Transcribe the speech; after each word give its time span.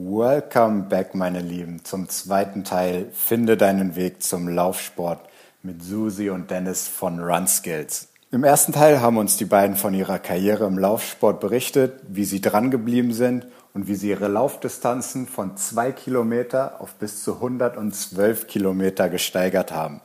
Welcome 0.00 0.84
back, 0.84 1.16
meine 1.16 1.40
Lieben, 1.40 1.84
zum 1.84 2.08
zweiten 2.08 2.62
Teil 2.62 3.10
Finde 3.12 3.56
deinen 3.56 3.96
Weg 3.96 4.22
zum 4.22 4.46
Laufsport 4.46 5.18
mit 5.64 5.82
Susi 5.82 6.30
und 6.30 6.52
Dennis 6.52 6.86
von 6.86 7.18
Run 7.18 7.48
Skills. 7.48 8.06
Im 8.30 8.44
ersten 8.44 8.72
Teil 8.72 9.00
haben 9.00 9.16
uns 9.16 9.38
die 9.38 9.44
beiden 9.44 9.74
von 9.74 9.94
ihrer 9.94 10.20
Karriere 10.20 10.66
im 10.66 10.78
Laufsport 10.78 11.40
berichtet, 11.40 12.00
wie 12.06 12.24
sie 12.24 12.40
dran 12.40 12.70
geblieben 12.70 13.12
sind 13.12 13.48
und 13.74 13.88
wie 13.88 13.96
sie 13.96 14.10
ihre 14.10 14.28
Laufdistanzen 14.28 15.26
von 15.26 15.56
zwei 15.56 15.90
Kilometer 15.90 16.80
auf 16.80 16.94
bis 16.94 17.24
zu 17.24 17.34
112 17.34 18.46
Kilometer 18.46 19.08
gesteigert 19.08 19.72
haben. 19.72 20.00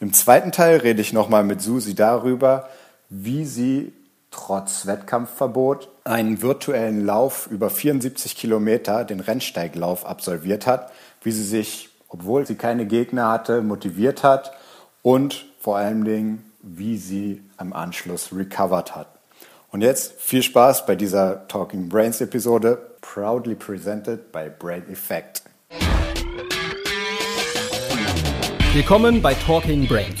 Im 0.00 0.12
zweiten 0.12 0.50
Teil 0.50 0.78
rede 0.78 1.00
ich 1.00 1.12
nochmal 1.12 1.44
mit 1.44 1.62
Susi 1.62 1.94
darüber, 1.94 2.68
wie 3.08 3.44
sie 3.44 3.92
trotz 4.32 4.86
Wettkampfverbot 4.86 5.88
einen 6.04 6.42
virtuellen 6.42 7.06
Lauf 7.06 7.46
über 7.46 7.70
74 7.70 8.34
Kilometer, 8.34 9.04
den 9.04 9.20
Rennsteiglauf, 9.20 10.04
absolviert 10.04 10.66
hat, 10.66 10.90
wie 11.22 11.30
sie 11.30 11.44
sich, 11.44 11.90
obwohl 12.08 12.44
sie 12.46 12.56
keine 12.56 12.86
Gegner 12.86 13.30
hatte, 13.30 13.62
motiviert 13.62 14.24
hat 14.24 14.52
und 15.02 15.46
vor 15.60 15.76
allen 15.76 16.04
Dingen, 16.04 16.50
wie 16.62 16.96
sie 16.96 17.42
am 17.56 17.72
Anschluss 17.72 18.30
recovered 18.34 18.96
hat. 18.96 19.06
Und 19.70 19.82
jetzt 19.82 20.14
viel 20.18 20.42
Spaß 20.42 20.86
bei 20.86 20.96
dieser 20.96 21.46
Talking 21.48 21.88
Brains 21.88 22.20
Episode, 22.20 22.78
proudly 23.00 23.54
presented 23.54 24.32
by 24.32 24.50
Brain 24.58 24.84
Effect. 24.90 25.42
Willkommen 28.74 29.22
bei 29.22 29.34
Talking 29.34 29.86
Brains 29.86 30.20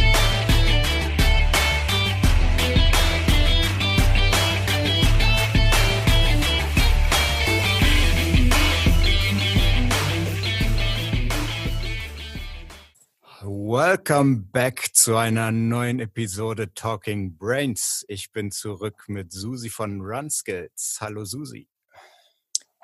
Welcome 13.91 14.43
back 14.53 14.91
zu 14.93 15.17
einer 15.17 15.51
neuen 15.51 15.99
Episode 15.99 16.73
Talking 16.73 17.35
Brains. 17.37 18.05
Ich 18.07 18.31
bin 18.31 18.49
zurück 18.49 19.03
mit 19.09 19.33
Susi 19.33 19.69
von 19.69 19.99
Runskills. 19.99 20.99
Hallo 21.01 21.25
Susi. 21.25 21.67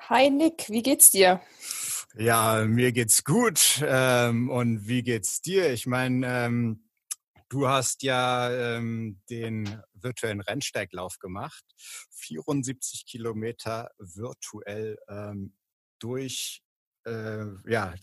Hi 0.00 0.28
Nick, 0.28 0.68
wie 0.68 0.82
geht's 0.82 1.10
dir? 1.10 1.40
Ja, 2.14 2.62
mir 2.66 2.92
geht's 2.92 3.24
gut. 3.24 3.82
Ähm, 3.82 4.50
und 4.50 4.86
wie 4.86 5.02
geht's 5.02 5.40
dir? 5.40 5.72
Ich 5.72 5.86
meine, 5.86 6.26
ähm, 6.26 6.90
du 7.48 7.66
hast 7.66 8.02
ja 8.02 8.50
ähm, 8.50 9.22
den 9.30 9.82
virtuellen 9.94 10.42
Rennsteiglauf 10.42 11.18
gemacht. 11.20 11.64
74 12.10 13.06
Kilometer 13.06 13.90
virtuell 13.96 14.98
durch 16.00 16.62
äh, 17.06 17.46
ja, 17.66 17.94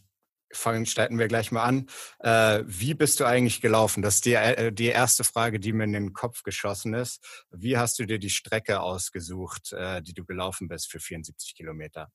fangen, 0.55 0.85
starten 0.85 1.19
wir 1.19 1.27
gleich 1.27 1.51
mal 1.51 1.63
an. 1.63 1.87
Äh, 2.19 2.63
wie 2.65 2.93
bist 2.93 3.19
du 3.19 3.25
eigentlich 3.25 3.61
gelaufen? 3.61 4.01
Das 4.01 4.15
ist 4.15 4.25
die, 4.25 4.33
äh, 4.33 4.71
die 4.71 4.87
erste 4.87 5.23
Frage, 5.23 5.59
die 5.59 5.73
mir 5.73 5.85
in 5.85 5.93
den 5.93 6.13
Kopf 6.13 6.43
geschossen 6.43 6.93
ist. 6.93 7.45
Wie 7.51 7.77
hast 7.77 7.99
du 7.99 8.05
dir 8.05 8.19
die 8.19 8.29
Strecke 8.29 8.81
ausgesucht, 8.81 9.73
äh, 9.73 10.01
die 10.01 10.13
du 10.13 10.25
gelaufen 10.25 10.67
bist 10.67 10.91
für 10.91 10.99
74 10.99 11.55
Kilometer? 11.55 12.09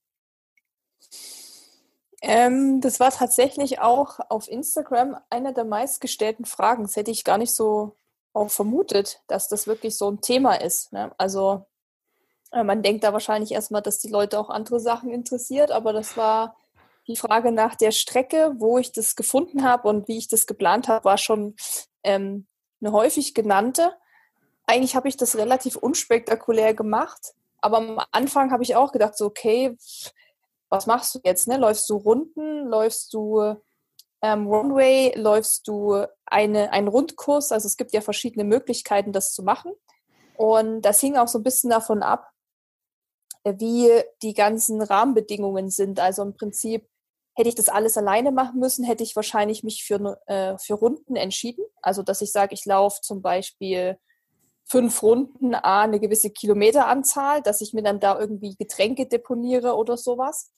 Ähm, 2.22 2.80
das 2.80 3.00
war 3.00 3.10
tatsächlich 3.10 3.80
auch 3.80 4.20
auf 4.28 4.48
Instagram 4.48 5.16
eine 5.30 5.54
der 5.54 5.64
meistgestellten 5.64 6.44
Fragen. 6.44 6.82
Das 6.82 6.96
hätte 6.96 7.10
ich 7.10 7.24
gar 7.24 7.38
nicht 7.38 7.54
so 7.54 7.96
auch 8.32 8.50
vermutet, 8.50 9.22
dass 9.26 9.48
das 9.48 9.66
wirklich 9.66 9.96
so 9.96 10.10
ein 10.10 10.20
Thema 10.20 10.54
ist. 10.54 10.92
Ne? 10.92 11.12
Also 11.18 11.66
äh, 12.52 12.62
man 12.62 12.82
denkt 12.82 13.04
da 13.04 13.12
wahrscheinlich 13.12 13.52
erstmal, 13.52 13.82
dass 13.82 13.98
die 13.98 14.10
Leute 14.10 14.38
auch 14.38 14.50
andere 14.50 14.80
Sachen 14.80 15.10
interessiert, 15.10 15.70
aber 15.70 15.92
das 15.92 16.16
war 16.16 16.56
die 17.10 17.16
Frage 17.16 17.52
nach 17.52 17.74
der 17.74 17.90
Strecke, 17.90 18.54
wo 18.58 18.78
ich 18.78 18.92
das 18.92 19.16
gefunden 19.16 19.64
habe 19.64 19.88
und 19.88 20.08
wie 20.08 20.18
ich 20.18 20.28
das 20.28 20.46
geplant 20.46 20.88
habe, 20.88 21.04
war 21.04 21.18
schon 21.18 21.56
ähm, 22.02 22.46
eine 22.80 22.92
häufig 22.92 23.34
genannte. 23.34 23.94
Eigentlich 24.66 24.96
habe 24.96 25.08
ich 25.08 25.16
das 25.16 25.36
relativ 25.36 25.76
unspektakulär 25.76 26.74
gemacht, 26.74 27.34
aber 27.58 27.78
am 27.78 28.00
Anfang 28.12 28.52
habe 28.52 28.62
ich 28.62 28.76
auch 28.76 28.92
gedacht, 28.92 29.16
so, 29.16 29.26
okay, 29.26 29.76
was 30.68 30.86
machst 30.86 31.14
du 31.14 31.20
jetzt? 31.24 31.48
Ne? 31.48 31.56
Läufst 31.56 31.90
du 31.90 31.96
Runden? 31.96 32.66
Läufst 32.66 33.12
du 33.12 33.56
ähm, 34.22 34.46
Runway? 34.46 35.12
Läufst 35.16 35.66
du 35.66 36.06
eine, 36.24 36.72
einen 36.72 36.88
Rundkurs? 36.88 37.52
Also 37.52 37.66
es 37.66 37.76
gibt 37.76 37.92
ja 37.92 38.00
verschiedene 38.00 38.44
Möglichkeiten, 38.44 39.12
das 39.12 39.32
zu 39.32 39.42
machen. 39.42 39.72
Und 40.36 40.82
das 40.82 41.00
hing 41.00 41.16
auch 41.16 41.28
so 41.28 41.38
ein 41.38 41.42
bisschen 41.42 41.70
davon 41.70 42.02
ab, 42.02 42.30
wie 43.44 43.90
die 44.22 44.34
ganzen 44.34 44.80
Rahmenbedingungen 44.80 45.70
sind. 45.70 45.98
Also 46.00 46.22
im 46.22 46.34
Prinzip 46.34 46.88
Hätte 47.40 47.48
ich 47.48 47.54
das 47.54 47.70
alles 47.70 47.96
alleine 47.96 48.32
machen 48.32 48.60
müssen, 48.60 48.84
hätte 48.84 49.02
ich 49.02 49.16
wahrscheinlich 49.16 49.64
mich 49.64 49.82
für, 49.82 50.20
äh, 50.26 50.58
für 50.58 50.74
Runden 50.74 51.16
entschieden. 51.16 51.64
Also, 51.80 52.02
dass 52.02 52.20
ich 52.20 52.32
sage, 52.32 52.52
ich 52.52 52.66
laufe 52.66 53.00
zum 53.00 53.22
Beispiel 53.22 53.98
fünf 54.66 55.02
Runden, 55.02 55.54
A, 55.54 55.80
eine 55.80 56.00
gewisse 56.00 56.28
Kilometeranzahl, 56.28 57.40
dass 57.40 57.62
ich 57.62 57.72
mir 57.72 57.82
dann 57.82 57.98
da 57.98 58.20
irgendwie 58.20 58.56
Getränke 58.56 59.06
deponiere 59.06 59.74
oder 59.74 59.96
sowas. 59.96 60.52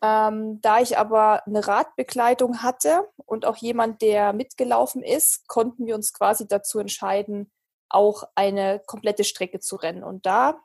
Ähm, 0.00 0.60
da 0.60 0.78
ich 0.78 0.96
aber 0.96 1.44
eine 1.44 1.66
Radbegleitung 1.66 2.62
hatte 2.62 3.08
und 3.26 3.44
auch 3.44 3.56
jemand, 3.56 4.00
der 4.00 4.32
mitgelaufen 4.32 5.02
ist, 5.02 5.48
konnten 5.48 5.86
wir 5.86 5.96
uns 5.96 6.12
quasi 6.12 6.46
dazu 6.46 6.78
entscheiden, 6.78 7.50
auch 7.88 8.22
eine 8.36 8.80
komplette 8.86 9.24
Strecke 9.24 9.58
zu 9.58 9.74
rennen. 9.74 10.04
Und 10.04 10.24
da 10.24 10.60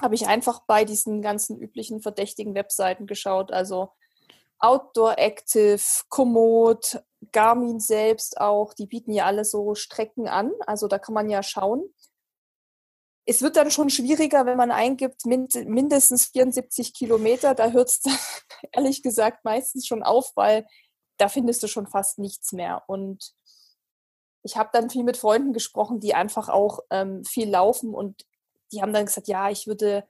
habe 0.00 0.14
ich 0.14 0.26
einfach 0.26 0.60
bei 0.66 0.86
diesen 0.86 1.20
ganzen 1.20 1.58
üblichen 1.60 2.00
verdächtigen 2.00 2.54
Webseiten 2.54 3.06
geschaut, 3.06 3.52
also 3.52 3.90
Outdoor 4.58 5.18
Active, 5.18 5.82
Komoot, 6.08 7.02
Garmin 7.32 7.80
selbst 7.80 8.40
auch, 8.40 8.74
die 8.74 8.86
bieten 8.86 9.12
ja 9.12 9.26
alle 9.26 9.44
so 9.44 9.74
Strecken 9.74 10.28
an. 10.28 10.52
Also 10.66 10.88
da 10.88 10.98
kann 10.98 11.14
man 11.14 11.28
ja 11.28 11.42
schauen. 11.42 11.84
Es 13.26 13.42
wird 13.42 13.56
dann 13.56 13.70
schon 13.70 13.90
schwieriger, 13.90 14.46
wenn 14.46 14.56
man 14.56 14.70
eingibt, 14.70 15.26
mindestens 15.26 16.26
74 16.26 16.94
Kilometer. 16.94 17.54
Da 17.54 17.70
hört 17.70 17.88
es 17.88 18.00
ehrlich 18.72 19.02
gesagt 19.02 19.44
meistens 19.44 19.86
schon 19.86 20.02
auf, 20.02 20.32
weil 20.36 20.66
da 21.16 21.28
findest 21.28 21.62
du 21.62 21.66
schon 21.66 21.86
fast 21.86 22.18
nichts 22.18 22.52
mehr. 22.52 22.84
Und 22.86 23.34
ich 24.42 24.56
habe 24.56 24.70
dann 24.72 24.90
viel 24.90 25.02
mit 25.02 25.16
Freunden 25.16 25.52
gesprochen, 25.52 25.98
die 25.98 26.14
einfach 26.14 26.48
auch 26.48 26.80
ähm, 26.90 27.24
viel 27.24 27.50
laufen 27.50 27.94
und 27.94 28.24
die 28.72 28.80
haben 28.80 28.92
dann 28.92 29.06
gesagt, 29.06 29.28
ja, 29.28 29.50
ich 29.50 29.66
würde 29.66 30.06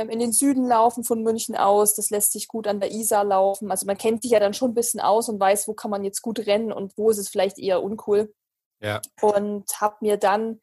in 0.00 0.18
den 0.18 0.32
Süden 0.32 0.66
laufen 0.66 1.04
von 1.04 1.22
München 1.22 1.56
aus. 1.56 1.94
Das 1.94 2.10
lässt 2.10 2.32
sich 2.32 2.48
gut 2.48 2.66
an 2.66 2.80
der 2.80 2.92
Isar 2.92 3.24
laufen. 3.24 3.70
Also 3.70 3.86
man 3.86 3.98
kennt 3.98 4.22
sich 4.22 4.32
ja 4.32 4.40
dann 4.40 4.54
schon 4.54 4.70
ein 4.70 4.74
bisschen 4.74 5.00
aus 5.00 5.28
und 5.28 5.38
weiß, 5.38 5.68
wo 5.68 5.74
kann 5.74 5.90
man 5.90 6.04
jetzt 6.04 6.22
gut 6.22 6.46
rennen 6.46 6.72
und 6.72 6.96
wo 6.96 7.10
ist 7.10 7.18
es 7.18 7.28
vielleicht 7.28 7.58
eher 7.58 7.82
uncool. 7.82 8.32
Ja. 8.80 9.00
Und 9.20 9.80
habe 9.80 9.96
mir 10.00 10.16
dann 10.16 10.60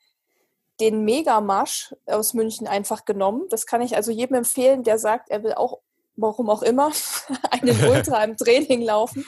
den 0.80 1.04
Megamarsch 1.04 1.94
aus 2.06 2.34
München 2.34 2.68
einfach 2.68 3.06
genommen. 3.06 3.48
Das 3.50 3.66
kann 3.66 3.82
ich 3.82 3.96
also 3.96 4.12
jedem 4.12 4.38
empfehlen, 4.38 4.84
der 4.84 4.98
sagt, 4.98 5.30
er 5.30 5.44
will 5.44 5.54
auch, 5.54 5.80
warum 6.16 6.50
auch 6.50 6.62
immer, 6.62 6.92
einen 7.52 7.84
Ultra 7.90 8.24
im 8.24 8.38
Training 8.38 8.82
laufen, 8.82 9.26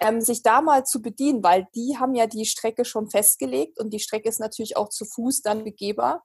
ähm, 0.00 0.20
sich 0.20 0.42
da 0.42 0.60
mal 0.60 0.84
zu 0.84 1.00
bedienen, 1.00 1.42
weil 1.42 1.68
die 1.74 1.96
haben 1.98 2.14
ja 2.14 2.26
die 2.26 2.44
Strecke 2.44 2.84
schon 2.84 3.08
festgelegt 3.08 3.78
und 3.78 3.90
die 3.90 4.00
Strecke 4.00 4.28
ist 4.28 4.40
natürlich 4.40 4.76
auch 4.76 4.88
zu 4.88 5.04
Fuß 5.04 5.42
dann 5.42 5.64
begehbar. 5.64 6.24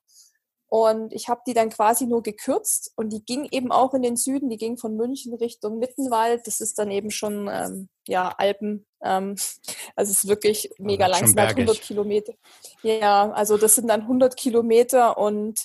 Und 0.70 1.14
ich 1.14 1.30
habe 1.30 1.42
die 1.48 1.54
dann 1.54 1.70
quasi 1.70 2.06
nur 2.06 2.22
gekürzt 2.22 2.92
und 2.98 3.14
die 3.14 3.24
ging 3.24 3.48
eben 3.52 3.72
auch 3.72 3.94
in 3.94 4.02
den 4.02 4.18
Süden, 4.18 4.50
die 4.50 4.58
ging 4.58 4.78
von 4.78 4.98
München 4.98 5.34
Richtung 5.34 5.80
Mittenwald. 5.80 6.46
Das 6.46 6.60
ist 6.60 6.78
dann 6.78 6.92
eben 6.92 7.10
schon, 7.10 7.50
ähm, 7.50 7.88
ja, 8.06 8.34
Alpen. 8.38 8.86
Ähm, 9.02 9.36
also 9.96 10.12
es 10.12 10.24
ist 10.24 10.28
wirklich 10.28 10.70
mega 10.78 11.08
lang, 11.08 11.24
es 11.24 11.30
sind 11.30 11.40
halt 11.40 11.52
100 11.52 11.82
Kilometer. 11.82 12.34
Ja, 12.82 13.32
also 13.32 13.58
das 13.58 13.76
sind 13.76 13.88
dann 13.88 14.02
100 14.02 14.36
Kilometer 14.36 15.18
und 15.18 15.58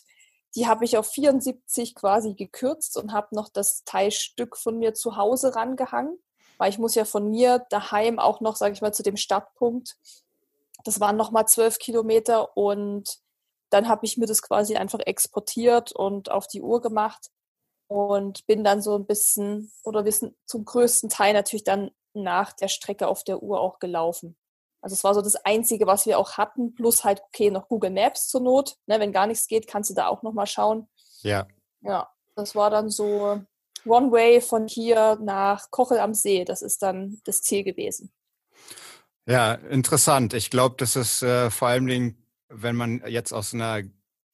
die 0.54 0.69
habe 0.69 0.84
ich 0.84 0.96
auf 0.96 1.08
74 1.08 1.96
quasi 1.96 2.34
gekürzt 2.34 2.96
und 2.96 3.12
habe 3.12 3.34
noch 3.34 3.48
das 3.48 3.82
Teilstück 3.84 4.56
von 4.56 4.78
mir 4.78 4.94
zu 4.94 5.16
Hause 5.16 5.56
rangehangen, 5.56 6.16
weil 6.58 6.70
ich 6.70 6.78
muss 6.78 6.94
ja 6.94 7.05
von 7.05 7.28
mir 7.28 7.66
daheim 7.70 8.20
auch 8.20 8.40
noch, 8.40 8.55
sage 8.55 8.75
ich 8.75 8.82
mal, 8.82 8.93
zu 8.93 9.02
dem 9.02 9.16
Startpunkt. 9.16 9.96
Das 10.84 11.00
waren 11.00 11.16
nochmal 11.16 11.48
12 11.48 11.78
Kilometer 11.78 12.56
und 12.56 13.22
dann 13.72 13.88
habe 13.88 14.04
ich 14.04 14.16
mir 14.16 14.26
das 14.26 14.42
quasi 14.42 14.76
einfach 14.76 15.00
exportiert 15.00 15.92
und 15.92 16.30
auf 16.30 16.46
die 16.46 16.62
Uhr 16.62 16.80
gemacht 16.80 17.30
und 17.88 18.46
bin 18.46 18.64
dann 18.64 18.82
so 18.82 18.96
ein 18.96 19.06
bisschen 19.06 19.72
oder 19.84 20.04
wir 20.04 20.12
sind 20.12 20.34
zum 20.46 20.64
größten 20.64 21.08
Teil 21.08 21.34
natürlich 21.34 21.64
dann 21.64 21.90
nach 22.14 22.52
der 22.52 22.69
Strecke 22.69 23.08
auf 23.08 23.24
der 23.24 23.42
Uhr 23.42 23.60
auch 23.60 23.78
gelaufen. 23.78 24.36
Also 24.82 24.94
es 24.94 25.04
war 25.04 25.14
so 25.14 25.22
das 25.22 25.36
Einzige, 25.36 25.86
was 25.86 26.06
wir 26.06 26.19
auch 26.19 26.32
hatten, 26.32 26.74
plus 26.74 27.04
halt, 27.04 27.22
okay, 27.22 27.50
noch 27.50 27.69
Google 27.69 27.90
Maps 27.90 28.28
zur 28.28 28.40
Not. 28.40 28.76
Ne, 28.86 28.98
wenn 28.98 29.12
gar 29.12 29.26
nichts 29.26 29.46
geht, 29.46 29.69
kannst 29.69 29.90
du 29.90 29.94
da 29.94 30.08
auch 30.08 30.22
nochmal 30.22 30.46
schauen. 30.46 30.88
Ja. 31.22 31.46
Ja, 31.82 32.10
das 32.34 32.54
war 32.56 32.69
dann 32.69 32.90
so 32.90 33.40
One 33.84 34.10
Way 34.10 34.40
von 34.40 34.66
hier 34.66 35.16
nach 35.20 35.70
Kochel 35.70 35.98
am 35.98 36.14
See. 36.14 36.44
Das 36.44 36.62
ist 36.62 36.82
dann 36.82 37.20
das 37.24 37.42
Ziel 37.42 37.62
gewesen. 37.62 38.12
Ja, 39.26 39.54
interessant. 39.54 40.34
Ich 40.34 40.50
glaube, 40.50 40.74
das 40.78 40.96
ist 40.96 41.22
äh, 41.22 41.50
vor 41.50 41.69
allen 41.69 41.86
Dingen, 41.86 42.21
wenn 42.52 42.76
man 42.76 43.02
jetzt 43.06 43.32
aus 43.32 43.54
einer 43.54 43.82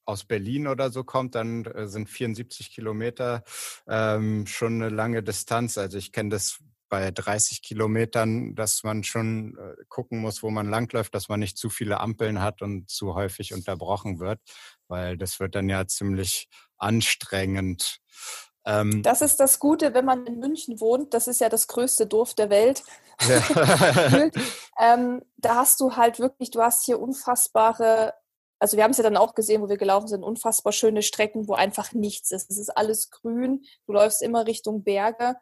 aus 0.05 0.25
Berlin 0.25 0.67
oder 0.67 0.89
so 0.89 1.03
kommt, 1.03 1.35
dann 1.35 1.65
äh, 1.65 1.87
sind 1.87 2.09
74 2.09 2.71
Kilometer 2.71 3.43
ähm, 3.87 4.47
schon 4.47 4.81
eine 4.81 4.89
lange 4.89 5.21
Distanz. 5.21 5.77
Also 5.77 5.99
ich 5.99 6.11
kenne 6.11 6.29
das 6.29 6.59
bei 6.89 7.11
30 7.11 7.61
Kilometern, 7.61 8.55
dass 8.55 8.83
man 8.83 9.03
schon 9.03 9.55
äh, 9.57 9.75
gucken 9.87 10.19
muss, 10.19 10.41
wo 10.41 10.49
man 10.49 10.67
langläuft, 10.67 11.13
dass 11.13 11.29
man 11.29 11.39
nicht 11.39 11.57
zu 11.57 11.69
viele 11.69 11.99
Ampeln 11.99 12.41
hat 12.41 12.63
und 12.63 12.89
zu 12.89 13.13
häufig 13.13 13.53
unterbrochen 13.53 14.19
wird, 14.19 14.41
weil 14.87 15.15
das 15.15 15.39
wird 15.39 15.53
dann 15.53 15.69
ja 15.69 15.85
ziemlich 15.85 16.49
anstrengend. 16.77 17.99
Ähm, 18.69 19.01
das 19.01 19.21
ist 19.21 19.39
das 19.39 19.57
Gute, 19.57 19.93
wenn 19.95 20.05
man 20.05 20.27
in 20.27 20.39
München 20.39 20.79
wohnt. 20.79 21.13
Das 21.13 21.27
ist 21.27 21.41
ja 21.41 21.49
das 21.49 21.67
größte 21.67 22.05
Dorf 22.05 22.35
der 22.35 22.51
Welt. 22.51 22.83
Ja. 23.27 24.29
ähm, 24.79 25.23
da 25.37 25.55
hast 25.55 25.79
du 25.79 25.95
halt 25.95 26.19
wirklich, 26.19 26.51
du 26.51 26.61
hast 26.61 26.85
hier 26.85 27.01
unfassbare, 27.01 28.13
also 28.59 28.77
wir 28.77 28.83
haben 28.83 28.91
es 28.91 28.97
ja 28.97 29.03
dann 29.03 29.17
auch 29.17 29.33
gesehen, 29.33 29.61
wo 29.63 29.69
wir 29.69 29.77
gelaufen 29.77 30.07
sind, 30.07 30.23
unfassbar 30.23 30.71
schöne 30.71 31.01
Strecken, 31.01 31.47
wo 31.47 31.53
einfach 31.53 31.93
nichts 31.93 32.31
ist. 32.31 32.51
Es 32.51 32.59
ist 32.59 32.77
alles 32.77 33.09
grün. 33.09 33.63
Du 33.87 33.93
läufst 33.93 34.21
immer 34.21 34.45
Richtung 34.45 34.83
Berge. 34.83 35.35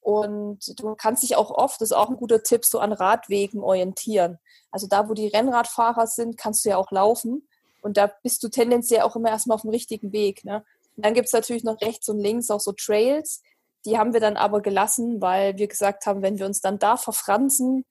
Und 0.00 0.80
du 0.80 0.94
kannst 0.94 1.22
dich 1.22 1.36
auch 1.36 1.50
oft, 1.50 1.78
das 1.82 1.90
ist 1.90 1.96
auch 1.96 2.08
ein 2.08 2.16
guter 2.16 2.42
Tipp, 2.42 2.64
so 2.64 2.78
an 2.78 2.92
Radwegen 2.92 3.60
orientieren. 3.60 4.38
Also 4.70 4.86
da, 4.86 5.10
wo 5.10 5.14
die 5.14 5.28
Rennradfahrer 5.28 6.06
sind, 6.06 6.38
kannst 6.38 6.64
du 6.64 6.70
ja 6.70 6.78
auch 6.78 6.90
laufen. 6.90 7.46
Und 7.82 7.98
da 7.98 8.10
bist 8.22 8.42
du 8.42 8.48
tendenziell 8.48 9.02
auch 9.02 9.16
immer 9.16 9.28
erstmal 9.28 9.56
auf 9.56 9.62
dem 9.62 9.70
richtigen 9.70 10.12
Weg. 10.12 10.44
Ne? 10.44 10.64
Dann 10.96 11.14
gibt 11.14 11.26
es 11.26 11.32
natürlich 11.32 11.64
noch 11.64 11.80
rechts 11.80 12.08
und 12.08 12.18
links 12.18 12.50
auch 12.50 12.60
so 12.60 12.72
Trails. 12.72 13.42
Die 13.86 13.98
haben 13.98 14.12
wir 14.12 14.20
dann 14.20 14.36
aber 14.36 14.60
gelassen, 14.60 15.20
weil 15.20 15.56
wir 15.56 15.66
gesagt 15.66 16.06
haben, 16.06 16.22
wenn 16.22 16.38
wir 16.38 16.46
uns 16.46 16.60
dann 16.60 16.78
da 16.78 16.96
verfransen, 16.96 17.84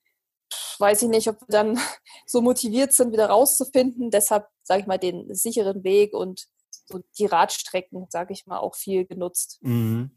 weiß 0.78 1.02
ich 1.02 1.08
nicht, 1.08 1.28
ob 1.28 1.40
wir 1.40 1.48
dann 1.48 1.78
so 2.26 2.40
motiviert 2.40 2.92
sind, 2.92 3.12
wieder 3.12 3.26
rauszufinden. 3.26 4.10
Deshalb, 4.10 4.46
sage 4.62 4.82
ich 4.82 4.86
mal, 4.86 4.98
den 4.98 5.34
sicheren 5.34 5.84
Weg 5.84 6.14
und 6.14 6.46
so 6.86 7.00
die 7.18 7.26
Radstrecken, 7.26 8.06
sage 8.10 8.32
ich 8.32 8.46
mal, 8.46 8.58
auch 8.58 8.74
viel 8.74 9.06
genutzt. 9.06 9.58
Mhm. 9.62 10.10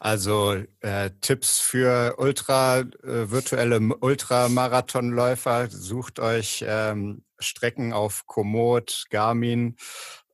Also 0.00 0.54
äh, 0.80 1.10
Tipps 1.20 1.60
für 1.60 2.16
ultra 2.18 2.80
äh, 2.80 3.30
virtuelle 3.30 3.78
Ultramarathonläufer: 4.00 5.70
Sucht 5.70 6.18
euch 6.18 6.64
ähm, 6.66 7.24
Strecken 7.38 7.92
auf 7.92 8.26
Komoot, 8.26 9.04
Garmin, 9.10 9.76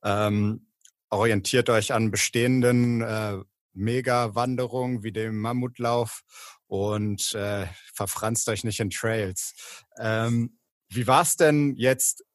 ähm, 0.03 0.65
orientiert 1.09 1.69
euch 1.69 1.93
an 1.93 2.11
bestehenden 2.11 3.01
äh, 3.01 3.37
Mega-Wanderungen 3.73 5.03
wie 5.03 5.11
dem 5.11 5.39
Mammutlauf 5.39 6.23
und 6.67 7.33
äh, 7.33 7.67
verfranst 7.93 8.49
euch 8.49 8.63
nicht 8.63 8.79
in 8.79 8.89
Trails. 8.89 9.53
Ähm, 9.99 10.59
wie 10.89 11.07
war 11.07 11.21
es 11.21 11.35
denn 11.35 11.75
jetzt, 11.75 12.25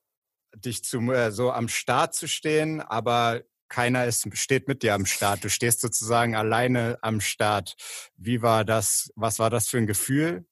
dich 0.57 0.85
zum, 0.85 1.11
äh, 1.11 1.33
so 1.33 1.51
am 1.51 1.69
Start 1.69 2.15
zu 2.15 2.29
stehen, 2.29 2.81
aber 2.81 3.43
keiner 3.69 4.05
ist, 4.05 4.29
steht 4.37 4.69
mit 4.69 4.83
dir 4.83 4.95
am 4.95 5.07
Start. 5.07 5.43
Du 5.43 5.51
stehst 5.51 5.81
sozusagen 5.81 6.37
alleine 6.37 6.99
am 7.03 7.21
Start. 7.21 7.75
Wie 8.17 8.41
war 8.41 8.65
das? 8.65 9.11
Was 9.17 9.39
war 9.39 9.51
das 9.51 9.69
für 9.69 9.79
ein 9.79 9.87
Gefühl? 9.87 10.47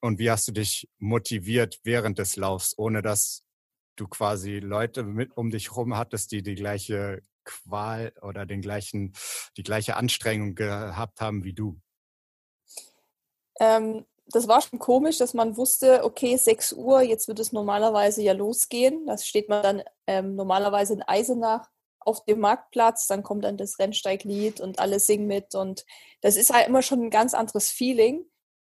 Und 0.00 0.18
wie 0.18 0.30
hast 0.30 0.48
du 0.48 0.52
dich 0.52 0.88
motiviert 0.98 1.80
während 1.84 2.18
des 2.18 2.36
Laufs, 2.36 2.74
ohne 2.78 3.02
dass 3.02 3.42
du 3.96 4.08
quasi 4.08 4.58
Leute 4.60 5.02
mit 5.02 5.36
um 5.36 5.50
dich 5.50 5.76
rum 5.76 5.96
hattest, 5.96 6.32
die 6.32 6.42
die 6.42 6.54
gleiche 6.54 7.20
Qual 7.44 8.12
oder 8.22 8.46
den 8.46 8.62
gleichen, 8.62 9.14
die 9.56 9.62
gleiche 9.62 9.96
Anstrengung 9.96 10.54
gehabt 10.54 11.20
haben 11.20 11.44
wie 11.44 11.54
du? 11.54 11.80
Ähm, 13.58 14.06
das 14.26 14.48
war 14.48 14.60
schon 14.60 14.78
komisch, 14.78 15.18
dass 15.18 15.34
man 15.34 15.56
wusste, 15.56 16.04
okay, 16.04 16.36
6 16.36 16.72
Uhr, 16.72 17.02
jetzt 17.02 17.28
wird 17.28 17.40
es 17.40 17.52
normalerweise 17.52 18.22
ja 18.22 18.32
losgehen. 18.32 19.06
Das 19.06 19.26
steht 19.26 19.48
man 19.48 19.62
dann 19.62 19.82
ähm, 20.06 20.36
normalerweise 20.36 20.94
in 20.94 21.02
Eisenach 21.02 21.68
auf 22.00 22.24
dem 22.24 22.40
Marktplatz, 22.40 23.06
dann 23.06 23.22
kommt 23.22 23.44
dann 23.44 23.56
das 23.56 23.78
Rennsteiglied 23.78 24.60
und 24.60 24.78
alle 24.78 25.00
singen 25.00 25.26
mit 25.26 25.54
und 25.54 25.84
das 26.22 26.36
ist 26.36 26.52
halt 26.52 26.66
immer 26.66 26.82
schon 26.82 27.02
ein 27.02 27.10
ganz 27.10 27.34
anderes 27.34 27.70
Feeling. 27.70 28.24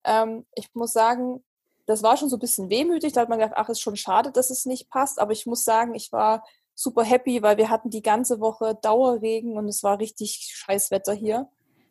Ähm, 0.04 0.46
ich 0.54 0.70
muss 0.74 0.92
sagen, 0.92 1.44
das 1.86 2.02
war 2.02 2.16
schon 2.16 2.30
so 2.30 2.36
ein 2.36 2.40
bisschen 2.40 2.70
wehmütig, 2.70 3.12
da 3.12 3.20
hat 3.20 3.28
man 3.28 3.38
gedacht, 3.38 3.56
ach, 3.56 3.68
ist 3.68 3.80
schon 3.80 3.96
schade, 3.96 4.32
dass 4.32 4.50
es 4.50 4.64
nicht 4.64 4.88
passt, 4.88 5.18
aber 5.18 5.32
ich 5.32 5.46
muss 5.46 5.64
sagen, 5.64 5.94
ich 5.94 6.10
war 6.10 6.42
super 6.78 7.02
happy, 7.02 7.42
weil 7.42 7.56
wir 7.56 7.70
hatten 7.70 7.90
die 7.90 8.02
ganze 8.02 8.38
Woche 8.38 8.78
Dauerregen 8.80 9.56
und 9.56 9.66
es 9.66 9.82
war 9.82 9.98
richtig 9.98 10.48
scheiß 10.54 10.92
Wetter 10.92 11.12
hier. 11.12 11.48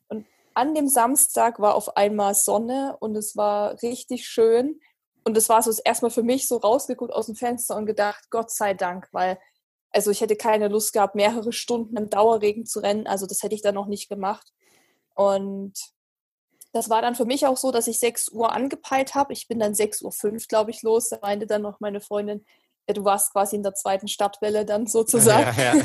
Und 0.08 0.26
an 0.54 0.74
dem 0.76 0.88
Samstag 0.88 1.60
war 1.60 1.76
auf 1.76 1.98
einmal 1.98 2.34
Sonne 2.36 2.96
und 3.02 3.18
es 3.18 3.36
war 3.36 3.82
richtig 3.82 4.26
schön. 4.26 4.80
Und 5.26 5.36
es 5.36 5.50
war 5.50 5.62
so 5.62 5.74
erstmal 5.84 6.10
für 6.10 6.24
mich 6.24 6.48
so 6.48 6.56
rausgeguckt 6.56 7.12
aus 7.12 7.26
dem 7.26 7.36
Fenster 7.36 7.76
und 7.76 7.86
gedacht, 7.86 8.30
Gott 8.30 8.50
sei 8.50 8.74
Dank, 8.74 9.10
weil 9.12 9.38
also 9.92 10.10
ich 10.10 10.22
hätte 10.22 10.38
keine 10.38 10.70
Lust 10.70 10.94
gehabt, 10.94 11.16
mehrere 11.16 11.52
Stunden 11.52 11.98
im 11.98 12.10
Dauerregen 12.10 12.66
zu 12.66 12.80
rennen. 12.80 13.08
Also 13.08 13.26
das 13.26 13.44
hätte 13.44 13.56
ich 13.56 13.62
dann 13.62 13.76
noch 13.76 13.88
nicht 13.88 14.08
gemacht. 14.08 14.54
Und 15.16 15.74
das 16.72 16.90
war 16.90 17.02
dann 17.02 17.16
für 17.16 17.26
mich 17.26 17.46
auch 17.46 17.58
so, 17.58 17.72
dass 17.72 17.88
ich 17.88 18.00
6 18.00 18.30
Uhr 18.30 18.54
angepeilt 18.54 19.16
habe. 19.16 19.34
Ich 19.34 19.50
bin 19.50 19.60
dann 19.60 19.74
6.05 19.74 20.32
Uhr, 20.32 20.38
glaube 20.48 20.72
ich, 20.72 20.82
los. 20.82 21.10
Da 21.10 21.20
meinte 21.22 21.46
dann 21.46 21.62
noch 21.62 21.82
meine 21.82 22.00
Freundin, 22.00 22.46
du 22.94 23.04
warst 23.04 23.32
quasi 23.32 23.56
in 23.56 23.64
der 23.64 23.74
zweiten 23.74 24.08
Stadtwelle 24.08 24.66
dann 24.66 24.88
sozusagen. 24.88 25.60
Ja, 25.60 25.76
ja. 25.76 25.84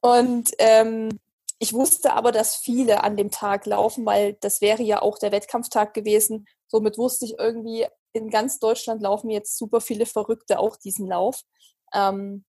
Und 0.00 0.50
ähm, 0.58 1.18
ich 1.58 1.72
wusste 1.72 2.12
aber, 2.12 2.30
dass 2.30 2.56
viele 2.56 3.02
an 3.02 3.16
dem 3.16 3.30
Tag 3.30 3.66
laufen, 3.66 4.06
weil 4.06 4.34
das 4.34 4.60
wäre 4.60 4.82
ja 4.82 5.02
auch 5.02 5.18
der 5.18 5.32
Wettkampftag 5.32 5.92
gewesen. 5.92 6.46
Somit 6.68 6.98
wusste 6.98 7.24
ich 7.24 7.38
irgendwie, 7.38 7.86
in 8.12 8.30
ganz 8.30 8.58
Deutschland 8.58 9.02
laufen 9.02 9.30
jetzt 9.30 9.58
super 9.58 9.80
viele 9.80 10.06
Verrückte 10.06 10.58
auch 10.58 10.76
diesen 10.76 11.08
Lauf. 11.08 11.42
Ähm, 11.92 12.44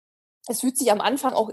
es 0.48 0.62
fühlt 0.62 0.78
sich 0.78 0.92
am 0.92 1.02
Anfang 1.02 1.34
auch 1.34 1.52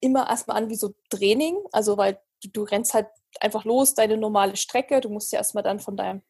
immer 0.00 0.28
erstmal 0.28 0.56
an 0.56 0.70
wie 0.70 0.76
so 0.76 0.94
Training, 1.10 1.58
also 1.72 1.96
weil 1.96 2.20
du, 2.42 2.48
du 2.50 2.62
rennst 2.62 2.94
halt 2.94 3.08
einfach 3.40 3.64
los, 3.64 3.94
deine 3.94 4.16
normale 4.16 4.56
Strecke, 4.56 5.00
du 5.00 5.08
musst 5.08 5.32
ja 5.32 5.38
erstmal 5.38 5.64
dann 5.64 5.80
von 5.80 5.96
deinem, 5.96 6.22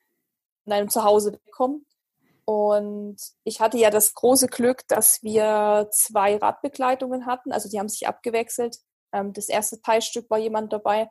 von 0.65 0.71
deinem 0.71 0.89
Zuhause 0.89 1.33
wegkommen. 1.33 1.87
Und 2.47 3.17
ich 3.45 3.61
hatte 3.61 3.79
ja 3.79 3.91
das 3.91 4.15
große 4.15 4.49
Glück, 4.49 4.87
dass 4.89 5.23
wir 5.23 5.89
zwei 5.91 6.37
Radbegleitungen 6.37 7.27
hatten, 7.27 7.53
also 7.53 7.69
die 7.69 7.79
haben 7.79 7.89
sich 7.89 8.07
abgewechselt. 8.07 8.79
Ähm, 9.13 9.33
das 9.33 9.49
erste 9.49 9.81
Teilstück 9.81 10.29
war 10.29 10.39
jemand 10.39 10.73
dabei, 10.73 11.09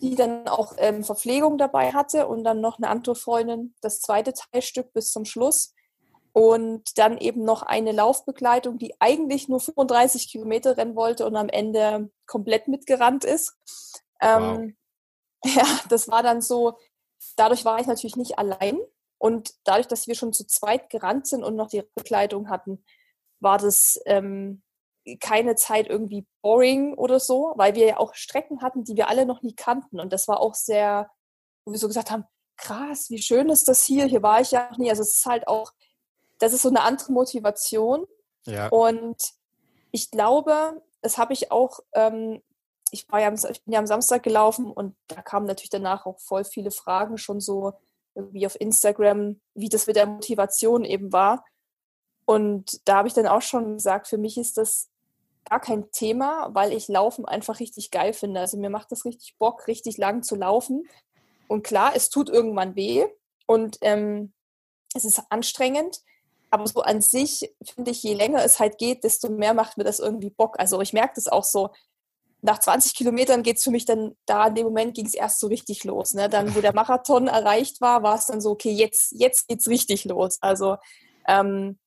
die 0.00 0.14
dann 0.14 0.46
auch 0.46 0.74
ähm, 0.76 1.02
Verpflegung 1.02 1.58
dabei 1.58 1.92
hatte 1.92 2.28
und 2.28 2.44
dann 2.44 2.60
noch 2.60 2.78
eine 2.78 2.88
andere 2.88 3.16
Freundin 3.16 3.74
das 3.80 4.00
zweite 4.00 4.32
Teilstück 4.32 4.92
bis 4.92 5.10
zum 5.10 5.24
Schluss 5.24 5.74
und 6.32 6.98
dann 6.98 7.18
eben 7.18 7.44
noch 7.44 7.62
eine 7.62 7.90
Laufbegleitung, 7.90 8.78
die 8.78 8.94
eigentlich 9.00 9.48
nur 9.48 9.58
35 9.58 10.30
Kilometer 10.30 10.76
rennen 10.76 10.94
wollte 10.94 11.26
und 11.26 11.34
am 11.34 11.48
Ende 11.48 12.10
komplett 12.26 12.68
mitgerannt 12.68 13.24
ist. 13.24 13.56
Ähm, 14.20 14.42
wow. 14.42 14.72
Ja, 15.44 15.64
das 15.88 16.08
war 16.08 16.24
dann 16.24 16.42
so, 16.42 16.76
dadurch 17.36 17.64
war 17.64 17.78
ich 17.80 17.86
natürlich 17.86 18.16
nicht 18.16 18.40
allein 18.40 18.80
und 19.18 19.54
dadurch, 19.64 19.88
dass 19.88 20.06
wir 20.06 20.14
schon 20.14 20.32
zu 20.32 20.46
zweit 20.46 20.90
gerannt 20.90 21.26
sind 21.26 21.44
und 21.44 21.56
noch 21.56 21.68
die 21.68 21.82
Begleitung 21.94 22.48
hatten, 22.48 22.84
war 23.40 23.58
das 23.58 24.00
ähm, 24.06 24.62
keine 25.20 25.54
Zeit 25.54 25.88
irgendwie 25.88 26.26
boring 26.42 26.94
oder 26.94 27.20
so, 27.20 27.52
weil 27.56 27.74
wir 27.74 27.86
ja 27.86 27.96
auch 27.98 28.14
Strecken 28.14 28.62
hatten, 28.62 28.84
die 28.84 28.96
wir 28.96 29.08
alle 29.08 29.26
noch 29.26 29.42
nie 29.42 29.54
kannten 29.54 30.00
und 30.00 30.12
das 30.12 30.28
war 30.28 30.40
auch 30.40 30.54
sehr, 30.54 31.10
wo 31.64 31.72
wir 31.72 31.78
so 31.78 31.88
gesagt 31.88 32.10
haben, 32.10 32.24
krass, 32.56 33.08
wie 33.10 33.22
schön 33.22 33.48
ist 33.48 33.68
das 33.68 33.84
hier, 33.84 34.06
hier 34.06 34.22
war 34.22 34.40
ich 34.40 34.50
ja 34.50 34.68
noch 34.70 34.78
nie. 34.78 34.90
Also 34.90 35.02
es 35.02 35.14
ist 35.18 35.26
halt 35.26 35.46
auch 35.46 35.72
das 36.38 36.52
ist 36.52 36.62
so 36.62 36.68
eine 36.68 36.82
andere 36.82 37.12
Motivation. 37.12 38.06
Ja. 38.46 38.68
Und 38.68 39.16
ich 39.90 40.10
glaube, 40.10 40.82
das 41.02 41.18
habe 41.18 41.32
ich 41.32 41.50
auch, 41.52 41.80
ähm, 41.92 42.42
ich, 42.90 43.10
war 43.10 43.20
ja 43.20 43.28
am, 43.28 43.34
ich 43.34 43.64
bin 43.64 43.74
ja 43.74 43.78
am 43.78 43.86
Samstag 43.86 44.22
gelaufen 44.22 44.70
und 44.70 44.96
da 45.08 45.20
kamen 45.20 45.46
natürlich 45.46 45.70
danach 45.70 46.06
auch 46.06 46.18
voll 46.20 46.44
viele 46.44 46.70
Fragen 46.70 47.18
schon 47.18 47.40
so 47.40 47.74
irgendwie 48.18 48.46
auf 48.46 48.60
Instagram, 48.60 49.40
wie 49.54 49.68
das 49.68 49.86
mit 49.86 49.96
der 49.96 50.06
Motivation 50.06 50.84
eben 50.84 51.12
war. 51.12 51.44
Und 52.26 52.86
da 52.86 52.96
habe 52.96 53.08
ich 53.08 53.14
dann 53.14 53.26
auch 53.26 53.40
schon 53.40 53.74
gesagt, 53.74 54.08
für 54.08 54.18
mich 54.18 54.36
ist 54.36 54.58
das 54.58 54.90
gar 55.48 55.60
kein 55.60 55.90
Thema, 55.92 56.50
weil 56.52 56.72
ich 56.72 56.88
Laufen 56.88 57.24
einfach 57.24 57.58
richtig 57.60 57.90
geil 57.90 58.12
finde. 58.12 58.40
Also 58.40 58.58
mir 58.58 58.70
macht 58.70 58.92
das 58.92 59.04
richtig 59.04 59.36
Bock, 59.38 59.66
richtig 59.66 59.96
lang 59.96 60.22
zu 60.22 60.36
laufen. 60.36 60.86
Und 61.46 61.62
klar, 61.62 61.92
es 61.94 62.10
tut 62.10 62.28
irgendwann 62.28 62.76
weh 62.76 63.06
und 63.46 63.78
ähm, 63.80 64.34
es 64.94 65.04
ist 65.04 65.22
anstrengend. 65.30 66.02
Aber 66.50 66.66
so 66.66 66.80
an 66.80 67.00
sich 67.00 67.54
finde 67.62 67.90
ich, 67.90 68.02
je 68.02 68.14
länger 68.14 68.44
es 68.44 68.58
halt 68.58 68.78
geht, 68.78 69.04
desto 69.04 69.28
mehr 69.30 69.54
macht 69.54 69.76
mir 69.76 69.84
das 69.84 69.98
irgendwie 69.98 70.30
Bock. 70.30 70.58
Also 70.58 70.80
ich 70.80 70.92
merke 70.92 71.14
das 71.16 71.28
auch 71.28 71.44
so. 71.44 71.70
Nach 72.40 72.58
20 72.58 72.94
Kilometern 72.94 73.42
geht 73.42 73.56
es 73.56 73.64
für 73.64 73.70
mich 73.70 73.84
dann, 73.84 74.16
da 74.26 74.46
in 74.46 74.54
dem 74.54 74.66
Moment 74.66 74.94
ging 74.94 75.06
es 75.06 75.14
erst 75.14 75.40
so 75.40 75.48
richtig 75.48 75.84
los. 75.84 76.14
Ne? 76.14 76.28
Dann, 76.28 76.54
wo 76.54 76.60
der 76.60 76.74
Marathon 76.74 77.26
erreicht 77.28 77.80
war, 77.80 78.02
war 78.02 78.14
es 78.14 78.26
dann 78.26 78.40
so, 78.40 78.50
okay, 78.50 78.70
jetzt, 78.70 79.12
jetzt 79.12 79.46
es 79.48 79.68
richtig 79.68 80.04
los. 80.04 80.38
Also 80.40 80.76
ähm, 81.26 81.78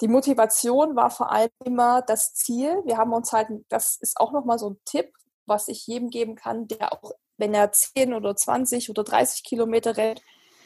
die 0.00 0.08
Motivation 0.08 0.96
war 0.96 1.10
vor 1.10 1.30
allem 1.30 1.50
immer 1.64 2.02
das 2.02 2.34
Ziel. 2.34 2.82
Wir 2.84 2.98
haben 2.98 3.12
uns 3.12 3.32
halt, 3.32 3.48
das 3.68 3.96
ist 4.00 4.18
auch 4.18 4.32
nochmal 4.32 4.58
so 4.58 4.70
ein 4.70 4.80
Tipp, 4.84 5.12
was 5.46 5.68
ich 5.68 5.86
jedem 5.86 6.10
geben 6.10 6.34
kann, 6.34 6.68
der 6.68 6.92
auch 6.92 7.12
wenn 7.36 7.54
er 7.54 7.72
10 7.72 8.14
oder 8.14 8.36
20 8.36 8.90
oder 8.90 9.04
30 9.04 9.42
Kilometer 9.42 9.96
rennt 9.96 10.22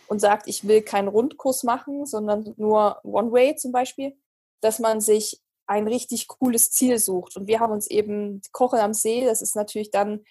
und 0.09 0.21
sagt, 0.21 0.49
ich 0.49 0.66
will 0.66 0.83
keinen 0.83 1.09
Rundkurs 1.09 1.62
machen, 1.62 2.07
sondern 2.07 2.54
nur 2.57 3.00
One-Way 3.04 3.57
zum 3.57 3.73
Beispiel, 3.73 4.16
dass 4.61 4.78
man 4.78 5.00
sich 5.00 5.40
ein 5.68 5.87
richtig 5.87 6.26
cooles 6.28 6.70
Ziel 6.70 6.98
sucht. 6.98 7.37
Und 7.37 7.46
wir 7.46 7.60
haben 7.60 7.72
uns 7.72 7.87
eben 7.87 8.40
Kochen 8.52 8.80
am 8.80 8.94
See, 8.94 9.25
das 9.25 9.42
ist 9.42 9.54
natürlich 9.54 9.90
dann 9.90 10.25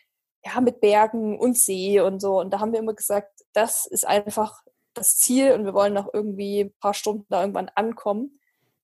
ja 0.44 0.60
mit 0.62 0.82
Bergen 0.82 1.40
und 1.40 1.58
See 1.58 2.02
und 2.02 2.20
so. 2.20 2.40
Und 2.40 2.52
da 2.52 2.60
haben 2.60 2.74
wir 2.74 2.80
immer 2.80 2.96
gesagt, 2.96 3.32
das 3.54 3.86
ist 3.86 4.06
einfach 4.06 4.64
das 4.94 5.18
Ziel 5.18 5.52
und 5.52 5.64
wir 5.64 5.76
wollen 5.76 5.94
noch 5.94 6.12
irgendwie 6.12 6.62
ein 6.62 6.74
paar 6.80 6.96
Stunden 6.96 7.28
da 7.30 7.42
irgendwann 7.42 7.70
ankommen. 7.76 8.40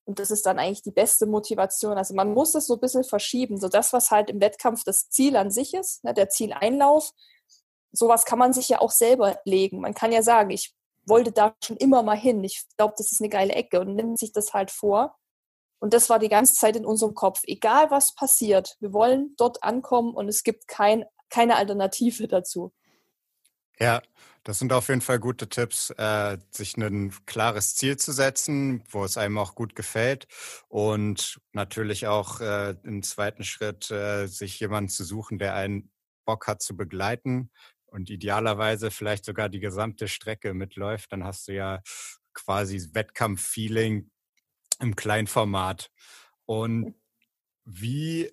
Und 0.05 0.19
das 0.19 0.31
ist 0.31 0.45
dann 0.45 0.59
eigentlich 0.59 0.83
die 0.83 0.91
beste 0.91 1.25
Motivation. 1.25 1.97
Also 1.97 2.13
man 2.13 2.33
muss 2.33 2.53
es 2.55 2.67
so 2.67 2.75
ein 2.75 2.81
bisschen 2.81 3.03
verschieben. 3.03 3.59
So 3.59 3.67
das, 3.67 3.91
was 3.91 4.11
halt 4.11 4.29
im 4.29 4.39
Wettkampf 4.39 4.83
das 4.83 5.09
Ziel 5.09 5.35
an 5.35 5.49
sich 5.49 5.73
ist, 5.73 6.03
ne, 6.03 6.13
der 6.13 6.29
Zieleinlauf, 6.29 7.11
sowas 7.91 8.25
kann 8.25 8.37
man 8.37 8.53
sich 8.53 8.69
ja 8.69 8.79
auch 8.79 8.91
selber 8.91 9.39
legen. 9.45 9.79
Man 9.79 9.93
kann 9.93 10.11
ja 10.11 10.21
sagen, 10.21 10.51
ich 10.51 10.75
wollte 11.05 11.31
da 11.31 11.55
schon 11.63 11.77
immer 11.77 12.03
mal 12.03 12.17
hin. 12.17 12.43
Ich 12.43 12.65
glaube, 12.77 12.93
das 12.97 13.11
ist 13.11 13.21
eine 13.21 13.29
geile 13.29 13.53
Ecke 13.53 13.79
und 13.79 13.95
nimmt 13.95 14.19
sich 14.19 14.33
das 14.33 14.53
halt 14.53 14.71
vor. 14.71 15.15
Und 15.83 15.93
das 15.93 16.09
war 16.09 16.17
die 16.17 16.29
ganze 16.29 16.53
Zeit 16.53 16.77
in 16.77 16.85
unserem 16.85 17.13
Kopf. 17.13 17.41
Egal 17.43 17.91
was 17.91 18.15
passiert, 18.15 18.77
wir 18.79 18.93
wollen 18.93 19.35
dort 19.35 19.63
ankommen 19.63 20.13
und 20.13 20.29
es 20.29 20.43
gibt 20.43 20.69
kein, 20.69 21.03
keine 21.29 21.57
Alternative 21.57 22.29
dazu. 22.29 22.71
Ja, 23.77 24.01
das 24.45 24.59
sind 24.59 24.71
auf 24.71 24.87
jeden 24.87 25.01
Fall 25.01 25.19
gute 25.19 25.49
Tipps, 25.49 25.89
äh, 25.97 26.37
sich 26.51 26.77
ein 26.77 27.13
klares 27.25 27.75
Ziel 27.75 27.97
zu 27.97 28.13
setzen, 28.13 28.85
wo 28.91 29.03
es 29.03 29.17
einem 29.17 29.37
auch 29.37 29.55
gut 29.55 29.75
gefällt 29.75 30.25
und 30.69 31.41
natürlich 31.51 32.07
auch 32.07 32.39
äh, 32.39 32.77
im 32.83 33.03
zweiten 33.03 33.43
Schritt 33.43 33.91
äh, 33.91 34.27
sich 34.27 34.57
jemanden 34.61 34.87
zu 34.87 35.03
suchen, 35.03 35.37
der 35.37 35.53
einen 35.53 35.91
Bock 36.23 36.47
hat 36.47 36.61
zu 36.61 36.77
begleiten 36.77 37.51
und 37.87 38.09
idealerweise 38.09 38.89
vielleicht 38.89 39.25
sogar 39.25 39.49
die 39.49 39.59
gesamte 39.59 40.07
Strecke 40.07 40.53
mitläuft. 40.53 41.11
Dann 41.11 41.25
hast 41.25 41.49
du 41.49 41.51
ja 41.51 41.81
quasi 42.33 42.89
Wettkampf-Feeling 42.93 44.09
im 44.79 44.95
Kleinformat. 44.95 45.91
Und 46.45 46.95
wie, 47.65 48.31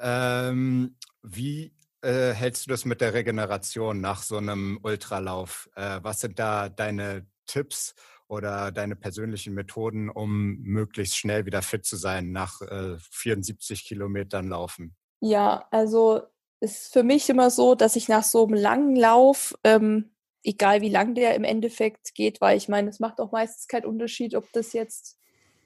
ähm, 0.00 0.96
wie 1.22 1.74
äh, 2.02 2.32
hältst 2.32 2.66
du 2.66 2.70
das 2.70 2.84
mit 2.84 3.00
der 3.00 3.14
Regeneration 3.14 4.00
nach 4.00 4.22
so 4.22 4.36
einem 4.36 4.78
Ultralauf? 4.82 5.68
Äh, 5.74 6.00
was 6.02 6.20
sind 6.20 6.38
da 6.38 6.68
deine 6.68 7.26
Tipps 7.46 7.94
oder 8.28 8.72
deine 8.72 8.96
persönlichen 8.96 9.54
Methoden, 9.54 10.10
um 10.10 10.58
möglichst 10.58 11.16
schnell 11.16 11.46
wieder 11.46 11.62
fit 11.62 11.84
zu 11.86 11.96
sein 11.96 12.32
nach 12.32 12.60
äh, 12.62 12.96
74 12.98 13.84
Kilometern 13.84 14.48
Laufen? 14.48 14.96
Ja, 15.20 15.66
also 15.70 16.22
ist 16.60 16.92
für 16.92 17.02
mich 17.02 17.28
immer 17.28 17.50
so, 17.50 17.74
dass 17.74 17.96
ich 17.96 18.08
nach 18.08 18.24
so 18.24 18.46
einem 18.46 18.54
langen 18.54 18.96
Lauf, 18.96 19.54
ähm, 19.64 20.16
egal 20.42 20.80
wie 20.80 20.88
lang 20.88 21.14
der 21.14 21.34
im 21.34 21.44
Endeffekt 21.44 22.14
geht, 22.14 22.40
weil 22.40 22.56
ich 22.56 22.68
meine, 22.68 22.88
es 22.88 23.00
macht 23.00 23.20
auch 23.20 23.32
meistens 23.32 23.68
keinen 23.68 23.86
Unterschied, 23.86 24.34
ob 24.34 24.50
das 24.52 24.72
jetzt 24.72 25.18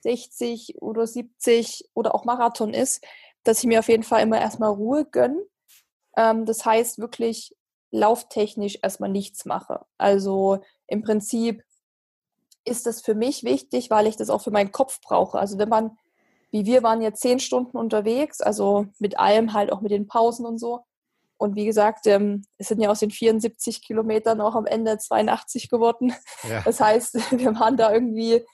60 0.03 0.81
oder 0.81 1.07
70 1.07 1.91
oder 1.95 2.15
auch 2.15 2.25
Marathon 2.25 2.75
ist, 2.75 3.05
dass 3.45 3.61
ich 3.61 3.67
mir 3.67 3.79
auf 3.79 3.89
jeden 3.89 4.03
Fall 4.03 4.23
immer 4.23 4.41
erstmal 4.41 4.71
Ruhe 4.71 5.05
gönne 5.05 5.41
ähm, 6.17 6.47
das 6.47 6.65
heißt 6.65 6.99
wirklich 6.99 7.57
lauftechnisch 7.91 8.79
erstmal 8.83 9.11
nichts 9.11 9.45
mache. 9.45 9.85
Also 9.99 10.61
im 10.87 11.03
Prinzip 11.03 11.63
ist 12.65 12.87
das 12.87 13.01
für 13.01 13.15
mich 13.15 13.43
wichtig, 13.43 13.91
weil 13.91 14.07
ich 14.07 14.17
das 14.17 14.31
auch 14.31 14.43
für 14.43 14.51
meinen 14.51 14.71
Kopf 14.71 15.01
brauche. 15.01 15.39
Also 15.39 15.59
wenn 15.59 15.69
man, 15.69 15.99
wie 16.51 16.67
wir 16.67 16.83
waren 16.83 17.01
jetzt 17.01 17.23
zehn 17.23 17.41
Stunden 17.41 17.77
unterwegs, 17.77 18.41
also 18.41 18.87
mit 18.99 19.19
allem 19.19 19.55
halt 19.55 19.73
auch 19.73 19.81
mit 19.81 19.91
den 19.91 20.07
Pausen 20.07 20.47
und 20.47 20.59
so. 20.59 20.85
Und 21.37 21.57
wie 21.57 21.65
gesagt, 21.65 22.07
ähm, 22.07 22.45
es 22.59 22.69
sind 22.69 22.83
ja 22.83 22.91
aus 22.91 23.01
den 23.01 23.11
74 23.11 23.83
Kilometern 23.83 24.43
auch 24.43 24.55
am 24.55 24.67
Ende 24.67 24.99
82 24.99 25.71
geworden. 25.71 26.13
Ja. 26.49 26.61
Das 26.63 26.81
heißt, 26.81 27.15
wir 27.39 27.59
waren 27.59 27.79
da 27.79 27.93
irgendwie 27.93 28.45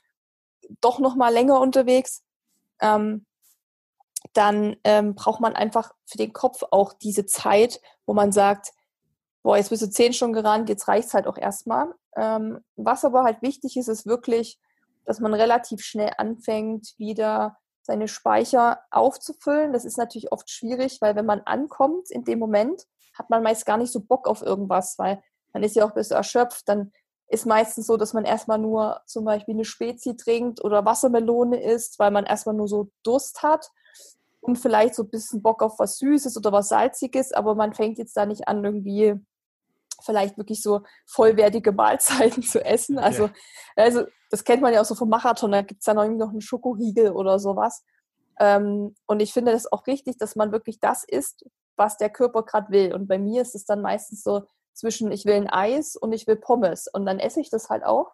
doch 0.81 0.99
noch 0.99 1.17
mal 1.17 1.33
länger 1.33 1.61
unterwegs. 1.61 2.23
Ähm, 2.81 3.27
dann 4.33 4.77
ähm, 4.85 5.15
braucht 5.15 5.41
man 5.41 5.55
einfach 5.55 5.93
für 6.05 6.19
den 6.19 6.33
Kopf 6.33 6.63
auch 6.71 6.93
diese 6.93 7.27
Zeit, 7.27 7.81
wo 8.07 8.15
man 8.15 8.33
sagt, 8.33 8.73
boah, 9.43 9.57
jetzt 9.57 9.71
bist 9.71 9.83
du 9.83 9.91
zehn 9.91 10.13
Stunden 10.13 10.35
gerannt, 10.35 10.69
jetzt 10.69 10.89
reicht 10.89 11.09
es 11.09 11.15
halt 11.15 11.27
auch 11.27 11.39
erstmal. 11.39 11.95
Ähm, 12.17 12.65
was 12.75 13.05
aber 13.05 13.23
halt 13.23 13.43
wichtig 13.43 13.77
ist, 13.77 13.89
ist 13.89 14.07
wirklich, 14.07 14.59
dass 15.05 15.21
man 15.21 15.35
relativ 15.35 15.83
schnell 15.83 16.13
anfängt, 16.19 16.95
wieder 16.99 17.57
seine 17.83 18.09
Speicher 18.09 18.81
aufzufüllen. 18.91 19.73
Das 19.73 19.85
ist 19.85 19.97
natürlich 19.97 20.33
oft 20.33 20.51
schwierig, 20.51 21.01
weil 21.01 21.15
wenn 21.15 21.27
man 21.27 21.43
ankommt 21.43 22.11
in 22.11 22.25
dem 22.25 22.41
Moment, 22.41 22.87
hat 23.15 23.31
man 23.31 23.43
meist 23.43 23.65
gar 23.65 23.79
nicht 23.79 23.93
so 23.93 24.01
Bock 24.01 24.27
auf 24.27 24.43
irgendwas, 24.43 24.99
weil 24.99 25.23
man 25.53 25.63
ist 25.63 25.77
ja 25.77 25.85
auch 25.85 25.91
ein 25.91 25.95
bisschen 25.95 26.17
erschöpft. 26.17 26.69
Dann 26.69 26.93
ist 27.29 27.47
meistens 27.47 27.87
so, 27.87 27.97
dass 27.97 28.13
man 28.13 28.25
erstmal 28.25 28.59
nur 28.59 29.01
zum 29.07 29.25
Beispiel 29.25 29.55
eine 29.55 29.65
Spezi 29.65 30.17
trinkt 30.17 30.63
oder 30.63 30.85
Wassermelone 30.85 31.61
isst, 31.63 31.99
weil 31.99 32.11
man 32.11 32.25
erstmal 32.25 32.55
nur 32.55 32.69
so 32.69 32.91
Durst 33.03 33.43
hat 33.43 33.71
und 34.41 34.57
vielleicht 34.57 34.95
so 34.95 35.03
ein 35.03 35.11
bisschen 35.11 35.43
Bock 35.43 35.63
auf 35.63 35.79
was 35.79 35.99
Süßes 35.99 36.37
oder 36.37 36.53
was 36.53 36.69
Salziges, 36.69 37.33
aber 37.33 37.55
man 37.55 37.75
fängt 37.75 37.99
jetzt 37.99 38.17
da 38.17 38.27
nicht 38.27 38.47
an, 38.47 38.65
irgendwie 38.65 39.15
vielleicht 40.03 40.39
wirklich 40.39 40.63
so 40.63 40.83
vollwertige 41.05 41.73
Mahlzeiten 41.73 42.43
zu 42.43 42.65
essen. 42.65 42.99
Also, 42.99 43.25
ja. 43.25 43.33
also 43.77 44.05
das 44.31 44.45
kennt 44.45 44.63
man 44.63 44.73
ja 44.73 44.81
auch 44.81 44.87
so 44.87 44.95
vom 44.95 45.09
Marathon, 45.09 45.53
da 45.53 45.63
gibt 45.63 45.81
es 45.81 45.87
dann 45.87 45.99
irgendwie 45.99 46.21
noch 46.21 46.31
einen 46.31 46.41
Schokoriegel 46.41 47.11
oder 47.11 47.39
sowas. 47.39 47.85
Ähm, 48.39 48.95
und 49.07 49.21
ich 49.21 49.33
finde 49.33 49.53
das 49.53 49.71
auch 49.73 49.87
richtig, 49.87 50.19
dass 50.19 50.37
man 50.37 50.53
wirklich 50.53 50.79
das 50.79 51.05
isst, 51.05 51.45
was 51.77 51.97
der 51.97 52.11
Körper 52.11 52.43
gerade 52.43 52.71
will. 52.71 52.95
Und 52.95 53.09
bei 53.09 53.19
mir 53.19 53.43
ist 53.43 53.55
es 53.55 53.65
dann 53.65 53.83
meistens 53.83 54.23
so 54.23 54.43
zwischen, 54.77 55.11
ich 55.11 55.25
will 55.25 55.35
ein 55.35 55.51
Eis 55.51 55.97
und 55.97 56.13
ich 56.13 56.27
will 56.27 56.37
Pommes. 56.37 56.87
Und 56.87 57.07
dann 57.07 57.19
esse 57.19 57.41
ich 57.41 57.51
das 57.51 57.71
halt 57.71 57.85
auch. 57.85 58.13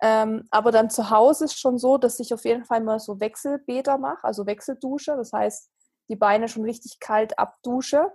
Ähm, 0.00 0.44
aber 0.50 0.72
dann 0.72 0.90
zu 0.90 1.10
Hause 1.10 1.44
ist 1.44 1.60
schon 1.60 1.78
so, 1.78 1.98
dass 1.98 2.18
ich 2.18 2.34
auf 2.34 2.44
jeden 2.44 2.64
Fall 2.64 2.80
mal 2.80 2.98
so 2.98 3.20
Wechselbäder 3.20 3.98
mache, 3.98 4.24
also 4.24 4.46
Wechseldusche. 4.46 5.14
Das 5.16 5.32
heißt, 5.32 5.70
die 6.08 6.16
Beine 6.16 6.48
schon 6.48 6.64
richtig 6.64 6.98
kalt 6.98 7.38
abdusche. 7.38 8.10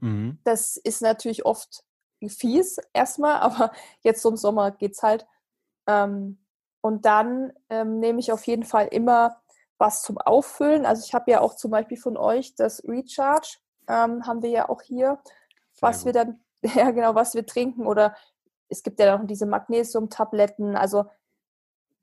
Mhm. 0.00 0.38
Das 0.44 0.76
ist 0.76 1.02
natürlich 1.02 1.46
oft 1.46 1.84
fies 2.26 2.78
erstmal, 2.92 3.36
aber 3.40 3.72
jetzt 4.00 4.22
so 4.22 4.30
im 4.30 4.36
Sommer 4.36 4.72
geht 4.72 4.92
es 4.92 5.02
halt. 5.02 5.26
Ähm, 5.86 6.38
und 6.80 7.04
dann 7.04 7.52
ähm, 7.68 8.00
nehme 8.00 8.20
ich 8.20 8.32
auf 8.32 8.46
jeden 8.46 8.64
Fall 8.64 8.88
immer 8.88 9.40
was 9.78 10.02
zum 10.02 10.18
Auffüllen. 10.18 10.86
Also 10.86 11.04
ich 11.04 11.14
habe 11.14 11.30
ja 11.30 11.40
auch 11.40 11.54
zum 11.54 11.70
Beispiel 11.70 11.98
von 11.98 12.16
euch 12.16 12.54
das 12.54 12.82
Recharge, 12.84 13.58
ähm, 13.86 14.26
haben 14.26 14.42
wir 14.42 14.50
ja 14.50 14.68
auch 14.68 14.82
hier, 14.82 15.20
was 15.80 16.04
wir 16.04 16.12
dann, 16.12 16.40
ja 16.74 16.90
genau, 16.90 17.14
was 17.14 17.34
wir 17.34 17.46
trinken 17.46 17.86
oder 17.86 18.14
es 18.68 18.82
gibt 18.82 19.00
ja 19.00 19.16
noch 19.16 19.26
diese 19.26 19.46
Magnesium-Tabletten. 19.46 20.76
Also 20.76 21.06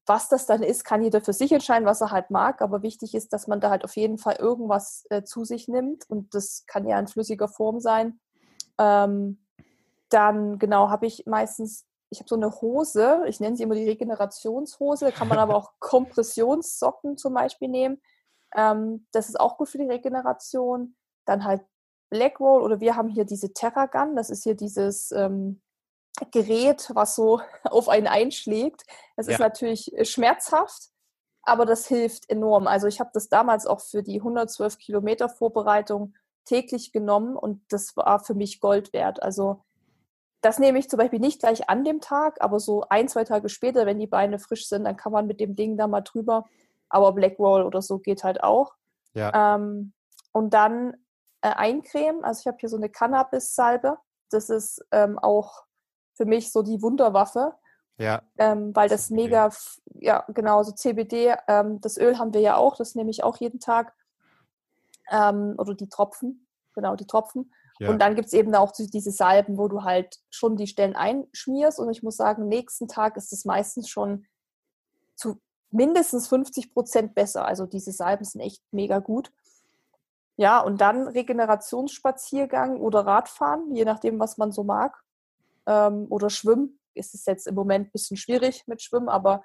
was 0.08 0.30
das 0.30 0.46
dann 0.46 0.62
ist, 0.62 0.84
kann 0.84 1.04
jeder 1.04 1.22
für 1.22 1.34
sich 1.34 1.52
entscheiden, 1.52 1.86
was 1.86 2.02
er 2.02 2.12
halt 2.12 2.30
mag. 2.30 2.62
Aber 2.62 2.84
wichtig 2.84 3.16
ist, 3.16 3.34
dass 3.34 3.48
man 3.48 3.60
da 3.60 3.70
halt 3.70 3.84
auf 3.84 3.96
jeden 3.96 4.18
Fall 4.18 4.36
irgendwas 4.36 5.06
äh, 5.10 5.24
zu 5.24 5.46
sich 5.46 5.68
nimmt. 5.68 6.10
Und 6.10 6.34
das 6.36 6.66
kann 6.68 6.88
ja 6.88 7.00
in 7.00 7.08
flüssiger 7.08 7.48
Form 7.48 7.80
sein. 7.80 8.20
Ähm, 8.78 9.40
dann, 10.10 10.60
genau, 10.60 10.90
habe 10.90 11.08
ich 11.08 11.26
meistens, 11.26 11.86
ich 12.10 12.20
habe 12.20 12.30
so 12.30 12.36
eine 12.36 12.62
Hose, 12.62 13.24
ich 13.28 13.40
nenne 13.40 13.58
sie 13.58 13.64
immer 13.64 13.76
die 13.76 13.90
Regenerationshose. 13.90 15.06
Da 15.06 15.12
kann 15.12 15.28
man 15.28 15.40
aber 15.40 15.56
auch 15.56 15.72
Kompressionssocken 15.80 17.18
zum 17.18 17.34
Beispiel 17.34 17.70
nehmen. 17.70 18.00
Ähm, 18.56 19.08
das 19.12 19.30
ist 19.30 19.40
auch 19.40 19.58
gut 19.58 19.70
für 19.70 19.80
die 19.80 19.90
Regeneration. 19.90 20.96
Dann 21.26 21.46
halt 21.46 21.64
Blackroll 22.16 22.62
oder 22.62 22.80
wir 22.80 22.96
haben 22.96 23.10
hier 23.10 23.26
diese 23.26 23.54
Terragun. 23.54 24.16
Das 24.16 24.30
ist 24.30 24.44
hier 24.44 24.56
dieses 24.56 25.12
ähm, 25.12 25.62
Gerät, 26.32 26.90
was 26.94 27.16
so 27.16 27.42
auf 27.64 27.90
einen 27.90 28.08
einschlägt. 28.08 28.84
Es 29.16 29.28
ja. 29.28 29.34
ist 29.34 29.40
natürlich 29.40 29.94
äh, 29.98 30.06
schmerzhaft, 30.06 30.90
aber 31.44 31.66
das 31.66 31.88
hilft 31.88 32.30
enorm. 32.30 32.68
Also 32.68 32.88
ich 32.88 33.00
habe 33.00 33.12
das 33.14 33.30
damals 33.30 33.68
auch 33.68 33.82
für 33.82 34.02
die 34.02 34.20
112 34.20 34.78
Kilometer 34.78 35.30
Vorbereitung 35.30 36.14
täglich 36.46 36.92
genommen 36.92 37.36
und 37.36 37.62
das 37.70 37.98
war 37.98 38.20
für 38.20 38.36
mich 38.36 38.60
Gold 38.62 38.94
wert. 38.94 39.22
Also 39.22 39.64
das 40.42 40.60
nehme 40.60 40.78
ich 40.78 40.90
zum 40.90 40.98
Beispiel 40.98 41.20
nicht 41.20 41.40
gleich 41.40 41.70
an 41.70 41.84
dem 41.84 42.02
Tag, 42.02 42.38
aber 42.40 42.60
so 42.60 42.86
ein, 42.90 43.08
zwei 43.08 43.24
Tage 43.24 43.50
später, 43.50 43.86
wenn 43.86 44.00
die 44.00 44.08
Beine 44.08 44.38
frisch 44.38 44.68
sind, 44.68 44.86
dann 44.86 44.96
kann 44.96 45.12
man 45.12 45.26
mit 45.26 45.40
dem 45.40 45.56
Ding 45.56 45.76
da 45.76 45.88
mal 45.88 46.02
drüber. 46.02 46.46
Aber 46.88 47.14
Blackroll 47.14 47.64
oder 47.64 47.82
so 47.82 47.98
geht 47.98 48.24
halt 48.24 48.44
auch. 48.44 48.76
Ja. 49.16 49.56
Ähm, 49.56 49.94
und 50.34 50.54
dann 50.54 50.96
äh, 51.46 51.50
eincremen. 51.50 52.24
Also 52.24 52.40
ich 52.40 52.48
habe 52.48 52.58
hier 52.60 52.70
so 52.70 52.78
eine 52.78 52.90
Cannabis-Salbe. 52.90 54.00
Das 54.32 54.50
ist 54.50 54.84
ähm, 54.92 55.20
auch 55.20 55.64
für 56.16 56.26
mich 56.26 56.52
so 56.52 56.64
die 56.64 56.82
Wunderwaffe. 56.82 57.54
Ja. 57.98 58.24
Ähm, 58.38 58.76
weil 58.76 58.90
das 58.90 59.12
mega, 59.12 59.52
ja, 59.94 60.26
genau, 60.30 60.64
so 60.64 60.72
CBD, 60.72 61.36
ähm, 61.48 61.80
das 61.82 61.98
Öl 61.98 62.18
haben 62.18 62.34
wir 62.34 62.42
ja 62.42 62.58
auch, 62.58 62.76
das 62.76 62.96
nehme 62.96 63.12
ich 63.12 63.24
auch 63.24 63.38
jeden 63.38 63.60
Tag. 63.60 63.94
Ähm, 65.12 65.54
oder 65.60 65.76
die 65.76 65.88
Tropfen, 65.88 66.48
genau, 66.74 66.96
die 66.96 67.06
Tropfen. 67.06 67.54
Ja. 67.78 67.92
Und 67.92 68.00
dann 68.00 68.16
gibt 68.16 68.28
es 68.28 68.34
eben 68.34 68.56
auch 68.56 68.72
diese 68.72 69.12
Salben, 69.12 69.58
wo 69.60 69.68
du 69.68 69.84
halt 69.84 70.18
schon 70.32 70.58
die 70.58 70.68
Stellen 70.68 70.96
einschmierst. 70.96 71.80
Und 71.80 71.92
ich 71.92 72.02
muss 72.02 72.16
sagen, 72.16 72.48
nächsten 72.48 72.88
Tag 72.88 73.18
ist 73.18 73.32
es 73.32 73.46
meistens 73.46 73.88
schon 73.88 74.26
zu 75.16 75.40
mindestens 75.70 76.28
50 76.28 76.74
Prozent 76.74 77.14
besser. 77.14 77.46
Also 77.46 77.68
diese 77.68 77.92
Salben 77.92 78.26
sind 78.26 78.42
echt 78.42 78.64
mega 78.72 78.98
gut. 79.00 79.32
Ja, 80.38 80.60
und 80.60 80.82
dann 80.82 81.08
Regenerationsspaziergang 81.08 82.78
oder 82.80 83.06
Radfahren, 83.06 83.74
je 83.74 83.86
nachdem, 83.86 84.20
was 84.20 84.38
man 84.38 84.52
so 84.52 84.64
mag. 84.64 85.02
Ähm, 85.66 86.08
oder 86.10 86.30
Schwimmen. 86.30 86.80
Es 86.94 87.14
ist 87.14 87.28
jetzt 87.28 87.48
im 87.48 87.56
Moment 87.56 87.88
ein 87.88 87.92
bisschen 87.92 88.18
schwierig 88.18 88.64
mit 88.68 88.82
Schwimmen, 88.82 89.10
aber 89.10 89.44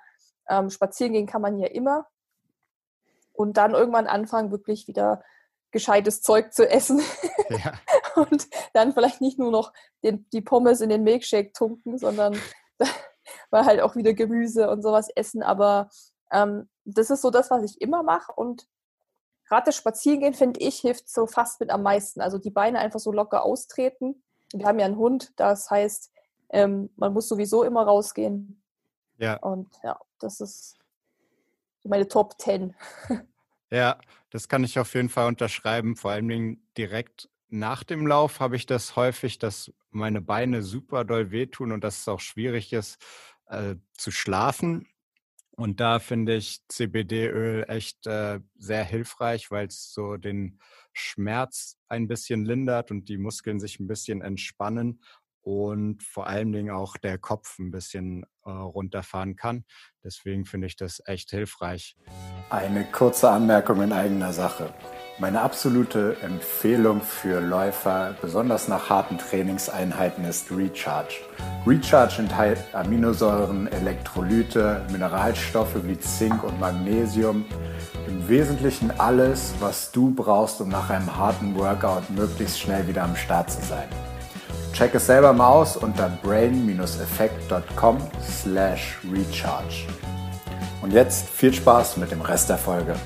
ähm, 0.48 0.70
spazieren 0.70 1.12
gehen 1.12 1.26
kann 1.26 1.42
man 1.42 1.58
ja 1.58 1.68
immer. 1.68 2.06
Und 3.32 3.56
dann 3.56 3.72
irgendwann 3.72 4.06
anfangen, 4.06 4.50
wirklich 4.50 4.88
wieder 4.88 5.22
gescheites 5.70 6.22
Zeug 6.22 6.52
zu 6.52 6.68
essen. 6.68 7.00
Ja. 7.48 7.72
und 8.16 8.48
dann 8.72 8.92
vielleicht 8.92 9.20
nicht 9.20 9.38
nur 9.38 9.50
noch 9.50 9.72
den, 10.02 10.28
die 10.32 10.40
Pommes 10.40 10.80
in 10.80 10.90
den 10.90 11.04
Milkshake 11.04 11.52
tunken, 11.52 11.98
sondern 11.98 12.38
mal 13.50 13.64
halt 13.64 13.80
auch 13.80 13.94
wieder 13.94 14.12
Gemüse 14.12 14.68
und 14.68 14.82
sowas 14.82 15.08
essen. 15.14 15.42
Aber 15.42 15.88
ähm, 16.32 16.68
das 16.84 17.10
ist 17.10 17.22
so 17.22 17.30
das, 17.30 17.50
was 17.50 17.62
ich 17.62 17.80
immer 17.80 18.02
mache. 18.02 18.32
Und 18.34 18.66
gerade 19.50 19.66
das 19.66 19.76
Spazierengehen, 19.76 20.32
finde 20.32 20.60
ich, 20.60 20.78
hilft 20.78 21.08
so 21.08 21.26
fast 21.26 21.58
mit 21.58 21.70
am 21.70 21.82
meisten. 21.82 22.20
Also 22.20 22.38
die 22.38 22.50
Beine 22.50 22.78
einfach 22.78 23.00
so 23.00 23.10
locker 23.10 23.42
austreten. 23.42 24.22
Wir 24.52 24.64
haben 24.64 24.78
ja 24.78 24.86
einen 24.86 24.96
Hund, 24.96 25.32
das 25.36 25.68
heißt, 25.70 26.12
ähm, 26.50 26.90
man 26.96 27.12
muss 27.12 27.28
sowieso 27.28 27.64
immer 27.64 27.82
rausgehen. 27.82 28.62
Ja. 29.18 29.36
Und 29.38 29.68
ja, 29.82 29.98
das 30.20 30.40
ist 30.40 30.78
meine 31.84 32.08
Top 32.08 32.40
10. 32.40 32.74
Ja, 33.72 34.00
das 34.30 34.48
kann 34.48 34.64
ich 34.64 34.80
auf 34.80 34.94
jeden 34.94 35.08
Fall 35.08 35.28
unterschreiben. 35.28 35.94
Vor 35.94 36.10
allen 36.10 36.26
Dingen 36.26 36.68
direkt 36.76 37.30
nach 37.50 37.84
dem 37.84 38.04
Lauf 38.04 38.40
habe 38.40 38.56
ich 38.56 38.66
das 38.66 38.96
häufig, 38.96 39.38
dass 39.38 39.72
meine 39.90 40.20
Beine 40.20 40.62
super 40.62 41.04
doll 41.04 41.30
wehtun 41.30 41.70
und 41.70 41.84
dass 41.84 42.00
es 42.00 42.08
auch 42.08 42.18
schwierig 42.18 42.72
ist 42.72 43.00
äh, 43.46 43.76
zu 43.92 44.10
schlafen. 44.10 44.88
Und 45.60 45.78
da 45.78 45.98
finde 45.98 46.36
ich 46.36 46.66
CBD-Öl 46.68 47.66
echt 47.68 48.06
äh, 48.06 48.40
sehr 48.56 48.82
hilfreich, 48.82 49.50
weil 49.50 49.66
es 49.66 49.92
so 49.92 50.16
den 50.16 50.58
Schmerz 50.94 51.76
ein 51.86 52.08
bisschen 52.08 52.46
lindert 52.46 52.90
und 52.90 53.10
die 53.10 53.18
Muskeln 53.18 53.60
sich 53.60 53.78
ein 53.78 53.86
bisschen 53.86 54.22
entspannen 54.22 55.02
und 55.42 56.02
vor 56.02 56.26
allen 56.28 56.52
Dingen 56.52 56.70
auch 56.70 56.96
der 56.96 57.18
Kopf 57.18 57.58
ein 57.58 57.70
bisschen 57.70 58.24
äh, 58.50 58.62
runterfahren 58.62 59.36
kann. 59.36 59.64
Deswegen 60.02 60.44
finde 60.44 60.66
ich 60.66 60.76
das 60.76 61.02
echt 61.06 61.30
hilfreich. 61.30 61.96
Eine 62.48 62.84
kurze 62.84 63.30
Anmerkung 63.30 63.82
in 63.82 63.92
eigener 63.92 64.32
Sache. 64.32 64.74
Meine 65.18 65.42
absolute 65.42 66.16
Empfehlung 66.22 67.02
für 67.02 67.40
Läufer, 67.40 68.16
besonders 68.22 68.68
nach 68.68 68.88
harten 68.88 69.18
Trainingseinheiten, 69.18 70.24
ist 70.24 70.50
Recharge. 70.50 71.16
Recharge 71.66 72.22
enthält 72.22 72.58
Aminosäuren, 72.72 73.66
Elektrolyte, 73.66 74.82
Mineralstoffe 74.90 75.84
wie 75.84 75.98
Zink 75.98 76.42
und 76.42 76.58
Magnesium. 76.58 77.44
Im 78.08 78.28
Wesentlichen 78.28 78.90
alles, 78.98 79.52
was 79.60 79.92
du 79.92 80.10
brauchst, 80.14 80.62
um 80.62 80.70
nach 80.70 80.88
einem 80.88 81.14
harten 81.14 81.54
Workout 81.54 82.08
möglichst 82.08 82.58
schnell 82.58 82.88
wieder 82.88 83.02
am 83.02 83.14
Start 83.14 83.50
zu 83.50 83.60
sein. 83.60 83.88
Check 84.80 84.94
es 84.94 85.08
selber 85.08 85.34
mal 85.34 85.46
aus 85.46 85.76
unter 85.76 86.08
brain-effekt.com 86.08 87.98
slash 88.22 88.96
recharge. 89.12 89.86
Und 90.80 90.94
jetzt 90.94 91.28
viel 91.28 91.52
Spaß 91.52 91.98
mit 91.98 92.10
dem 92.10 92.22
Rest 92.22 92.48
der 92.48 92.56
Folge. 92.56 92.98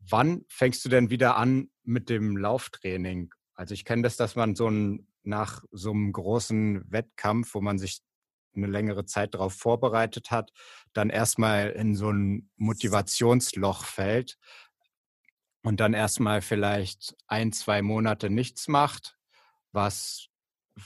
Wann 0.00 0.44
fängst 0.48 0.84
du 0.84 0.88
denn 0.88 1.08
wieder 1.08 1.36
an 1.36 1.70
mit 1.84 2.08
dem 2.08 2.36
Lauftraining? 2.36 3.32
Also 3.54 3.72
ich 3.72 3.84
kenne 3.84 4.02
das, 4.02 4.16
dass 4.16 4.34
man 4.34 4.56
so 4.56 4.68
ein, 4.68 5.06
nach 5.22 5.62
so 5.70 5.92
einem 5.92 6.10
großen 6.10 6.82
Wettkampf, 6.90 7.54
wo 7.54 7.60
man 7.60 7.78
sich 7.78 8.00
eine 8.56 8.66
längere 8.66 9.04
Zeit 9.04 9.34
darauf 9.34 9.54
vorbereitet 9.54 10.32
hat, 10.32 10.50
dann 10.92 11.08
erstmal 11.08 11.70
in 11.70 11.94
so 11.94 12.10
ein 12.10 12.50
Motivationsloch 12.56 13.84
fällt 13.84 14.38
und 15.62 15.78
dann 15.78 15.94
erstmal 15.94 16.42
vielleicht 16.42 17.14
ein, 17.28 17.52
zwei 17.52 17.80
Monate 17.80 18.28
nichts 18.28 18.66
macht, 18.66 19.16
was 19.70 20.29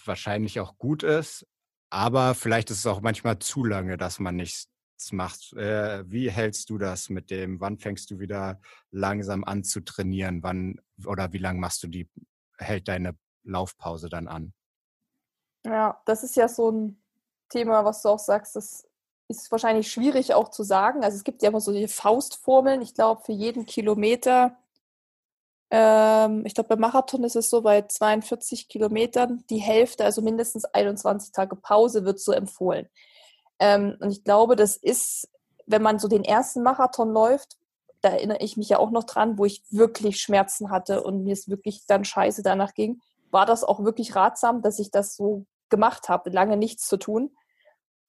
wahrscheinlich 0.05 0.61
auch 0.61 0.79
gut 0.79 1.03
ist, 1.03 1.47
aber 1.91 2.35
vielleicht 2.35 2.71
ist 2.71 2.79
es 2.79 2.87
auch 2.87 3.01
manchmal 3.01 3.39
zu 3.39 3.65
lange, 3.65 3.97
dass 3.97 4.19
man 4.19 4.37
nichts 4.37 4.69
macht. 5.13 5.53
Äh, 5.53 6.05
wie 6.11 6.31
hältst 6.31 6.71
du 6.71 6.79
das 6.79 7.09
mit 7.09 7.31
dem? 7.31 7.61
Wann 7.61 7.79
fängst 7.79 8.11
du 8.11 8.19
wieder 8.19 8.61
langsam 8.91 9.45
an 9.45 9.65
zu 9.65 9.81
trainieren? 9.81 10.43
Wann 10.43 10.81
oder 11.07 11.33
wie 11.33 11.39
lange 11.39 11.61
machst 11.61 11.83
du 11.83 11.89
die, 11.89 12.09
hält 12.59 12.89
deine 12.89 13.17
Laufpause 13.45 14.09
dann 14.09 14.29
an? 14.29 14.55
Ja, 15.65 16.01
das 16.05 16.25
ist 16.25 16.37
ja 16.37 16.49
so 16.49 16.71
ein 16.71 17.03
Thema, 17.49 17.85
was 17.85 18.03
du 18.03 18.09
auch 18.09 18.19
sagst, 18.19 18.57
das 18.57 18.89
ist 19.29 19.51
wahrscheinlich 19.51 19.91
schwierig 19.91 20.35
auch 20.35 20.51
zu 20.51 20.63
sagen. 20.63 21.03
Also 21.03 21.17
es 21.17 21.25
gibt 21.25 21.43
ja 21.43 21.49
immer 21.49 21.61
so 21.61 21.73
die 21.73 21.89
Faustformeln. 21.89 22.83
Ich 22.83 22.95
glaube, 22.95 23.23
für 23.23 23.33
jeden 23.33 23.67
Kilometer 23.67 24.57
ähm, 25.71 26.45
ich 26.47 26.55
glaube, 26.55 26.69
beim 26.69 26.81
Marathon 26.81 27.25
ist 27.25 27.37
es 27.37 27.51
so, 27.51 27.63
bei 27.63 27.83
42 27.83 28.69
Kilometern 28.69 29.45
die 29.51 29.59
Hälfte, 29.59 30.05
also 30.05 30.23
mindestens 30.23 30.65
21 30.65 31.33
Tage 31.33 31.57
Pause, 31.57 32.05
wird 32.05 32.21
so 32.21 32.33
empfohlen. 32.33 32.89
Ähm, 33.59 33.97
und 34.01 34.11
ich 34.11 34.25
glaube, 34.25 34.57
das 34.57 34.77
ist, 34.77 35.29
wenn 35.67 35.83
man 35.83 35.99
so 35.99 36.09
den 36.09 36.25
ersten 36.25 36.63
Marathon 36.63 37.11
läuft, 37.11 37.57
da 38.01 38.11
erinnere 38.11 38.41
ich 38.41 38.57
mich 38.57 38.69
ja 38.69 38.79
auch 38.79 38.91
noch 38.91 39.05
dran, 39.05 39.39
wo 39.39 39.47
ich 39.47 39.63
wirklich 39.71 40.21
Schmerzen 40.21 40.71
hatte 40.71 41.03
und 41.03 41.25
mir 41.25 41.33
es 41.33 41.49
wirklich 41.49 41.87
dann 41.87 42.05
scheiße 42.05 42.43
danach 42.43 42.75
ging, 42.75 43.01
war 43.31 43.47
das 43.47 43.65
auch 43.65 43.83
wirklich 43.83 44.15
ratsam, 44.15 44.61
dass 44.61 44.79
ich 44.79 44.91
das 44.91 45.17
so 45.17 45.47
gemacht 45.71 46.09
habe, 46.09 46.31
lange 46.31 46.57
nichts 46.57 46.87
zu 46.87 46.99
tun. 46.99 47.35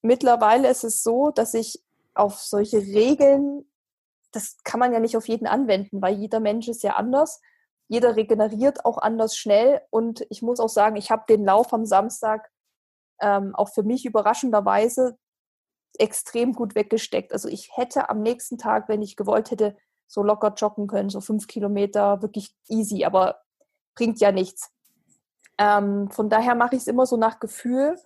Mittlerweile 0.01 0.69
ist 0.69 0.83
es 0.83 1.01
so, 1.01 1.31
dass 1.31 1.53
ich 1.53 1.81
auf 2.13 2.39
solche 2.39 2.79
Regeln, 2.79 3.65
das 4.35 4.57
kann 4.63 4.79
man 4.79 4.93
ja 4.93 4.99
nicht 4.99 5.17
auf 5.17 5.27
jeden 5.27 5.47
anwenden, 5.47 6.01
weil 6.01 6.15
jeder 6.15 6.39
Mensch 6.39 6.67
ist 6.67 6.83
ja 6.83 6.95
anders 6.95 7.41
jeder 7.87 8.15
regeneriert 8.15 8.85
auch 8.85 8.97
anders 8.97 9.37
schnell. 9.37 9.81
Und 9.89 10.25
ich 10.29 10.41
muss 10.41 10.59
auch 10.59 10.69
sagen, 10.69 10.95
ich 10.95 11.11
habe 11.11 11.23
den 11.29 11.45
Lauf 11.45 11.73
am 11.73 11.85
Samstag 11.85 12.49
ähm, 13.21 13.55
auch 13.55 13.69
für 13.69 13.83
mich 13.83 14.05
überraschenderweise 14.05 15.17
extrem 15.97 16.53
gut 16.53 16.75
weggesteckt. 16.75 17.31
Also 17.31 17.47
ich 17.47 17.69
hätte 17.75 18.09
am 18.09 18.21
nächsten 18.21 18.57
Tag, 18.57 18.89
wenn 18.89 19.01
ich 19.01 19.15
gewollt 19.15 19.51
hätte, 19.51 19.77
so 20.07 20.23
locker 20.23 20.53
joggen 20.55 20.87
können, 20.87 21.09
so 21.09 21.21
fünf 21.21 21.47
Kilometer, 21.47 22.21
wirklich 22.21 22.55
easy, 22.67 23.05
aber 23.05 23.41
bringt 23.95 24.19
ja 24.19 24.31
nichts. 24.31 24.71
Ähm, 25.57 26.11
von 26.11 26.29
daher 26.29 26.53
mache 26.53 26.75
ich 26.75 26.81
es 26.81 26.87
immer 26.87 27.05
so 27.05 27.17
nach 27.17 27.39
Gefühl, 27.39 27.97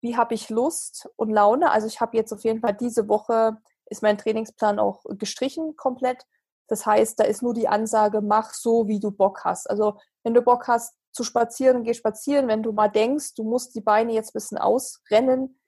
wie 0.00 0.16
habe 0.16 0.34
ich 0.34 0.50
Lust 0.50 1.08
und 1.16 1.30
Laune. 1.30 1.70
Also 1.70 1.86
ich 1.86 2.00
habe 2.00 2.16
jetzt 2.16 2.32
auf 2.32 2.42
jeden 2.44 2.60
Fall 2.60 2.74
diese 2.74 3.08
Woche, 3.08 3.58
ist 3.90 4.02
mein 4.02 4.18
Trainingsplan 4.18 4.78
auch 4.78 5.04
gestrichen 5.18 5.76
komplett 5.76 6.26
das 6.68 6.84
heißt, 6.84 7.18
da 7.18 7.24
ist 7.24 7.42
nur 7.42 7.54
die 7.54 7.66
Ansage, 7.66 8.20
mach 8.20 8.52
so, 8.52 8.86
wie 8.86 9.00
du 9.00 9.10
Bock 9.10 9.44
hast. 9.44 9.68
Also 9.68 9.98
wenn 10.22 10.34
du 10.34 10.42
Bock 10.42 10.68
hast 10.68 10.94
zu 11.12 11.24
spazieren, 11.24 11.82
geh 11.82 11.94
spazieren. 11.94 12.46
Wenn 12.46 12.62
du 12.62 12.72
mal 12.72 12.88
denkst, 12.88 13.34
du 13.34 13.42
musst 13.42 13.74
die 13.74 13.80
Beine 13.80 14.12
jetzt 14.12 14.30
ein 14.30 14.38
bisschen 14.38 14.58
ausrennen, 14.58 15.58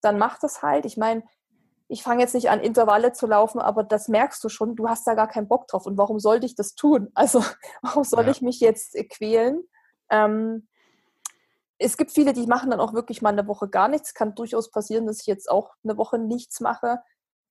dann 0.00 0.16
mach 0.16 0.38
das 0.38 0.62
halt. 0.62 0.86
Ich 0.86 0.96
meine, 0.96 1.24
ich 1.88 2.02
fange 2.02 2.22
jetzt 2.22 2.34
nicht 2.34 2.50
an, 2.50 2.60
Intervalle 2.60 3.12
zu 3.12 3.26
laufen, 3.26 3.60
aber 3.60 3.82
das 3.82 4.08
merkst 4.08 4.42
du 4.42 4.48
schon, 4.48 4.76
du 4.76 4.88
hast 4.88 5.06
da 5.06 5.14
gar 5.14 5.28
keinen 5.28 5.48
Bock 5.48 5.66
drauf. 5.66 5.86
Und 5.86 5.98
warum 5.98 6.20
sollte 6.20 6.46
ich 6.46 6.54
das 6.54 6.74
tun? 6.74 7.10
Also 7.14 7.44
warum 7.82 8.04
soll 8.04 8.24
ja. 8.24 8.30
ich 8.30 8.40
mich 8.40 8.60
jetzt 8.60 8.94
äh, 8.94 9.04
quälen? 9.04 9.64
Ähm, 10.08 10.68
es 11.78 11.96
gibt 11.96 12.12
viele, 12.12 12.32
die 12.32 12.46
machen 12.46 12.70
dann 12.70 12.80
auch 12.80 12.94
wirklich 12.94 13.20
mal 13.20 13.30
eine 13.30 13.48
Woche 13.48 13.68
gar 13.68 13.88
nichts. 13.88 14.14
Kann 14.14 14.36
durchaus 14.36 14.70
passieren, 14.70 15.06
dass 15.06 15.20
ich 15.20 15.26
jetzt 15.26 15.50
auch 15.50 15.74
eine 15.82 15.98
Woche 15.98 16.18
nichts 16.18 16.60
mache. 16.60 17.00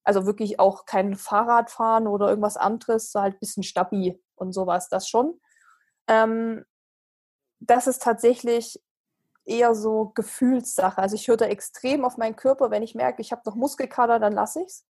Also 0.04 0.26
wirklich 0.26 0.60
auch 0.60 0.86
kein 0.86 1.16
Fahrrad 1.16 1.72
fahren 1.72 2.08
oder 2.08 2.28
irgendwas 2.30 2.58
anderes, 2.58 3.12
so 3.12 3.22
halt 3.22 3.36
ein 3.36 3.39
bisschen 3.39 3.63
stabi 3.63 4.22
und 4.36 4.52
sowas, 4.54 4.89
das 4.89 5.08
schon. 5.08 5.39
Ähm, 6.08 6.66
das 7.60 7.88
ist 7.88 8.02
tatsächlich 8.02 8.82
eher 9.46 9.76
so 9.76 10.12
Gefühlssache. 10.16 11.02
Also 11.02 11.16
ich 11.16 11.28
höre 11.28 11.38
da 11.38 11.46
extrem 11.46 12.06
auf 12.06 12.18
meinen 12.18 12.36
Körper, 12.36 12.72
wenn 12.72 12.84
ich 12.84 12.96
merke, 12.96 13.22
ich 13.22 13.32
habe 13.32 13.42
noch 13.46 13.56
Muskelkater, 13.56 14.20
dann 14.20 14.34
lasse 14.34 14.62
ich 14.62 14.68
es. 14.68 14.86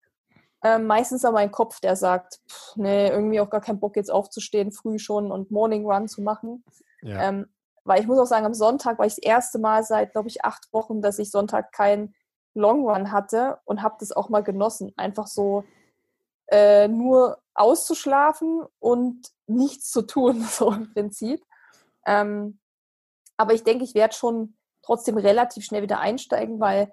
Ähm, 0.62 0.88
meistens 0.88 1.24
aber 1.24 1.36
mein 1.36 1.52
Kopf, 1.52 1.80
der 1.80 1.96
sagt, 1.96 2.42
pff, 2.50 2.76
nee, 2.76 3.08
irgendwie 3.08 3.40
auch 3.40 3.50
gar 3.50 3.62
keinen 3.62 3.80
Bock 3.80 3.96
jetzt 3.96 4.12
aufzustehen, 4.12 4.72
früh 4.72 5.00
schon 5.00 5.32
und 5.32 5.52
Morning 5.52 5.86
Run 5.86 6.08
zu 6.08 6.22
machen. 6.22 6.64
Ja. 7.02 7.30
Ähm, 7.30 7.48
weil 7.86 8.02
ich 8.02 8.08
muss 8.08 8.20
auch 8.20 8.26
sagen, 8.26 8.46
am 8.46 8.54
Sonntag 8.54 9.00
war 9.00 9.06
ich 9.06 9.16
das 9.16 9.24
erste 9.24 9.58
Mal 9.58 9.84
seit, 9.84 10.12
glaube 10.12 10.28
ich, 10.28 10.44
acht 10.44 10.72
Wochen, 10.74 11.02
dass 11.02 11.18
ich 11.18 11.32
Sonntag 11.32 11.72
kein 11.72 12.14
Long 12.54 12.88
Run 12.88 13.12
hatte 13.12 13.60
und 13.66 13.82
habe 13.82 13.96
das 14.00 14.12
auch 14.12 14.30
mal 14.30 14.44
genossen. 14.44 14.94
Einfach 14.98 15.28
so 15.28 15.64
äh, 16.48 16.88
nur 16.88 17.40
auszuschlafen 17.54 18.64
und 18.80 19.32
nichts 19.48 19.92
zu 19.92 20.02
tun, 20.04 20.42
so 20.50 20.72
im 20.72 20.92
Prinzip. 20.94 21.44
Ähm, 22.06 22.60
aber 23.38 23.54
ich 23.54 23.64
denke, 23.64 23.84
ich 23.84 23.96
werde 23.96 24.16
schon 24.16 24.56
trotzdem 24.82 25.18
relativ 25.18 25.64
schnell 25.64 25.82
wieder 25.82 26.00
einsteigen, 26.00 26.60
weil 26.60 26.92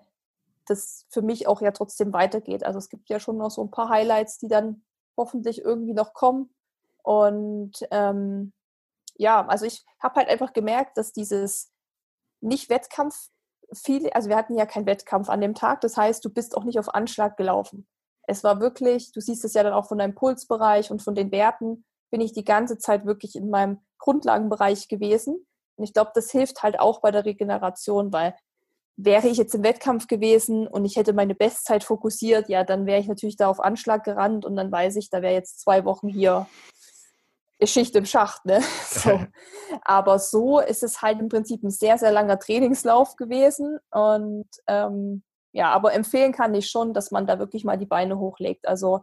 das 0.67 1.07
für 1.09 1.23
mich 1.23 1.47
auch 1.47 1.61
ja 1.61 1.71
trotzdem 1.71 2.13
weitergeht. 2.13 2.65
Also 2.65 2.79
es 2.79 2.89
gibt 2.89 3.09
ja 3.09 3.21
schon 3.21 3.39
noch 3.39 3.51
so 3.51 3.63
ein 3.63 3.71
paar 3.71 3.89
Highlights, 3.89 4.39
die 4.39 4.49
dann 4.49 4.83
hoffentlich 5.17 5.63
irgendwie 5.63 5.95
noch 5.95 6.13
kommen. 6.13 6.51
Und 7.03 7.73
ähm, 7.91 8.53
ja, 9.17 9.47
also 9.47 9.65
ich 9.65 9.85
habe 10.01 10.17
halt 10.17 10.29
einfach 10.29 10.53
gemerkt, 10.53 10.99
dass 10.99 11.13
dieses 11.13 11.73
Nicht-Wettkampf 12.41 13.31
viele, 13.73 14.15
also 14.15 14.29
wir 14.29 14.37
hatten 14.37 14.57
ja 14.57 14.67
keinen 14.67 14.87
Wettkampf 14.87 15.29
an 15.29 15.41
dem 15.41 15.55
Tag, 15.55 15.81
das 15.81 15.97
heißt, 15.97 16.25
du 16.25 16.31
bist 16.31 16.57
auch 16.57 16.65
nicht 16.65 16.79
auf 16.79 16.95
Anschlag 16.95 17.37
gelaufen. 17.37 17.87
Es 18.27 18.43
war 18.43 18.61
wirklich, 18.61 19.13
du 19.13 19.21
siehst 19.21 19.45
es 19.45 19.55
ja 19.55 19.63
dann 19.63 19.73
auch 19.73 19.87
von 19.87 19.99
deinem 19.99 20.15
Pulsbereich 20.15 20.91
und 20.91 21.03
von 21.03 21.15
den 21.15 21.31
Werten, 21.31 21.85
bin 22.11 22.21
ich 22.21 22.33
die 22.33 22.45
ganze 22.45 22.79
Zeit 22.79 23.07
wirklich 23.07 23.37
in 23.37 23.51
meinem 23.51 23.81
Grundlagenbereich 23.99 24.89
gewesen. 24.89 25.47
Und 25.77 25.85
ich 25.85 25.93
glaube, 25.93 26.13
das 26.15 26.31
hilft 26.31 26.63
halt 26.63 26.81
auch 26.81 27.01
bei 27.01 27.11
der 27.11 27.25
Regeneration, 27.25 28.13
weil 28.13 28.35
wäre 28.97 29.29
ich 29.29 29.37
jetzt 29.37 29.55
im 29.55 29.63
Wettkampf 29.63 30.07
gewesen 30.07 30.67
und 30.67 30.85
ich 30.87 30.97
hätte 30.97 31.13
meine 31.13 31.35
Bestzeit 31.35 31.85
fokussiert, 31.85 32.49
ja, 32.49 32.65
dann 32.65 32.87
wäre 32.87 32.99
ich 32.99 33.09
natürlich 33.09 33.37
da 33.37 33.49
auf 33.49 33.61
Anschlag 33.61 34.05
gerannt 34.05 34.47
und 34.47 34.57
dann 34.57 34.73
weiß 34.73 34.97
ich, 34.97 35.11
da 35.11 35.21
wäre 35.21 35.35
jetzt 35.35 35.61
zwei 35.61 35.85
Wochen 35.85 36.09
hier 36.09 36.47
Schicht 37.65 37.97
im 37.97 38.05
Schacht. 38.05 38.45
Ne? 38.45 38.61
So. 38.89 39.21
Aber 39.83 40.19
so 40.19 40.61
ist 40.61 40.83
es 40.83 41.03
halt 41.03 41.21
im 41.21 41.29
Prinzip 41.29 41.63
ein 41.63 41.71
sehr, 41.71 41.99
sehr 41.99 42.13
langer 42.13 42.39
Trainingslauf 42.39 43.17
gewesen. 43.17 43.79
Und 43.91 44.49
ähm, 44.67 45.23
ja, 45.53 45.73
aber 45.73 45.95
empfehlen 45.95 46.33
kann 46.33 46.55
ich 46.55 46.71
schon, 46.71 46.93
dass 46.93 47.11
man 47.11 47.27
da 47.27 47.39
wirklich 47.39 47.65
mal 47.65 47.79
die 47.79 47.87
Beine 47.87 48.19
hochlegt. 48.19 48.69
Also 48.69 49.01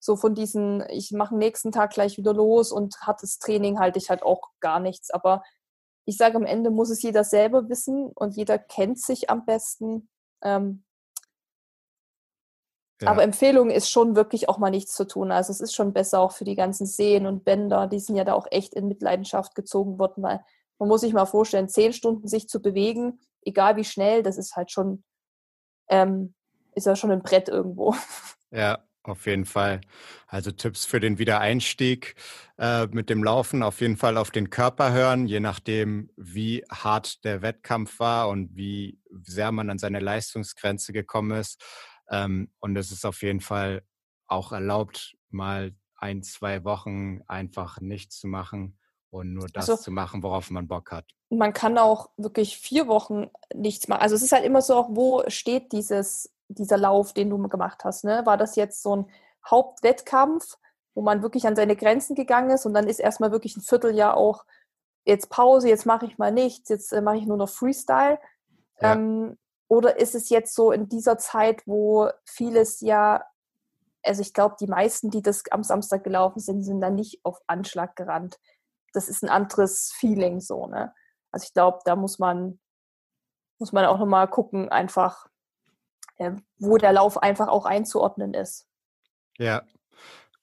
so 0.00 0.16
von 0.16 0.34
diesen, 0.34 0.84
ich 0.90 1.12
mache 1.12 1.36
nächsten 1.36 1.72
Tag 1.72 1.90
gleich 1.90 2.18
wieder 2.18 2.34
los 2.34 2.72
und 2.72 2.96
hartes 3.00 3.38
Training 3.38 3.78
halte 3.78 3.98
ich 3.98 4.10
halt 4.10 4.22
auch 4.22 4.50
gar 4.60 4.80
nichts. 4.80 5.10
Aber 5.10 5.42
ich 6.04 6.16
sage, 6.16 6.36
am 6.36 6.44
Ende 6.44 6.70
muss 6.70 6.90
es 6.90 7.02
jeder 7.02 7.24
selber 7.24 7.68
wissen 7.68 8.10
und 8.14 8.36
jeder 8.36 8.58
kennt 8.58 9.00
sich 9.00 9.30
am 9.30 9.46
besten. 9.46 10.10
Ähm, 10.42 10.83
ja. 13.04 13.10
Aber 13.10 13.22
Empfehlung 13.22 13.70
ist 13.70 13.90
schon 13.90 14.16
wirklich 14.16 14.48
auch 14.48 14.58
mal 14.58 14.70
nichts 14.70 14.94
zu 14.94 15.06
tun. 15.06 15.32
Also 15.32 15.52
es 15.52 15.60
ist 15.60 15.74
schon 15.74 15.92
besser 15.92 16.20
auch 16.20 16.32
für 16.32 16.44
die 16.44 16.56
ganzen 16.56 16.86
Seen 16.86 17.26
und 17.26 17.44
Bänder, 17.44 17.86
die 17.86 18.00
sind 18.00 18.16
ja 18.16 18.24
da 18.24 18.34
auch 18.34 18.46
echt 18.50 18.74
in 18.74 18.88
Mitleidenschaft 18.88 19.54
gezogen 19.54 19.98
worden, 19.98 20.22
weil 20.22 20.40
man 20.78 20.88
muss 20.88 21.02
sich 21.02 21.12
mal 21.12 21.26
vorstellen, 21.26 21.68
zehn 21.68 21.92
Stunden 21.92 22.28
sich 22.28 22.48
zu 22.48 22.60
bewegen, 22.60 23.20
egal 23.44 23.76
wie 23.76 23.84
schnell, 23.84 24.22
das 24.22 24.38
ist 24.38 24.56
halt 24.56 24.70
schon, 24.70 25.04
ähm, 25.88 26.34
ist 26.74 26.86
ja 26.86 26.96
schon 26.96 27.10
ein 27.10 27.22
Brett 27.22 27.48
irgendwo. 27.48 27.94
Ja, 28.50 28.78
auf 29.02 29.26
jeden 29.26 29.46
Fall. 29.46 29.80
Also 30.28 30.50
Tipps 30.50 30.84
für 30.84 31.00
den 31.00 31.18
Wiedereinstieg 31.18 32.14
äh, 32.56 32.86
mit 32.86 33.10
dem 33.10 33.24
Laufen, 33.24 33.64
auf 33.64 33.80
jeden 33.80 33.96
Fall 33.96 34.16
auf 34.16 34.30
den 34.30 34.48
Körper 34.48 34.92
hören, 34.92 35.26
je 35.26 35.40
nachdem, 35.40 36.08
wie 36.16 36.64
hart 36.70 37.24
der 37.24 37.42
Wettkampf 37.42 37.98
war 37.98 38.28
und 38.28 38.56
wie 38.56 39.00
sehr 39.24 39.50
man 39.50 39.70
an 39.70 39.78
seine 39.78 39.98
Leistungsgrenze 39.98 40.92
gekommen 40.92 41.32
ist. 41.32 41.60
Ähm, 42.10 42.50
und 42.60 42.76
es 42.76 42.90
ist 42.90 43.04
auf 43.04 43.22
jeden 43.22 43.40
Fall 43.40 43.82
auch 44.26 44.52
erlaubt, 44.52 45.16
mal 45.30 45.74
ein, 45.96 46.22
zwei 46.22 46.64
Wochen 46.64 47.22
einfach 47.26 47.80
nichts 47.80 48.18
zu 48.18 48.26
machen 48.26 48.78
und 49.10 49.32
nur 49.32 49.48
das 49.48 49.70
also, 49.70 49.82
zu 49.82 49.90
machen, 49.90 50.22
worauf 50.22 50.50
man 50.50 50.66
Bock 50.66 50.90
hat. 50.90 51.06
Man 51.30 51.52
kann 51.52 51.78
auch 51.78 52.10
wirklich 52.16 52.58
vier 52.58 52.88
Wochen 52.88 53.30
nichts 53.54 53.88
machen. 53.88 54.02
Also 54.02 54.16
es 54.16 54.22
ist 54.22 54.32
halt 54.32 54.44
immer 54.44 54.62
so, 54.62 54.86
wo 54.90 55.22
steht 55.28 55.72
dieses 55.72 56.34
dieser 56.48 56.76
Lauf, 56.76 57.12
den 57.12 57.30
du 57.30 57.38
gemacht 57.48 57.84
hast? 57.84 58.04
Ne? 58.04 58.22
War 58.24 58.36
das 58.36 58.56
jetzt 58.56 58.82
so 58.82 58.96
ein 58.96 59.06
Hauptwettkampf, 59.48 60.58
wo 60.94 61.02
man 61.02 61.22
wirklich 61.22 61.46
an 61.46 61.56
seine 61.56 61.76
Grenzen 61.76 62.14
gegangen 62.14 62.50
ist 62.50 62.66
und 62.66 62.74
dann 62.74 62.86
ist 62.86 63.00
erstmal 63.00 63.32
wirklich 63.32 63.56
ein 63.56 63.62
Vierteljahr 63.62 64.16
auch 64.16 64.44
jetzt 65.04 65.28
Pause, 65.28 65.68
jetzt 65.68 65.86
mache 65.86 66.06
ich 66.06 66.18
mal 66.18 66.32
nichts, 66.32 66.68
jetzt 66.68 66.92
äh, 66.92 67.00
mache 67.00 67.16
ich 67.16 67.26
nur 67.26 67.36
noch 67.36 67.48
Freestyle. 67.48 68.18
Ja. 68.80 68.94
Ähm, 68.94 69.36
oder 69.68 69.98
ist 69.98 70.14
es 70.14 70.28
jetzt 70.28 70.54
so 70.54 70.72
in 70.72 70.88
dieser 70.88 71.18
Zeit, 71.18 71.66
wo 71.66 72.10
vieles 72.24 72.80
ja, 72.80 73.24
also 74.02 74.20
ich 74.20 74.34
glaube, 74.34 74.56
die 74.60 74.66
meisten, 74.66 75.10
die 75.10 75.22
das 75.22 75.44
am 75.50 75.62
Samstag 75.62 76.04
gelaufen 76.04 76.40
sind, 76.40 76.62
sind 76.62 76.80
dann 76.80 76.94
nicht 76.94 77.20
auf 77.24 77.40
Anschlag 77.46 77.96
gerannt. 77.96 78.38
Das 78.92 79.08
ist 79.08 79.22
ein 79.22 79.30
anderes 79.30 79.92
Feeling 79.96 80.40
so, 80.40 80.66
ne? 80.66 80.92
Also 81.32 81.46
ich 81.46 81.54
glaube, 81.54 81.80
da 81.84 81.96
muss 81.96 82.18
man, 82.18 82.60
muss 83.58 83.72
man 83.72 83.86
auch 83.86 83.98
nochmal 83.98 84.28
gucken, 84.28 84.68
einfach, 84.68 85.26
äh, 86.16 86.32
wo 86.58 86.76
der 86.76 86.92
Lauf 86.92 87.18
einfach 87.18 87.48
auch 87.48 87.64
einzuordnen 87.64 88.34
ist. 88.34 88.68
Ja, 89.36 89.62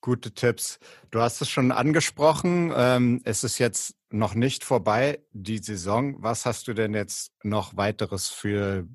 gute 0.02 0.34
Tipps. 0.34 0.80
Du 1.12 1.22
hast 1.22 1.40
es 1.40 1.50
schon 1.50 1.72
angesprochen. 1.72 2.74
Ähm, 2.76 3.22
es 3.24 3.46
ist 3.46 3.58
jetzt 3.58 3.96
noch 4.10 4.34
nicht 4.34 4.66
vorbei, 4.66 5.24
die 5.32 5.60
Saison. 5.60 6.22
Was 6.22 6.46
hast 6.46 6.68
du 6.68 6.74
denn 6.74 6.94
jetzt 6.94 7.32
noch 7.44 7.78
weiteres 7.78 8.28
für 8.28 8.86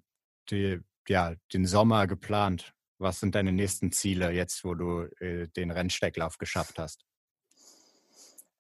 die, 0.50 0.80
ja, 1.08 1.34
den 1.52 1.66
Sommer 1.66 2.06
geplant? 2.06 2.72
Was 2.98 3.20
sind 3.20 3.34
deine 3.34 3.52
nächsten 3.52 3.92
Ziele 3.92 4.30
jetzt, 4.30 4.64
wo 4.64 4.74
du 4.74 5.02
äh, 5.20 5.48
den 5.48 5.70
Rennsteiglauf 5.70 6.38
geschafft 6.38 6.78
hast? 6.78 7.04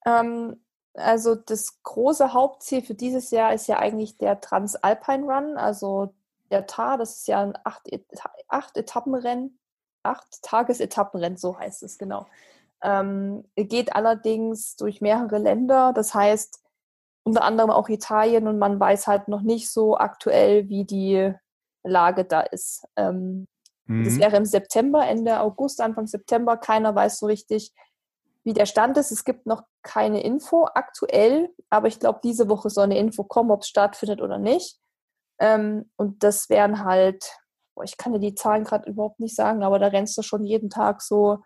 Ähm, 0.04 0.60
also 0.94 1.34
das 1.34 1.82
große 1.82 2.32
Hauptziel 2.32 2.82
für 2.82 2.94
dieses 2.94 3.30
Jahr 3.30 3.52
ist 3.52 3.66
ja 3.66 3.78
eigentlich 3.78 4.18
der 4.18 4.40
Transalpine 4.40 5.24
Run, 5.24 5.56
also 5.56 6.14
der 6.50 6.66
TAR, 6.66 6.96
das 6.96 7.18
ist 7.18 7.28
ja 7.28 7.42
ein 7.42 7.58
acht, 7.64 7.88
acht 8.48 8.76
Etappenrennen, 8.76 9.58
acht 10.02 10.42
Tagesetappenrennen, 10.42 11.36
so 11.36 11.58
heißt 11.58 11.82
es 11.82 11.98
genau. 11.98 12.26
Ähm, 12.82 13.44
geht 13.56 13.96
allerdings 13.96 14.76
durch 14.76 15.00
mehrere 15.00 15.38
Länder, 15.38 15.92
das 15.92 16.14
heißt 16.14 16.62
unter 17.24 17.42
anderem 17.42 17.70
auch 17.70 17.88
Italien 17.88 18.46
und 18.46 18.58
man 18.58 18.78
weiß 18.78 19.08
halt 19.08 19.26
noch 19.26 19.42
nicht 19.42 19.70
so 19.70 19.98
aktuell, 19.98 20.68
wie 20.68 20.84
die 20.84 21.34
Lage 21.86 22.24
da 22.24 22.40
ist. 22.40 22.86
Ähm, 22.96 23.46
mhm. 23.86 24.04
Das 24.04 24.18
wäre 24.18 24.36
im 24.36 24.44
September, 24.44 25.06
Ende 25.06 25.40
August, 25.40 25.80
Anfang 25.80 26.06
September. 26.06 26.56
Keiner 26.56 26.94
weiß 26.94 27.18
so 27.18 27.26
richtig, 27.26 27.72
wie 28.44 28.52
der 28.52 28.66
Stand 28.66 28.96
ist. 28.96 29.10
Es 29.10 29.24
gibt 29.24 29.46
noch 29.46 29.64
keine 29.82 30.22
Info 30.22 30.68
aktuell, 30.72 31.50
aber 31.68 31.88
ich 31.88 31.98
glaube, 31.98 32.20
diese 32.22 32.48
Woche 32.48 32.70
soll 32.70 32.84
eine 32.84 32.98
Info 32.98 33.24
kommen, 33.24 33.50
ob 33.50 33.62
es 33.62 33.68
stattfindet 33.68 34.20
oder 34.20 34.38
nicht. 34.38 34.78
Ähm, 35.38 35.90
und 35.96 36.22
das 36.22 36.48
wären 36.48 36.84
halt, 36.84 37.24
boah, 37.74 37.84
ich 37.84 37.96
kann 37.96 38.12
dir 38.12 38.20
die 38.20 38.34
Zahlen 38.34 38.64
gerade 38.64 38.88
überhaupt 38.88 39.20
nicht 39.20 39.34
sagen, 39.34 39.62
aber 39.62 39.78
da 39.78 39.88
rennst 39.88 40.16
du 40.16 40.22
schon 40.22 40.44
jeden 40.44 40.70
Tag 40.70 41.02
so, 41.02 41.42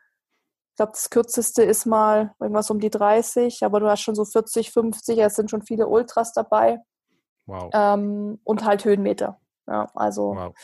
ich 0.70 0.76
glaube, 0.76 0.92
das 0.92 1.10
kürzeste 1.10 1.62
ist 1.62 1.86
mal 1.86 2.34
irgendwas 2.38 2.70
um 2.70 2.80
die 2.80 2.90
30, 2.90 3.64
aber 3.64 3.80
du 3.80 3.88
hast 3.90 4.00
schon 4.00 4.14
so 4.14 4.24
40, 4.24 4.70
50, 4.70 5.18
es 5.18 5.34
sind 5.34 5.50
schon 5.50 5.62
viele 5.62 5.88
Ultras 5.88 6.32
dabei. 6.32 6.80
Wow. 7.46 7.70
Ähm, 7.72 8.40
und 8.44 8.64
halt 8.64 8.84
Höhenmeter. 8.84 9.40
Ja, 9.70 9.88
also 9.94 10.34
wow. 10.34 10.54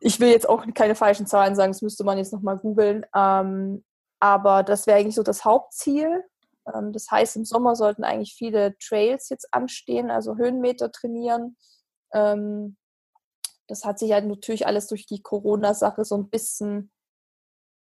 ich 0.00 0.20
will 0.20 0.28
jetzt 0.28 0.48
auch 0.48 0.64
keine 0.74 0.94
falschen 0.94 1.26
Zahlen 1.26 1.56
sagen, 1.56 1.72
das 1.72 1.82
müsste 1.82 2.04
man 2.04 2.18
jetzt 2.18 2.32
nochmal 2.32 2.58
googeln. 2.58 3.06
Ähm, 3.14 3.82
aber 4.20 4.62
das 4.62 4.86
wäre 4.86 4.98
eigentlich 4.98 5.14
so 5.14 5.22
das 5.22 5.44
Hauptziel. 5.44 6.22
Ähm, 6.72 6.92
das 6.92 7.10
heißt, 7.10 7.36
im 7.36 7.44
Sommer 7.46 7.74
sollten 7.74 8.04
eigentlich 8.04 8.34
viele 8.34 8.76
Trails 8.78 9.30
jetzt 9.30 9.52
anstehen, 9.52 10.10
also 10.10 10.36
Höhenmeter 10.36 10.92
trainieren. 10.92 11.56
Ähm, 12.12 12.76
das 13.66 13.84
hat 13.84 13.98
sich 13.98 14.12
halt 14.12 14.26
natürlich 14.26 14.66
alles 14.66 14.86
durch 14.88 15.06
die 15.06 15.22
Corona-Sache 15.22 16.04
so 16.04 16.16
ein 16.16 16.28
bisschen 16.28 16.90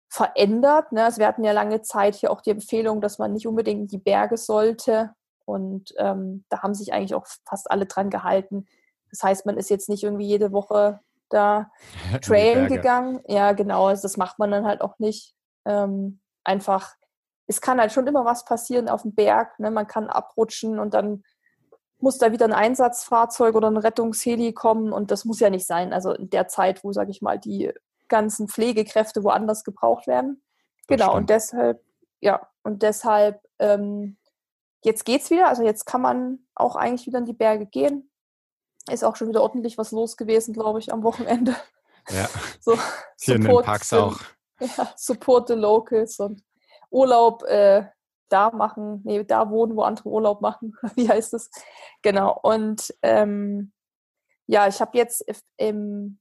verändert. 0.10 0.92
Ne? 0.92 1.06
Also 1.06 1.18
wir 1.18 1.28
hatten 1.28 1.44
ja 1.44 1.54
lange 1.54 1.82
Zeit 1.82 2.16
hier 2.16 2.32
auch 2.32 2.42
die 2.42 2.52
Empfehlung, 2.52 3.02
dass 3.02 3.18
man 3.18 3.34
nicht 3.34 3.48
unbedingt 3.48 3.82
in 3.82 3.88
die 3.88 3.98
Berge 3.98 4.38
sollte. 4.38 5.16
Und 5.46 5.94
ähm, 5.98 6.46
da 6.50 6.62
haben 6.62 6.76
sich 6.76 6.94
eigentlich 6.94 7.16
auch 7.16 7.26
fast 7.48 7.72
alle 7.72 7.88
dran 7.88 8.12
gehalten. 8.12 8.68
Das 9.12 9.24
heißt, 9.24 9.46
man 9.46 9.58
ist 9.58 9.70
jetzt 9.70 9.90
nicht 9.90 10.04
irgendwie 10.04 10.28
jede 10.28 10.52
Woche 10.52 11.00
da 11.30 11.72
trailen 12.22 12.68
gegangen. 12.68 13.22
Ja, 13.28 13.54
genau, 13.54 13.88
also 13.88 14.04
das 14.04 14.18
macht 14.18 14.40
man 14.40 14.52
dann 14.52 14.66
halt 14.66 14.82
auch 14.82 15.00
nicht. 15.00 15.36
Ähm, 15.66 16.20
einfach, 16.44 16.96
es 17.48 17.62
kann 17.62 17.80
halt 17.80 17.92
schon 17.92 18.08
immer 18.08 18.26
was 18.26 18.46
passieren 18.46 18.90
auf 18.90 19.04
dem 19.04 19.14
Berg. 19.14 19.60
Ne? 19.60 19.72
Man 19.72 19.88
kann 19.88 20.08
abrutschen 20.08 20.80
und 20.80 20.94
dann 20.94 21.24
muss 22.00 22.18
da 22.18 22.32
wieder 22.32 22.46
ein 22.46 22.54
Einsatzfahrzeug 22.54 23.56
oder 23.56 23.70
ein 23.70 23.78
Rettungsheli 23.78 24.54
kommen 24.54 24.92
und 24.92 25.12
das 25.12 25.26
muss 25.26 25.40
ja 25.40 25.50
nicht 25.50 25.68
sein. 25.68 25.94
Also 25.94 26.14
in 26.14 26.30
der 26.30 26.48
Zeit, 26.48 26.84
wo, 26.84 26.92
sage 26.92 27.12
ich 27.12 27.22
mal, 27.22 27.40
die 27.40 27.72
ganzen 28.08 28.48
Pflegekräfte 28.48 29.24
woanders 29.24 29.64
gebraucht 29.64 30.08
werden. 30.08 30.42
Das 30.88 30.98
genau, 30.98 31.12
stimmt. 31.12 31.22
und 31.22 31.30
deshalb, 31.30 31.84
ja, 32.20 32.48
und 32.64 32.84
deshalb, 32.84 33.42
ähm, 33.60 34.18
jetzt 34.84 35.06
geht's 35.06 35.30
wieder. 35.30 35.48
Also 35.48 35.64
jetzt 35.64 35.86
kann 35.86 36.02
man 36.02 36.40
auch 36.56 36.76
eigentlich 36.76 37.08
wieder 37.08 37.20
in 37.20 37.26
die 37.26 37.34
Berge 37.34 37.66
gehen. 37.66 38.11
Ist 38.90 39.04
auch 39.04 39.16
schon 39.16 39.30
wieder 39.30 39.44
ordentlich 39.44 39.78
was 39.78 39.92
los 39.92 40.18
gewesen, 40.18 40.54
glaube 40.54 40.80
ich, 40.80 40.92
am 40.92 41.04
Wochenende. 41.04 41.56
Ja. 42.10 42.28
So, 42.60 42.78
Hier 43.20 43.36
in 43.36 43.44
den 43.44 43.62
Parks 43.62 43.94
auch. 43.94 44.20
Ja, 44.78 44.94
support 44.96 45.48
the 45.48 45.56
locals 45.56 46.20
und 46.20 46.44
Urlaub 46.92 47.42
äh, 47.46 47.84
da 48.30 48.52
machen, 48.52 49.02
nee, 49.04 49.24
da 49.24 49.50
wohnen, 49.50 49.76
wo 49.76 49.82
andere 49.82 50.10
Urlaub 50.10 50.42
machen. 50.42 50.78
Wie 50.96 51.10
heißt 51.10 51.34
es? 51.34 51.50
Genau. 52.04 52.38
Und 52.44 52.94
ähm, 53.02 53.74
ja, 54.46 54.68
ich 54.68 54.80
habe 54.82 54.98
jetzt 54.98 55.26
im 55.58 56.20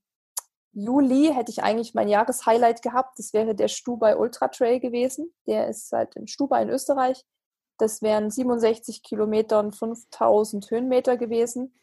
Juli 0.72 1.32
hätte 1.34 1.50
ich 1.50 1.62
eigentlich 1.62 1.92
mein 1.94 2.08
Jahreshighlight 2.08 2.80
gehabt. 2.80 3.18
Das 3.18 3.34
wäre 3.34 3.54
der 3.54 3.68
Stubai 3.68 4.16
Ultra 4.16 4.48
Trail 4.48 4.80
gewesen. 4.80 5.34
Der 5.46 5.68
ist 5.68 5.92
halt 5.92 6.16
in 6.16 6.28
Stubai 6.28 6.62
in 6.62 6.70
Österreich. 6.70 7.26
Das 7.76 8.00
wären 8.02 8.30
67 8.30 9.02
Kilometer 9.02 9.58
und 9.58 9.76
5000 9.76 10.70
Höhenmeter 10.70 11.16
gewesen 11.16 11.74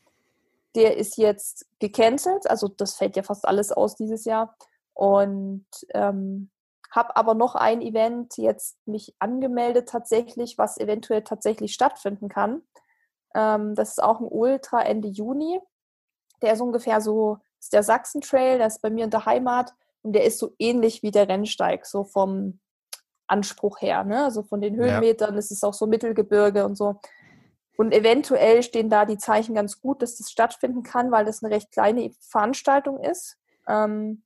der 0.77 0.95
ist 0.95 1.17
jetzt 1.17 1.65
gecancelt, 1.79 2.49
also 2.49 2.67
das 2.67 2.95
fällt 2.95 3.17
ja 3.17 3.23
fast 3.23 3.47
alles 3.47 3.71
aus 3.71 3.95
dieses 3.95 4.23
Jahr. 4.25 4.55
Und 4.93 5.65
ähm, 5.93 6.49
habe 6.91 7.15
aber 7.17 7.33
noch 7.33 7.55
ein 7.55 7.81
Event 7.81 8.37
jetzt 8.37 8.77
mich 8.85 9.13
angemeldet 9.19 9.89
tatsächlich, 9.89 10.57
was 10.57 10.77
eventuell 10.77 11.23
tatsächlich 11.23 11.73
stattfinden 11.73 12.29
kann. 12.29 12.61
Ähm, 13.35 13.75
das 13.75 13.89
ist 13.89 14.03
auch 14.03 14.19
ein 14.19 14.27
Ultra 14.29 14.81
Ende 14.83 15.09
Juni. 15.09 15.59
Der 16.41 16.53
ist 16.53 16.61
ungefähr 16.61 17.01
so, 17.01 17.39
ist 17.59 17.73
der 17.73 17.83
Sachsen 17.83 18.21
Trail, 18.21 18.59
der 18.59 18.67
ist 18.67 18.81
bei 18.81 18.89
mir 18.89 19.03
in 19.03 19.09
der 19.09 19.25
Heimat 19.25 19.73
und 20.03 20.13
der 20.13 20.23
ist 20.23 20.39
so 20.39 20.53
ähnlich 20.59 21.03
wie 21.03 21.11
der 21.11 21.27
Rennsteig, 21.27 21.85
so 21.85 22.03
vom, 22.03 22.59
Anspruch 23.27 23.81
her. 23.81 24.03
Ne? 24.03 24.23
Also 24.23 24.43
von 24.43 24.61
den 24.61 24.75
Höhenmetern 24.75 25.33
ja. 25.33 25.39
ist 25.39 25.51
es 25.51 25.63
auch 25.63 25.73
so 25.73 25.85
Mittelgebirge 25.85 26.65
und 26.65 26.77
so. 26.77 26.99
Und 27.77 27.93
eventuell 27.93 28.63
stehen 28.63 28.89
da 28.89 29.05
die 29.05 29.19
Zeichen 29.19 29.53
ganz 29.53 29.79
gut, 29.79 30.01
dass 30.01 30.17
das 30.17 30.31
stattfinden 30.31 30.83
kann, 30.83 31.11
weil 31.11 31.25
das 31.25 31.43
eine 31.43 31.53
recht 31.53 31.71
kleine 31.71 32.11
Veranstaltung 32.19 32.99
ist. 32.99 33.37
Ähm, 33.67 34.23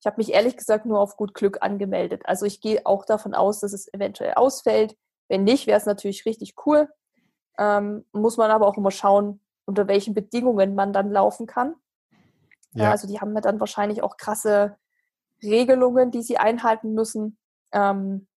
ich 0.00 0.06
habe 0.06 0.18
mich 0.18 0.32
ehrlich 0.32 0.56
gesagt 0.56 0.86
nur 0.86 1.00
auf 1.00 1.16
gut 1.16 1.34
Glück 1.34 1.58
angemeldet. 1.60 2.22
Also 2.24 2.46
ich 2.46 2.60
gehe 2.60 2.86
auch 2.86 3.04
davon 3.04 3.34
aus, 3.34 3.60
dass 3.60 3.72
es 3.72 3.92
eventuell 3.92 4.34
ausfällt. 4.34 4.96
Wenn 5.28 5.42
nicht, 5.42 5.66
wäre 5.66 5.78
es 5.78 5.86
natürlich 5.86 6.24
richtig 6.24 6.54
cool. 6.66 6.88
Ähm, 7.58 8.04
muss 8.12 8.36
man 8.36 8.50
aber 8.50 8.66
auch 8.66 8.76
immer 8.76 8.92
schauen, 8.92 9.40
unter 9.64 9.88
welchen 9.88 10.14
Bedingungen 10.14 10.74
man 10.74 10.92
dann 10.92 11.10
laufen 11.10 11.46
kann. 11.46 11.74
Ja. 12.74 12.90
Also 12.90 13.08
die 13.08 13.20
haben 13.20 13.34
ja 13.34 13.40
dann 13.40 13.60
wahrscheinlich 13.60 14.02
auch 14.02 14.16
krasse 14.16 14.76
Regelungen, 15.42 16.10
die 16.12 16.22
sie 16.22 16.38
einhalten 16.38 16.94
müssen. 16.94 17.38
Ähm, 17.72 18.28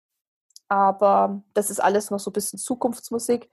aber 0.68 1.42
das 1.52 1.70
ist 1.70 1.80
alles 1.80 2.10
noch 2.10 2.20
so 2.20 2.30
ein 2.30 2.34
bisschen 2.34 2.58
Zukunftsmusik. 2.58 3.50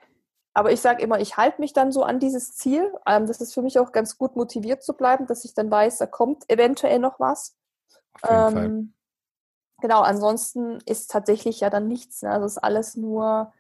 Aber 0.54 0.72
ich 0.72 0.82
sage 0.82 1.02
immer, 1.02 1.20
ich 1.20 1.38
halte 1.38 1.60
mich 1.60 1.74
dann 1.74 1.92
so 1.92 2.04
an 2.04 2.20
dieses 2.20 2.56
Ziel. 2.56 2.94
Ähm, 3.08 3.26
das 3.26 3.42
ist 3.42 3.54
für 3.54 3.62
mich 3.62 3.80
auch 3.80 3.92
ganz 3.92 4.18
gut 4.18 4.36
motiviert 4.36 4.84
zu 4.84 4.94
bleiben, 4.94 5.26
dass 5.26 5.46
ich 5.46 5.54
dann 5.54 5.72
weiß, 5.72 5.98
da 5.98 6.06
kommt 6.06 6.50
eventuell 6.50 7.00
noch 7.00 7.20
was. 7.20 7.56
Ähm, 8.28 8.94
genau, 9.82 10.02
ansonsten 10.02 10.80
ist 10.86 11.10
tatsächlich 11.10 11.60
ja 11.62 11.70
dann 11.70 11.88
nichts. 11.88 12.22
Ne? 12.22 12.32
Also 12.32 12.46
es 12.46 12.54
ist 12.54 12.64
alles 12.64 12.96
nur 12.96 13.52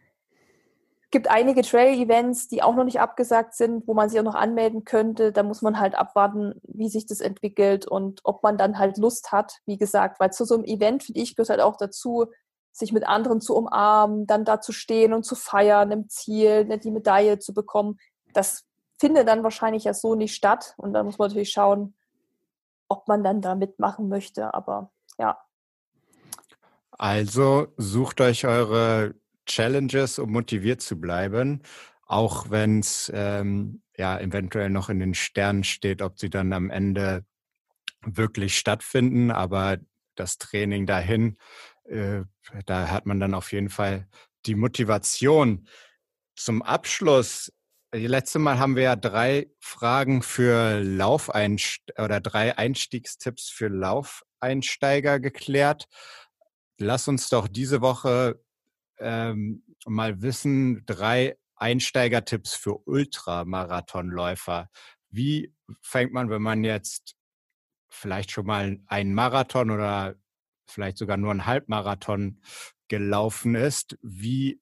gibt 1.13 1.29
einige 1.29 1.61
Trail-Events, 1.61 2.47
die 2.47 2.63
auch 2.63 2.75
noch 2.75 2.85
nicht 2.85 2.99
abgesagt 2.99 3.53
sind, 3.53 3.87
wo 3.87 3.93
man 3.93 4.09
sich 4.09 4.19
auch 4.19 4.23
noch 4.23 4.33
anmelden 4.33 4.83
könnte. 4.83 5.31
Da 5.31 5.43
muss 5.43 5.61
man 5.61 5.79
halt 5.79 5.93
abwarten, 5.93 6.59
wie 6.63 6.89
sich 6.89 7.05
das 7.05 7.21
entwickelt 7.21 7.85
und 7.85 8.21
ob 8.23 8.41
man 8.41 8.57
dann 8.57 8.79
halt 8.79 8.97
Lust 8.97 9.31
hat, 9.31 9.59
wie 9.67 9.77
gesagt, 9.77 10.19
weil 10.19 10.33
zu 10.33 10.43
so 10.43 10.55
einem 10.55 10.63
Event, 10.63 11.03
finde 11.03 11.21
ich, 11.21 11.35
gehört 11.35 11.51
halt 11.51 11.61
auch 11.61 11.77
dazu, 11.77 12.25
sich 12.73 12.91
mit 12.91 13.07
anderen 13.07 13.39
zu 13.39 13.55
umarmen, 13.55 14.25
dann 14.25 14.45
da 14.45 14.59
zu 14.59 14.71
stehen 14.71 15.13
und 15.13 15.23
zu 15.23 15.35
feiern 15.35 15.91
im 15.91 16.09
Ziel, 16.09 16.65
ne, 16.65 16.79
die 16.79 16.91
Medaille 16.91 17.39
zu 17.39 17.53
bekommen. 17.53 17.99
Das 18.33 18.65
findet 18.99 19.27
dann 19.27 19.43
wahrscheinlich 19.43 19.83
ja 19.83 19.93
so 19.93 20.15
nicht 20.15 20.35
statt. 20.35 20.73
Und 20.77 20.93
da 20.93 21.03
muss 21.03 21.17
man 21.17 21.27
natürlich 21.27 21.51
schauen, 21.51 21.95
ob 22.87 23.07
man 23.07 23.23
dann 23.23 23.41
da 23.41 23.55
mitmachen 23.55 24.09
möchte. 24.09 24.53
Aber 24.53 24.91
ja. 25.19 25.37
Also 26.91 27.67
sucht 27.77 28.21
euch 28.21 28.45
eure 28.45 29.15
Challenges, 29.45 30.19
um 30.19 30.31
motiviert 30.31 30.81
zu 30.81 30.99
bleiben, 30.99 31.61
auch 32.05 32.49
wenn 32.49 32.79
es 32.79 33.11
ähm, 33.13 33.83
ja 33.97 34.19
eventuell 34.19 34.69
noch 34.69 34.89
in 34.89 34.99
den 34.99 35.13
Sternen 35.13 35.63
steht, 35.63 36.01
ob 36.01 36.19
sie 36.19 36.29
dann 36.29 36.53
am 36.53 36.69
Ende 36.69 37.25
wirklich 38.05 38.57
stattfinden. 38.57 39.31
Aber 39.31 39.77
das 40.15 40.37
Training 40.37 40.85
dahin, 40.85 41.37
äh, 41.85 42.23
da 42.65 42.89
hat 42.89 43.05
man 43.05 43.19
dann 43.19 43.33
auf 43.33 43.51
jeden 43.51 43.69
Fall 43.69 44.07
die 44.45 44.55
Motivation. 44.55 45.67
Zum 46.35 46.61
Abschluss 46.61 47.51
Letztes 47.95 48.41
Mal 48.41 48.57
haben 48.57 48.75
wir 48.75 48.83
ja 48.83 48.95
drei 48.95 49.51
Fragen 49.59 50.23
für 50.23 50.79
Laufeinst 50.79 51.81
oder 51.99 52.19
drei 52.19 52.57
Einstiegstipps 52.57 53.49
für 53.49 53.67
Laufeinsteiger 53.67 55.19
geklärt. 55.19 55.85
Lass 56.79 57.07
uns 57.07 57.29
doch 57.29 57.47
diese 57.47 57.81
Woche 57.81 58.43
ähm, 58.97 59.63
mal 59.85 60.23
wissen, 60.23 60.83
drei 60.87 61.37
Einsteigertipps 61.55 62.55
für 62.55 62.77
Ultramarathonläufer. 62.87 64.71
Wie 65.11 65.53
fängt 65.83 66.13
man, 66.13 66.31
wenn 66.31 66.41
man 66.41 66.63
jetzt 66.63 67.13
vielleicht 67.89 68.31
schon 68.31 68.47
mal 68.47 68.79
einen 68.87 69.13
Marathon 69.13 69.69
oder 69.69 70.15
vielleicht 70.65 70.97
sogar 70.97 71.17
nur 71.17 71.31
einen 71.31 71.45
Halbmarathon 71.45 72.41
gelaufen 72.87 73.55
ist, 73.55 73.97
wie 74.01 74.61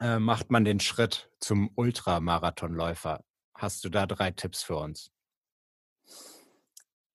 äh, 0.00 0.18
macht 0.18 0.50
man 0.50 0.64
den 0.64 0.80
Schritt 0.80 1.30
zum 1.40 1.70
Ultramarathonläufer? 1.74 3.24
Hast 3.54 3.84
du 3.84 3.88
da 3.88 4.06
drei 4.06 4.30
Tipps 4.30 4.62
für 4.62 4.76
uns? 4.76 5.10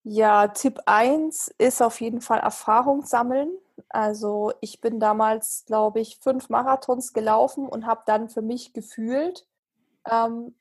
Ja, 0.04 0.48
Tipp 0.48 0.80
1 0.86 1.54
ist 1.58 1.82
auf 1.82 2.00
jeden 2.00 2.20
Fall 2.22 2.40
Erfahrung 2.40 3.04
sammeln. 3.04 3.50
Also 3.90 4.52
ich 4.60 4.80
bin 4.80 5.00
damals, 5.00 5.64
glaube 5.66 6.00
ich, 6.00 6.18
fünf 6.20 6.48
Marathons 6.48 7.12
gelaufen 7.12 7.68
und 7.68 7.86
habe 7.86 8.02
dann 8.06 8.28
für 8.28 8.42
mich 8.42 8.72
gefühlt, 8.72 9.46
ähm, 10.10 10.54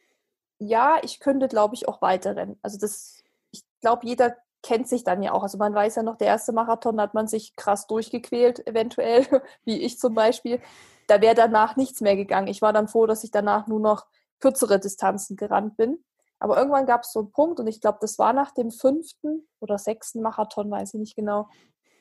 ja, 0.59 0.97
ich 1.03 1.19
könnte, 1.19 1.47
glaube 1.47 1.75
ich, 1.75 1.87
auch 1.87 2.01
weiterrennen. 2.01 2.59
Also 2.61 2.77
das, 2.77 3.23
ich 3.51 3.63
glaube, 3.79 4.05
jeder 4.05 4.35
kennt 4.63 4.87
sich 4.87 5.03
dann 5.03 5.21
ja 5.21 5.31
auch. 5.33 5.43
Also 5.43 5.57
man 5.57 5.73
weiß 5.73 5.95
ja 5.95 6.03
noch, 6.03 6.17
der 6.17 6.27
erste 6.27 6.53
Marathon 6.53 6.99
hat 6.99 7.13
man 7.13 7.27
sich 7.27 7.55
krass 7.55 7.87
durchgequält, 7.87 8.65
eventuell, 8.67 9.25
wie 9.65 9.81
ich 9.81 9.99
zum 9.99 10.13
Beispiel. 10.13 10.61
Da 11.07 11.21
wäre 11.21 11.35
danach 11.35 11.75
nichts 11.75 12.01
mehr 12.01 12.15
gegangen. 12.15 12.47
Ich 12.47 12.61
war 12.61 12.73
dann 12.73 12.87
froh, 12.87 13.05
dass 13.05 13.23
ich 13.23 13.31
danach 13.31 13.67
nur 13.67 13.79
noch 13.79 14.05
kürzere 14.39 14.79
Distanzen 14.79 15.35
gerannt 15.35 15.77
bin. 15.77 16.03
Aber 16.39 16.57
irgendwann 16.57 16.85
gab 16.85 17.03
es 17.03 17.11
so 17.11 17.19
einen 17.19 17.31
Punkt, 17.31 17.59
und 17.59 17.67
ich 17.67 17.81
glaube, 17.81 17.97
das 18.01 18.19
war 18.19 18.33
nach 18.33 18.51
dem 18.51 18.71
fünften 18.71 19.47
oder 19.59 19.77
sechsten 19.77 20.21
Marathon, 20.21 20.69
weiß 20.69 20.93
ich 20.93 20.99
nicht 20.99 21.15
genau, 21.15 21.49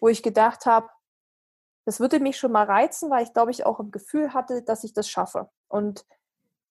wo 0.00 0.08
ich 0.08 0.22
gedacht 0.22 0.66
habe, 0.66 0.88
das 1.86 2.00
würde 2.00 2.20
mich 2.20 2.36
schon 2.36 2.52
mal 2.52 2.64
reizen, 2.64 3.10
weil 3.10 3.22
ich 3.22 3.32
glaube, 3.32 3.52
ich 3.52 3.64
auch 3.64 3.80
im 3.80 3.92
Gefühl 3.92 4.34
hatte, 4.34 4.62
dass 4.62 4.84
ich 4.84 4.92
das 4.92 5.08
schaffe. 5.08 5.48
Und 5.68 6.04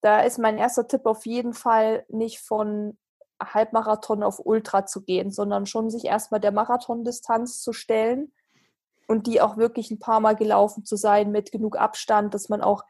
da 0.02 0.20
ist 0.20 0.38
mein 0.38 0.58
erster 0.58 0.88
Tipp 0.88 1.06
auf 1.06 1.26
jeden 1.26 1.54
Fall 1.54 2.06
nicht 2.10 2.40
von 2.40 2.98
Halbmarathon 3.42 4.24
auf 4.24 4.46
Ultra 4.46 4.86
zu 4.86 5.02
gehen, 5.02 5.32
sondern 5.32 5.66
schon 5.66 5.90
sich 5.90 6.06
erstmal 6.06 6.40
der 6.40 6.52
Marathondistanz 6.52 7.62
zu 7.62 7.74
stellen 7.74 8.32
und 9.08 9.28
die 9.28 9.42
auch 9.42 9.58
wirklich 9.58 9.92
ein 9.92 10.00
paar 10.00 10.20
Mal 10.20 10.36
gelaufen 10.36 10.86
zu 10.86 10.96
sein 10.96 11.32
mit 11.32 11.52
genug 11.52 11.78
Abstand, 11.78 12.34
dass 12.34 12.50
man 12.50 12.62
auch 12.62 12.84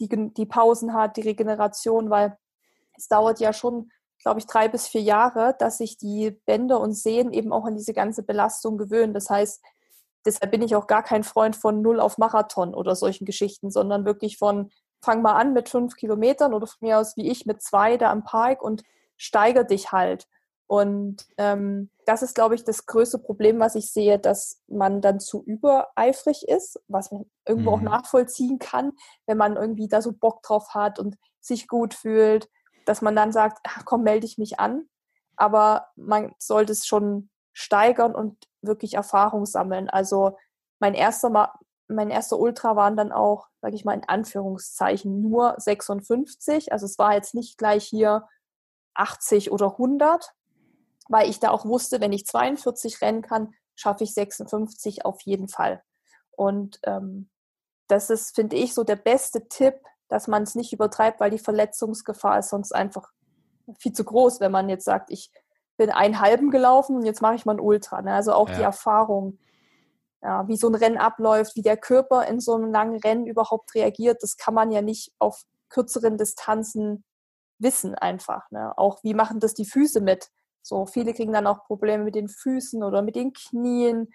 die, 0.00 0.08
die 0.08 0.46
Pausen 0.46 0.94
hat, 0.94 1.16
die 1.16 1.22
Regeneration, 1.22 2.10
weil 2.10 2.36
es 2.96 3.08
dauert 3.08 3.40
ja 3.40 3.52
schon 3.52 3.90
glaube 4.22 4.38
ich, 4.38 4.46
drei 4.46 4.68
bis 4.68 4.86
vier 4.86 5.02
Jahre, 5.02 5.54
dass 5.58 5.78
sich 5.78 5.98
die 5.98 6.30
Bänder 6.30 6.80
und 6.80 6.94
Sehnen 6.94 7.32
eben 7.32 7.52
auch 7.52 7.64
an 7.64 7.76
diese 7.76 7.92
ganze 7.92 8.22
Belastung 8.22 8.78
gewöhnen. 8.78 9.14
Das 9.14 9.28
heißt, 9.28 9.62
deshalb 10.24 10.50
bin 10.50 10.62
ich 10.62 10.76
auch 10.76 10.86
gar 10.86 11.02
kein 11.02 11.24
Freund 11.24 11.56
von 11.56 11.82
Null 11.82 12.00
auf 12.00 12.18
Marathon 12.18 12.74
oder 12.74 12.94
solchen 12.94 13.24
Geschichten, 13.24 13.70
sondern 13.70 14.04
wirklich 14.04 14.38
von 14.38 14.70
fang 15.00 15.22
mal 15.22 15.34
an 15.34 15.52
mit 15.52 15.68
fünf 15.68 15.96
Kilometern 15.96 16.54
oder 16.54 16.68
von 16.68 16.78
mir 16.86 16.98
aus 16.98 17.16
wie 17.16 17.28
ich 17.28 17.46
mit 17.46 17.62
zwei 17.62 17.96
da 17.96 18.12
am 18.12 18.22
Park 18.22 18.62
und 18.62 18.84
steiger 19.22 19.64
dich 19.64 19.92
halt. 19.92 20.28
Und 20.66 21.26
ähm, 21.36 21.90
das 22.06 22.22
ist, 22.22 22.34
glaube 22.34 22.54
ich, 22.54 22.64
das 22.64 22.86
größte 22.86 23.18
Problem, 23.18 23.60
was 23.60 23.74
ich 23.74 23.92
sehe, 23.92 24.18
dass 24.18 24.62
man 24.68 25.02
dann 25.02 25.20
zu 25.20 25.42
übereifrig 25.44 26.48
ist, 26.48 26.80
was 26.88 27.10
man 27.10 27.26
irgendwo 27.46 27.76
mhm. 27.76 27.76
auch 27.76 27.82
nachvollziehen 27.82 28.58
kann, 28.58 28.92
wenn 29.26 29.36
man 29.36 29.56
irgendwie 29.56 29.88
da 29.88 30.00
so 30.00 30.12
Bock 30.12 30.42
drauf 30.42 30.74
hat 30.74 30.98
und 30.98 31.16
sich 31.40 31.68
gut 31.68 31.92
fühlt 31.94 32.48
dass 32.84 33.02
man 33.02 33.16
dann 33.16 33.32
sagt, 33.32 33.58
ach, 33.64 33.84
komm, 33.84 34.02
melde 34.02 34.26
ich 34.26 34.38
mich 34.38 34.60
an. 34.60 34.88
Aber 35.36 35.88
man 35.96 36.34
sollte 36.38 36.72
es 36.72 36.86
schon 36.86 37.30
steigern 37.52 38.14
und 38.14 38.36
wirklich 38.60 38.94
Erfahrung 38.94 39.46
sammeln. 39.46 39.88
Also 39.88 40.36
mein 40.78 40.94
erster, 40.94 41.52
mein 41.88 42.10
erster 42.10 42.38
Ultra 42.38 42.76
waren 42.76 42.96
dann 42.96 43.12
auch, 43.12 43.48
sage 43.60 43.74
ich 43.74 43.84
mal 43.84 43.94
in 43.94 44.08
Anführungszeichen, 44.08 45.22
nur 45.22 45.54
56. 45.58 46.72
Also 46.72 46.86
es 46.86 46.98
war 46.98 47.14
jetzt 47.14 47.34
nicht 47.34 47.58
gleich 47.58 47.84
hier 47.84 48.28
80 48.94 49.50
oder 49.50 49.72
100, 49.72 50.34
weil 51.08 51.28
ich 51.28 51.40
da 51.40 51.50
auch 51.50 51.64
wusste, 51.64 52.00
wenn 52.00 52.12
ich 52.12 52.26
42 52.26 53.00
rennen 53.00 53.22
kann, 53.22 53.54
schaffe 53.74 54.04
ich 54.04 54.14
56 54.14 55.04
auf 55.04 55.20
jeden 55.22 55.48
Fall. 55.48 55.82
Und 56.30 56.78
ähm, 56.84 57.30
das 57.88 58.10
ist, 58.10 58.34
finde 58.34 58.56
ich, 58.56 58.74
so 58.74 58.84
der 58.84 58.96
beste 58.96 59.48
Tipp, 59.48 59.74
dass 60.08 60.28
man 60.28 60.42
es 60.42 60.54
nicht 60.54 60.72
übertreibt, 60.72 61.20
weil 61.20 61.30
die 61.30 61.38
Verletzungsgefahr 61.38 62.38
ist 62.38 62.50
sonst 62.50 62.74
einfach 62.74 63.10
viel 63.78 63.92
zu 63.92 64.04
groß, 64.04 64.40
wenn 64.40 64.52
man 64.52 64.68
jetzt 64.68 64.84
sagt, 64.84 65.10
ich 65.10 65.30
bin 65.76 65.90
einen 65.90 66.20
halben 66.20 66.50
gelaufen 66.50 66.96
und 66.96 67.04
jetzt 67.04 67.22
mache 67.22 67.34
ich 67.34 67.44
mal 67.44 67.54
ein 67.54 67.60
Ultra. 67.60 68.02
Ne? 68.02 68.14
Also 68.14 68.32
auch 68.32 68.48
ja. 68.50 68.56
die 68.56 68.62
Erfahrung, 68.62 69.38
ja, 70.22 70.46
wie 70.48 70.56
so 70.56 70.68
ein 70.68 70.74
Rennen 70.74 70.98
abläuft, 70.98 71.56
wie 71.56 71.62
der 71.62 71.76
Körper 71.76 72.26
in 72.26 72.40
so 72.40 72.54
einem 72.54 72.70
langen 72.70 72.98
Rennen 73.00 73.26
überhaupt 73.26 73.74
reagiert, 73.74 74.22
das 74.22 74.36
kann 74.36 74.54
man 74.54 74.70
ja 74.70 74.82
nicht 74.82 75.12
auf 75.18 75.42
kürzeren 75.68 76.18
Distanzen 76.18 77.04
wissen 77.62 77.94
einfach. 77.94 78.50
Ne? 78.50 78.76
Auch 78.76 79.02
wie 79.02 79.14
machen 79.14 79.40
das 79.40 79.54
die 79.54 79.64
Füße 79.64 80.00
mit? 80.00 80.28
So 80.62 80.86
viele 80.86 81.14
kriegen 81.14 81.32
dann 81.32 81.46
auch 81.46 81.64
Probleme 81.64 82.04
mit 82.04 82.14
den 82.14 82.28
Füßen 82.28 82.82
oder 82.82 83.02
mit 83.02 83.16
den 83.16 83.32
Knien. 83.32 84.12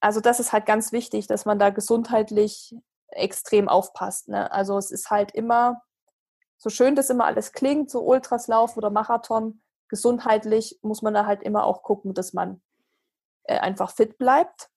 Also 0.00 0.20
das 0.20 0.40
ist 0.40 0.52
halt 0.52 0.66
ganz 0.66 0.92
wichtig, 0.92 1.26
dass 1.26 1.44
man 1.44 1.58
da 1.58 1.70
gesundheitlich 1.70 2.74
extrem 3.08 3.68
aufpasst. 3.68 4.28
Ne? 4.28 4.50
Also 4.52 4.78
es 4.78 4.90
ist 4.90 5.10
halt 5.10 5.32
immer, 5.32 5.82
so 6.58 6.70
schön 6.70 6.96
das 6.96 7.10
immer 7.10 7.24
alles 7.24 7.52
klingt, 7.52 7.90
so 7.90 8.02
Ultraslauf 8.02 8.76
oder 8.76 8.90
Marathon, 8.90 9.62
gesundheitlich 9.88 10.78
muss 10.82 11.02
man 11.02 11.14
da 11.14 11.26
halt 11.26 11.42
immer 11.42 11.64
auch 11.64 11.82
gucken, 11.82 12.14
dass 12.14 12.32
man 12.32 12.60
äh, 13.44 13.58
einfach 13.58 13.92
fit 13.92 14.18
bleibt. 14.18 14.70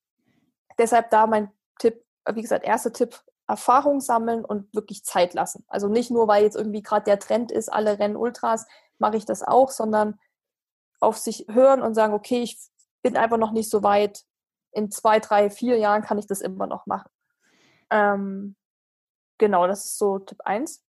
Deshalb 0.77 1.09
da 1.09 1.27
mein 1.27 1.51
Tipp, 1.79 2.03
wie 2.33 2.41
gesagt, 2.41 2.65
erster 2.65 2.93
Tipp, 2.93 3.21
Erfahrung 3.51 3.99
sammeln 3.99 4.45
und 4.45 4.73
wirklich 4.73 5.03
Zeit 5.03 5.33
lassen. 5.33 5.65
Also 5.67 5.87
nicht 5.87 6.09
nur, 6.09 6.27
weil 6.27 6.43
jetzt 6.43 6.55
irgendwie 6.55 6.81
gerade 6.81 7.03
der 7.03 7.19
Trend 7.19 7.51
ist, 7.51 7.71
alle 7.71 7.99
rennen 7.99 8.15
Ultras, 8.15 8.65
mache 8.97 9.17
ich 9.17 9.25
das 9.25 9.43
auch, 9.43 9.69
sondern 9.69 10.19
auf 11.01 11.17
sich 11.17 11.47
hören 11.49 11.81
und 11.81 11.93
sagen, 11.93 12.13
okay, 12.13 12.41
ich 12.41 12.57
bin 13.01 13.17
einfach 13.17 13.37
noch 13.37 13.51
nicht 13.51 13.69
so 13.69 13.83
weit. 13.83 14.23
In 14.71 14.89
zwei, 14.89 15.19
drei, 15.19 15.49
vier 15.49 15.77
Jahren 15.77 16.01
kann 16.01 16.17
ich 16.17 16.27
das 16.27 16.39
immer 16.39 16.65
noch 16.65 16.85
machen. 16.85 17.09
Ähm, 17.89 18.55
genau, 19.37 19.67
das 19.67 19.85
ist 19.85 19.97
so 19.97 20.19
Tipp 20.19 20.39
1. 20.45 20.81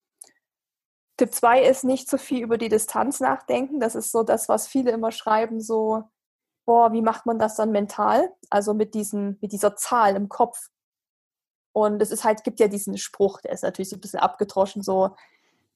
Tipp 1.16 1.34
2 1.34 1.64
ist 1.64 1.84
nicht 1.84 2.08
zu 2.08 2.16
viel 2.16 2.42
über 2.42 2.58
die 2.58 2.68
Distanz 2.68 3.20
nachdenken. 3.20 3.80
Das 3.80 3.94
ist 3.94 4.12
so 4.12 4.22
das, 4.22 4.48
was 4.48 4.68
viele 4.68 4.92
immer 4.92 5.10
schreiben, 5.10 5.60
so, 5.60 6.04
boah, 6.64 6.92
wie 6.92 7.02
macht 7.02 7.26
man 7.26 7.38
das 7.38 7.56
dann 7.56 7.72
mental? 7.72 8.32
Also 8.50 8.72
mit, 8.72 8.94
diesen, 8.94 9.38
mit 9.40 9.52
dieser 9.52 9.74
Zahl 9.74 10.14
im 10.14 10.28
Kopf. 10.28 10.68
Und 11.72 12.02
es 12.02 12.10
ist 12.10 12.24
halt, 12.24 12.44
gibt 12.44 12.60
ja 12.60 12.68
diesen 12.68 12.98
Spruch, 12.98 13.40
der 13.40 13.52
ist 13.52 13.62
natürlich 13.62 13.90
so 13.90 13.96
ein 13.96 14.00
bisschen 14.00 14.20
abgetroschen, 14.20 14.82
so, 14.82 15.16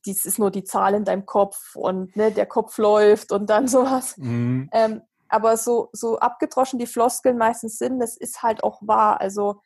dies 0.05 0.25
ist 0.25 0.39
nur 0.39 0.51
die 0.51 0.65
Zahl 0.65 0.95
in 0.95 1.05
deinem 1.05 1.27
Kopf 1.27 1.75
und 1.75 2.15
ne, 2.17 2.31
der 2.31 2.47
Kopf 2.47 2.79
läuft 2.79 3.33
und 3.33 3.51
dann 3.51 3.69
sowas. 3.69 4.17
Mhm. 4.17 4.69
Ähm, 4.73 5.03
aber 5.29 5.57
so, 5.57 5.89
so 5.93 6.19
abgedroschen 6.19 6.79
die 6.79 6.87
Floskeln 6.87 7.37
meistens 7.37 7.79
sind, 7.79 7.99
das 7.99 8.17
ist 8.17 8.43
halt 8.43 8.63
auch 8.63 8.81
wahr. 8.83 9.21
Also 9.21 9.61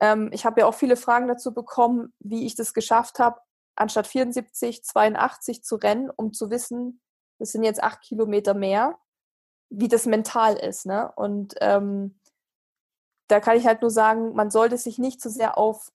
ähm, 0.00 0.30
ich 0.32 0.44
habe 0.44 0.60
ja 0.60 0.66
auch 0.66 0.74
viele 0.74 0.96
Fragen 0.96 1.28
dazu 1.28 1.54
bekommen, 1.54 2.12
wie 2.18 2.44
ich 2.44 2.54
das 2.54 2.74
geschafft 2.74 3.18
habe, 3.18 3.40
anstatt 3.76 4.06
74, 4.06 4.84
82 4.84 5.64
zu 5.64 5.76
rennen, 5.76 6.10
um 6.14 6.32
zu 6.32 6.50
wissen, 6.50 7.00
das 7.38 7.52
sind 7.52 7.64
jetzt 7.64 7.82
acht 7.82 8.02
Kilometer 8.02 8.54
mehr, 8.54 8.98
wie 9.70 9.88
das 9.88 10.06
mental 10.06 10.56
ist. 10.56 10.86
Ne? 10.86 11.10
Und 11.16 11.54
ähm, 11.60 12.18
da 13.28 13.40
kann 13.40 13.56
ich 13.56 13.66
halt 13.66 13.80
nur 13.80 13.90
sagen, 13.90 14.34
man 14.34 14.50
sollte 14.50 14.76
sich 14.76 14.98
nicht 14.98 15.20
zu 15.20 15.30
so 15.30 15.36
sehr 15.36 15.58
auf, 15.58 15.90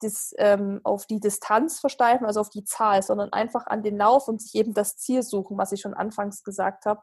das, 0.00 0.34
ähm, 0.38 0.80
auf 0.82 1.06
die 1.06 1.20
Distanz 1.20 1.78
versteifen, 1.78 2.26
also 2.26 2.40
auf 2.40 2.50
die 2.50 2.64
Zahl, 2.64 3.02
sondern 3.02 3.32
einfach 3.32 3.66
an 3.66 3.82
den 3.82 3.96
Lauf 3.96 4.28
und 4.28 4.40
sich 4.40 4.54
eben 4.54 4.72
das 4.72 4.96
Ziel 4.96 5.22
suchen, 5.22 5.58
was 5.58 5.72
ich 5.72 5.80
schon 5.80 5.94
anfangs 5.94 6.42
gesagt 6.42 6.86
habe, 6.86 7.02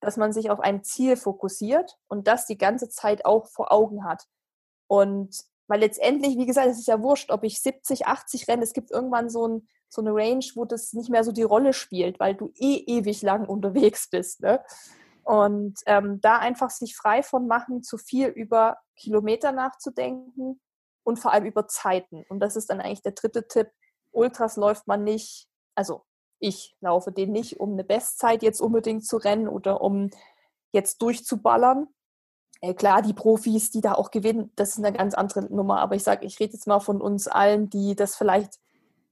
dass 0.00 0.16
man 0.16 0.32
sich 0.32 0.50
auf 0.50 0.60
ein 0.60 0.82
Ziel 0.82 1.16
fokussiert 1.16 1.98
und 2.08 2.26
das 2.26 2.46
die 2.46 2.58
ganze 2.58 2.88
Zeit 2.88 3.24
auch 3.24 3.46
vor 3.46 3.72
Augen 3.72 4.04
hat. 4.04 4.24
Und 4.86 5.44
weil 5.66 5.80
letztendlich, 5.80 6.38
wie 6.38 6.46
gesagt, 6.46 6.68
es 6.68 6.78
ist 6.78 6.88
ja 6.88 7.02
wurscht, 7.02 7.30
ob 7.30 7.44
ich 7.44 7.60
70, 7.60 8.06
80 8.06 8.48
renne, 8.48 8.62
es 8.62 8.72
gibt 8.72 8.90
irgendwann 8.90 9.28
so, 9.28 9.46
ein, 9.46 9.68
so 9.90 10.00
eine 10.00 10.14
Range, 10.14 10.44
wo 10.54 10.64
das 10.64 10.94
nicht 10.94 11.10
mehr 11.10 11.24
so 11.24 11.32
die 11.32 11.42
Rolle 11.42 11.74
spielt, 11.74 12.18
weil 12.20 12.34
du 12.34 12.50
eh 12.54 12.76
ewig 12.86 13.20
lang 13.22 13.46
unterwegs 13.46 14.08
bist. 14.08 14.40
Ne? 14.40 14.64
Und 15.28 15.80
ähm, 15.84 16.22
da 16.22 16.38
einfach 16.38 16.70
sich 16.70 16.96
frei 16.96 17.22
von 17.22 17.46
machen, 17.46 17.82
zu 17.82 17.98
viel 17.98 18.28
über 18.28 18.78
Kilometer 18.96 19.52
nachzudenken 19.52 20.58
und 21.04 21.18
vor 21.18 21.34
allem 21.34 21.44
über 21.44 21.68
Zeiten. 21.68 22.24
Und 22.30 22.40
das 22.40 22.56
ist 22.56 22.70
dann 22.70 22.80
eigentlich 22.80 23.02
der 23.02 23.12
dritte 23.12 23.46
Tipp. 23.46 23.68
Ultras 24.10 24.56
läuft 24.56 24.86
man 24.86 25.04
nicht, 25.04 25.46
also 25.74 26.06
ich 26.38 26.74
laufe 26.80 27.12
den 27.12 27.30
nicht, 27.30 27.60
um 27.60 27.74
eine 27.74 27.84
Bestzeit 27.84 28.42
jetzt 28.42 28.62
unbedingt 28.62 29.04
zu 29.04 29.18
rennen 29.18 29.48
oder 29.48 29.82
um 29.82 30.08
jetzt 30.72 31.02
durchzuballern, 31.02 31.88
äh, 32.62 32.72
klar, 32.72 33.02
die 33.02 33.12
Profis, 33.12 33.70
die 33.70 33.82
da 33.82 33.92
auch 33.96 34.10
gewinnen, 34.10 34.50
das 34.56 34.70
ist 34.70 34.78
eine 34.78 34.96
ganz 34.96 35.12
andere 35.12 35.42
Nummer. 35.54 35.80
Aber 35.80 35.94
ich 35.94 36.04
sage, 36.04 36.24
ich 36.24 36.40
rede 36.40 36.54
jetzt 36.54 36.66
mal 36.66 36.80
von 36.80 37.02
uns 37.02 37.28
allen, 37.28 37.68
die 37.68 37.94
das 37.94 38.16
vielleicht 38.16 38.58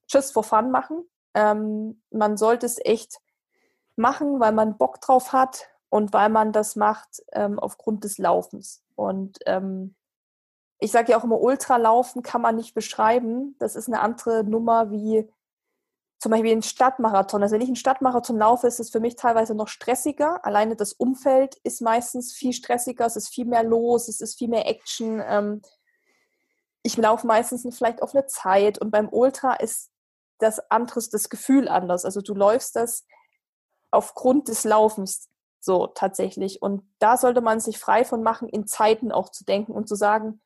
just 0.09 0.33
for 0.33 0.45
fun 0.45 0.71
machen. 0.71 1.07
Ähm, 1.35 2.01
man 2.11 2.39
sollte 2.39 2.65
es 2.65 2.83
echt 2.83 3.21
machen, 3.97 4.41
weil 4.41 4.53
man 4.53 4.79
Bock 4.79 5.03
drauf 5.03 5.35
hat 5.35 5.69
und 5.97 6.13
weil 6.13 6.29
man 6.29 6.53
das 6.53 6.77
macht 6.77 7.23
ähm, 7.33 7.59
aufgrund 7.59 8.05
des 8.05 8.19
Laufens. 8.19 8.85
Und 8.97 9.39
ähm, 9.47 9.95
ich 10.79 10.93
sage 10.93 11.13
ja 11.13 11.19
auch 11.19 11.25
immer, 11.25 11.41
Ultralaufen 11.41 12.23
kann 12.23 12.43
man 12.43 12.55
nicht 12.55 12.75
beschreiben. 12.75 13.57
Das 13.59 13.77
ist 13.77 13.89
eine 13.89 14.01
andere 14.01 14.45
Nummer 14.45 14.91
wie 14.91 15.27
zum 16.19 16.33
Beispiel 16.33 16.53
ein 16.53 16.63
Stadtmarathon. 16.63 17.43
Also 17.43 17.55
wenn 17.55 17.63
ich 17.63 17.69
einen 17.69 17.77
Stadtmarathon 17.77 18.37
laufe, 18.37 18.67
ist 18.67 18.79
es 18.79 18.91
für 18.91 19.01
mich 19.01 19.17
teilweise 19.17 19.55
noch 19.55 19.69
stressiger. 19.69 20.45
Alleine 20.45 20.77
das 20.77 20.93
Umfeld 20.93 21.57
ist 21.63 21.81
meistens 21.81 22.35
viel 22.35 22.53
stressiger, 22.53 23.07
es 23.07 23.17
ist 23.17 23.29
viel 23.29 23.47
mehr 23.47 23.63
los, 23.63 24.09
es 24.09 24.21
ist 24.21 24.37
viel 24.37 24.49
mehr 24.49 24.67
Action. 24.67 25.23
Ähm, 25.27 25.63
ich 26.83 26.99
laufe 26.99 27.27
meistens 27.27 27.67
vielleicht 27.75 28.03
auf 28.03 28.15
eine 28.15 28.27
Zeit 28.27 28.79
und 28.79 28.91
beim 28.91 29.09
Ultra 29.09 29.55
ist 29.55 29.91
das 30.41 30.59
anderes, 30.71 31.09
das 31.09 31.31
Gefühl 31.31 31.69
anders. 31.69 32.05
Also 32.05 32.21
du 32.21 32.35
läufst 32.35 32.77
das 32.77 33.07
aufgrund 33.91 34.49
des 34.49 34.65
Laufens 34.65 35.31
so 35.67 35.89
tatsächlich. 35.89 36.63
Und 36.63 36.83
da 36.99 37.19
sollte 37.19 37.43
man 37.43 37.61
sich 37.61 37.79
frei 37.79 38.07
von 38.07 38.23
machen, 38.23 38.49
in 38.49 38.67
Zeiten 38.67 39.13
auch 39.13 39.31
zu 39.31 39.45
denken 39.45 39.73
und 39.73 39.87
zu 39.87 39.97
sagen, 39.97 40.41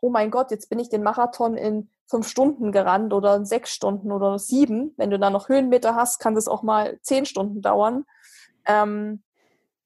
oh 0.00 0.10
mein 0.10 0.30
Gott, 0.30 0.52
jetzt 0.52 0.68
bin 0.68 0.78
ich 0.78 0.88
den 0.88 1.02
Marathon 1.02 1.56
in 1.56 1.90
fünf 2.08 2.28
Stunden 2.28 2.70
gerannt 2.70 3.12
oder 3.12 3.44
sechs 3.44 3.70
Stunden 3.70 4.12
oder 4.12 4.38
sieben. 4.38 4.94
Wenn 4.96 5.10
du 5.10 5.18
dann 5.18 5.32
noch 5.32 5.48
Höhenmeter 5.48 5.96
hast, 5.96 6.20
kann 6.20 6.36
das 6.36 6.46
auch 6.46 6.62
mal 6.62 7.00
zehn 7.02 7.26
Stunden 7.26 7.62
dauern. 7.62 8.04
Ähm, 8.66 9.24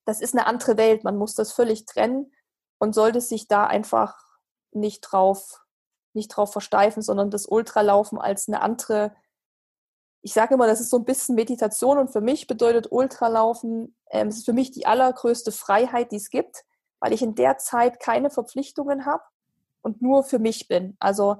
das 0.04 0.20
ist 0.20 0.34
eine 0.34 0.46
andere 0.46 0.76
Welt. 0.76 1.04
Man 1.04 1.16
muss 1.16 1.34
das 1.34 1.52
völlig 1.52 1.86
trennen 1.86 2.32
und 2.78 2.94
sollte 2.94 3.20
sich 3.20 3.48
da 3.48 3.66
einfach 3.66 4.18
nicht 4.72 5.00
drauf, 5.00 5.64
nicht 6.12 6.28
drauf 6.28 6.52
versteifen, 6.52 7.02
sondern 7.02 7.30
das 7.30 7.46
Ultralaufen 7.46 8.18
als 8.18 8.48
eine 8.48 8.60
andere. 8.60 9.14
Ich 10.22 10.32
sage 10.34 10.54
immer, 10.54 10.66
das 10.66 10.80
ist 10.80 10.90
so 10.90 10.98
ein 10.98 11.04
bisschen 11.04 11.34
Meditation 11.34 11.98
und 11.98 12.12
für 12.12 12.20
mich 12.20 12.46
bedeutet 12.46 12.90
Ultralaufen, 12.90 13.94
ähm, 14.10 14.28
es 14.28 14.38
ist 14.38 14.44
für 14.44 14.52
mich 14.52 14.70
die 14.70 14.86
allergrößte 14.86 15.52
Freiheit, 15.52 16.12
die 16.12 16.16
es 16.16 16.30
gibt, 16.30 16.64
weil 16.98 17.12
ich 17.12 17.22
in 17.22 17.34
der 17.34 17.58
Zeit 17.58 18.00
keine 18.00 18.30
Verpflichtungen 18.30 19.06
habe 19.06 19.22
und 19.82 20.02
nur 20.02 20.22
für 20.24 20.38
mich 20.38 20.68
bin. 20.68 20.96
Also 21.00 21.38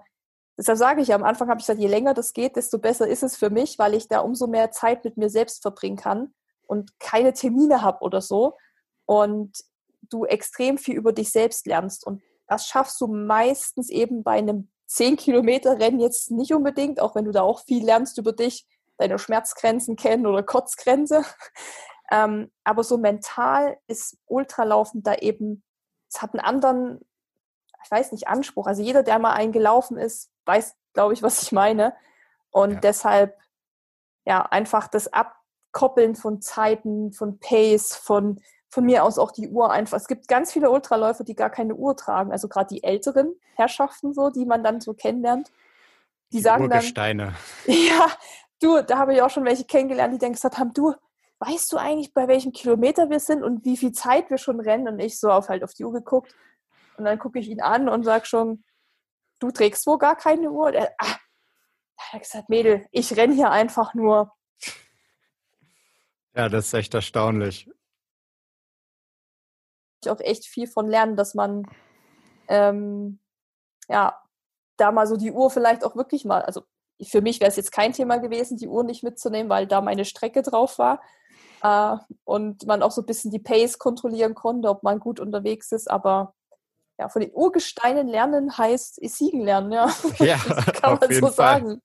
Deshalb 0.61 0.77
sage 0.77 1.01
ich 1.01 1.15
am 1.15 1.23
Anfang 1.23 1.49
habe 1.49 1.59
ich 1.59 1.67
gesagt, 1.67 1.81
je 1.81 1.89
länger 1.89 2.13
das 2.13 2.35
geht, 2.35 2.55
desto 2.55 2.79
besser 2.79 3.09
ist 3.09 3.23
es 3.23 3.35
für 3.35 3.49
mich, 3.49 3.79
weil 3.79 3.95
ich 3.95 4.09
da 4.09 4.21
umso 4.21 4.47
mehr 4.47 4.71
Zeit 4.73 5.05
mit 5.05 5.17
mir 5.17 5.31
selbst 5.31 5.63
verbringen 5.63 5.97
kann 5.97 6.35
und 6.67 7.01
keine 7.01 7.33
Termine 7.33 7.81
habe 7.81 8.05
oder 8.05 8.21
so. 8.21 8.59
Und 9.07 9.65
du 10.03 10.27
extrem 10.27 10.77
viel 10.77 10.97
über 10.97 11.15
dich 11.15 11.33
selbst 11.33 11.67
lernst. 11.67 12.07
Und 12.07 12.21
das 12.47 12.67
schaffst 12.67 13.01
du 13.01 13.07
meistens 13.07 13.89
eben 13.89 14.23
bei 14.23 14.33
einem 14.33 14.69
10-Kilometer-Rennen 14.91 16.01
jetzt 16.01 16.31
nicht 16.31 16.53
unbedingt, 16.53 17.01
auch 17.01 17.15
wenn 17.15 17.25
du 17.25 17.31
da 17.31 17.43
auch 17.43 17.61
viel 17.61 17.85
lernst 17.85 18.19
über 18.19 18.33
dich, 18.33 18.67
deine 18.99 19.19
Schmerzgrenzen 19.19 19.97
kennen 19.97 20.27
oder 20.27 20.43
Kotzgrenze. 20.43 21.25
ähm, 22.11 22.51
aber 22.65 22.85
so 22.85 22.99
mental 22.99 23.79
ist 23.87 24.19
Ultralaufen 24.27 25.03
da 25.03 25.15
eben, 25.15 25.63
es 26.13 26.21
hat 26.21 26.35
einen 26.35 26.45
anderen, 26.45 27.01
ich 27.85 27.91
weiß 27.91 28.13
nicht, 28.13 28.29
Anspruch. 28.29 28.67
Also 28.67 28.83
jeder, 28.83 29.03
der 29.03 29.19
mal 29.19 29.33
eingelaufen 29.33 29.97
ist, 29.97 30.31
weiß, 30.45 30.77
glaube 30.93 31.15
ich, 31.15 31.23
was 31.23 31.43
ich 31.43 31.53
meine. 31.53 31.95
Und 32.51 32.73
ja. 32.75 32.81
deshalb, 32.81 33.39
ja, 34.25 34.43
einfach 34.43 34.89
das 34.89 35.13
Abkoppeln 35.13 36.17
von 36.17 36.43
Zeiten, 36.43 37.13
von 37.13 37.39
Pace, 37.39 37.95
von, 37.95 38.41
von 38.71 38.85
mir 38.85 39.05
aus 39.05 39.19
auch 39.19 39.33
die 39.33 39.49
Uhr 39.49 39.71
einfach. 39.71 39.97
Es 39.97 40.07
gibt 40.07 40.29
ganz 40.29 40.53
viele 40.53 40.71
Ultraläufer, 40.71 41.25
die 41.25 41.35
gar 41.35 41.51
keine 41.51 41.75
Uhr 41.75 41.97
tragen. 41.97 42.31
Also 42.31 42.49
gerade 42.49 42.73
die 42.73 42.85
älteren 42.85 43.35
Herrschaften 43.55 44.15
so, 44.15 44.31
die 44.31 44.47
man 44.47 44.63
dann 44.63 44.81
so 44.81 44.95
kennenlernt. 44.95 45.51
Die, 46.33 46.37
die 46.37 46.43
sagen 46.43 46.65
Urgesteine. 46.65 47.35
dann, 47.67 47.75
ja, 47.77 48.09
du, 48.61 48.83
da 48.83 48.99
habe 48.99 49.15
ich 49.15 49.23
auch 49.23 49.31
schon 49.31 49.45
welche 49.45 49.65
kennengelernt, 49.65 50.15
die 50.15 50.19
dann 50.19 50.33
gesagt 50.33 50.59
haben, 50.59 50.73
du, 50.73 50.95
weißt 51.41 51.73
du 51.73 51.79
eigentlich, 51.79 52.15
bei 52.15 52.29
welchem 52.29 52.53
Kilometer 52.53 53.11
wir 53.11 53.19
sind 53.19 53.43
und 53.43 53.65
wie 53.65 53.77
viel 53.77 53.93
Zeit 53.93 54.31
wir 54.31 54.39
schon 54.39 54.61
rennen? 54.61 54.87
Und 54.87 55.01
ich 55.01 55.19
so 55.19 55.31
auf 55.31 55.49
halt 55.49 55.65
auf 55.65 55.75
die 55.75 55.85
Uhr 55.85 55.93
geguckt. 55.93 56.35
Und 56.97 57.05
dann 57.05 57.19
gucke 57.19 57.41
ich 57.41 57.49
ihn 57.49 57.61
an 57.61 57.89
und 57.89 58.05
sage 58.05 58.27
schon, 58.27 58.63
du 59.41 59.51
trägst 59.51 59.85
wohl 59.87 59.99
gar 59.99 60.17
keine 60.17 60.51
Uhr. 60.51 60.73
Er, 60.73 60.95
ah, 60.99 61.17
er 61.97 62.13
hat 62.13 62.23
gesagt, 62.23 62.49
Mädel, 62.49 62.87
ich 62.93 63.17
renne 63.17 63.35
hier 63.35 63.51
einfach 63.51 63.95
nur. 63.95 64.33
Ja, 66.37 66.49
das 66.49 66.67
ist 66.67 66.75
echt 66.75 66.95
erstaunlich. 66.95 67.69
Ich 70.03 70.11
auch 70.11 70.21
echt 70.21 70.47
viel 70.47 70.67
von 70.67 70.89
lernen, 70.89 71.17
dass 71.17 71.35
man 71.35 71.67
ähm, 72.49 73.19
ja 73.89 74.21
da 74.77 74.93
mal 74.93 75.07
so 75.07 75.17
die 75.17 75.33
Uhr 75.33 75.51
vielleicht 75.51 75.85
auch 75.85 75.95
wirklich 75.97 76.25
mal, 76.25 76.43
also 76.43 76.63
für 77.03 77.21
mich 77.21 77.41
wäre 77.41 77.51
es 77.51 77.57
jetzt 77.57 77.73
kein 77.73 77.93
Thema 77.93 78.19
gewesen, 78.19 78.57
die 78.57 78.69
Uhr 78.69 78.85
nicht 78.85 79.03
mitzunehmen, 79.03 79.51
weil 79.51 79.67
da 79.67 79.81
meine 79.81 80.05
Strecke 80.05 80.43
drauf 80.43 80.79
war. 80.79 81.01
Äh, 81.63 81.97
und 82.25 82.67
man 82.67 82.83
auch 82.83 82.91
so 82.91 83.03
ein 83.03 83.07
bisschen 83.07 83.31
die 83.31 83.39
Pace 83.39 83.79
kontrollieren 83.79 84.35
konnte, 84.35 84.69
ob 84.69 84.83
man 84.83 85.01
gut 85.01 85.21
unterwegs 85.21 85.73
ist. 85.73 85.91
Aber 85.91 86.35
ja, 86.99 87.09
von 87.09 87.23
den 87.23 87.33
Urgesteinen 87.33 88.09
lernen 88.09 88.57
heißt 88.57 89.01
siegen 89.09 89.41
lernen, 89.41 89.73
ja. 89.73 89.91
Ja, 90.19 90.37
kann 90.81 90.99
man 91.01 91.13
so 91.13 91.29
Fall. 91.29 91.33
sagen. 91.33 91.83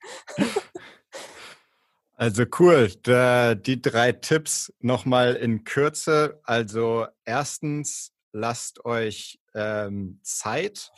Also 2.16 2.46
cool. 2.60 2.88
die 2.88 3.82
drei 3.82 4.12
Tipps 4.14 4.74
nochmal 4.80 5.36
in 5.36 5.64
Kürze. 5.64 6.40
Also 6.44 7.08
erstens, 7.26 8.14
lasst 8.32 8.86
euch 8.86 9.40
ähm, 9.54 10.20
Zeit. 10.24 10.92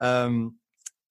Ähm, 0.00 0.60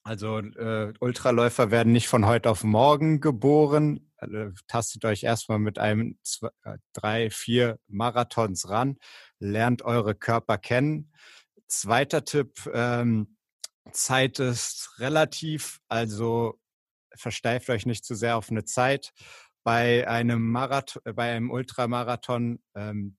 also 0.03 0.39
äh, 0.39 0.93
Ultraläufer 0.99 1.71
werden 1.71 1.93
nicht 1.93 2.09
von 2.09 2.25
heute 2.25 2.49
auf 2.49 2.63
morgen 2.63 3.21
geboren. 3.21 4.11
Also, 4.17 4.51
tastet 4.67 5.05
euch 5.05 5.23
erstmal 5.23 5.59
mit 5.59 5.79
einem 5.79 6.17
zwei, 6.23 6.49
äh, 6.63 6.77
drei, 6.93 7.29
vier 7.29 7.79
Marathons 7.87 8.69
ran, 8.69 8.97
lernt 9.39 9.81
eure 9.81 10.15
Körper 10.15 10.57
kennen 10.57 11.13
Zweiter 11.73 12.23
Tipp, 12.23 12.69
ähm, 12.71 13.35
Zeit 13.91 14.37
ist 14.37 14.99
relativ, 14.99 15.79
also 15.87 16.59
versteift 17.15 17.67
euch 17.71 17.87
nicht 17.87 18.05
zu 18.05 18.13
sehr 18.13 18.37
auf 18.37 18.51
eine 18.51 18.63
Zeit. 18.63 19.11
Bei 19.63 20.07
einem 20.07 20.51
Marathon, 20.51 21.01
bei 21.15 21.31
einem 21.31 21.49
Ultramarathon, 21.51 22.61
ähm, 22.75 23.17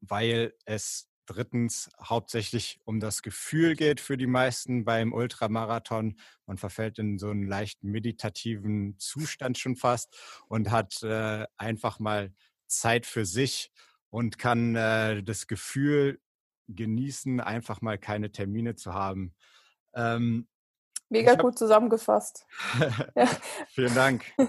weil 0.00 0.54
es 0.64 1.08
drittens 1.26 1.90
hauptsächlich 2.02 2.80
um 2.84 3.00
das 3.00 3.22
Gefühl 3.22 3.76
geht 3.76 4.00
für 4.00 4.16
die 4.16 4.26
meisten 4.26 4.84
beim 4.84 5.12
Ultramarathon. 5.12 6.18
Man 6.46 6.58
verfällt 6.58 6.98
in 6.98 7.18
so 7.18 7.30
einen 7.30 7.46
leicht 7.46 7.84
meditativen 7.84 8.98
Zustand 8.98 9.58
schon 9.58 9.76
fast 9.76 10.16
und 10.48 10.70
hat 10.70 11.02
äh, 11.02 11.46
einfach 11.56 11.98
mal 11.98 12.34
Zeit 12.66 13.06
für 13.06 13.24
sich 13.24 13.70
und 14.10 14.38
kann 14.38 14.74
äh, 14.76 15.22
das 15.22 15.46
Gefühl 15.46 16.20
genießen, 16.68 17.40
einfach 17.40 17.80
mal 17.80 17.98
keine 17.98 18.32
Termine 18.32 18.74
zu 18.74 18.94
haben. 18.94 19.34
Ähm, 19.94 20.48
Mega 21.12 21.34
gut 21.34 21.58
zusammengefasst. 21.58 22.46
ja. 23.14 23.28
Vielen 23.68 23.94
Dank. 23.94 24.24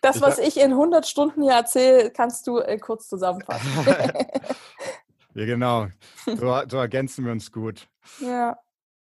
Das, 0.00 0.22
was 0.22 0.38
ich 0.38 0.58
in 0.58 0.72
100 0.72 1.06
Stunden 1.06 1.42
hier 1.42 1.52
erzähle, 1.52 2.10
kannst 2.10 2.46
du 2.46 2.58
äh, 2.58 2.78
kurz 2.78 3.08
zusammenfassen. 3.08 3.70
ja, 5.34 5.44
genau. 5.44 5.88
So, 6.24 6.62
so, 6.68 6.78
ergänzen 6.78 7.26
wir 7.26 7.32
uns 7.32 7.52
gut. 7.52 7.86
Ja. 8.18 8.58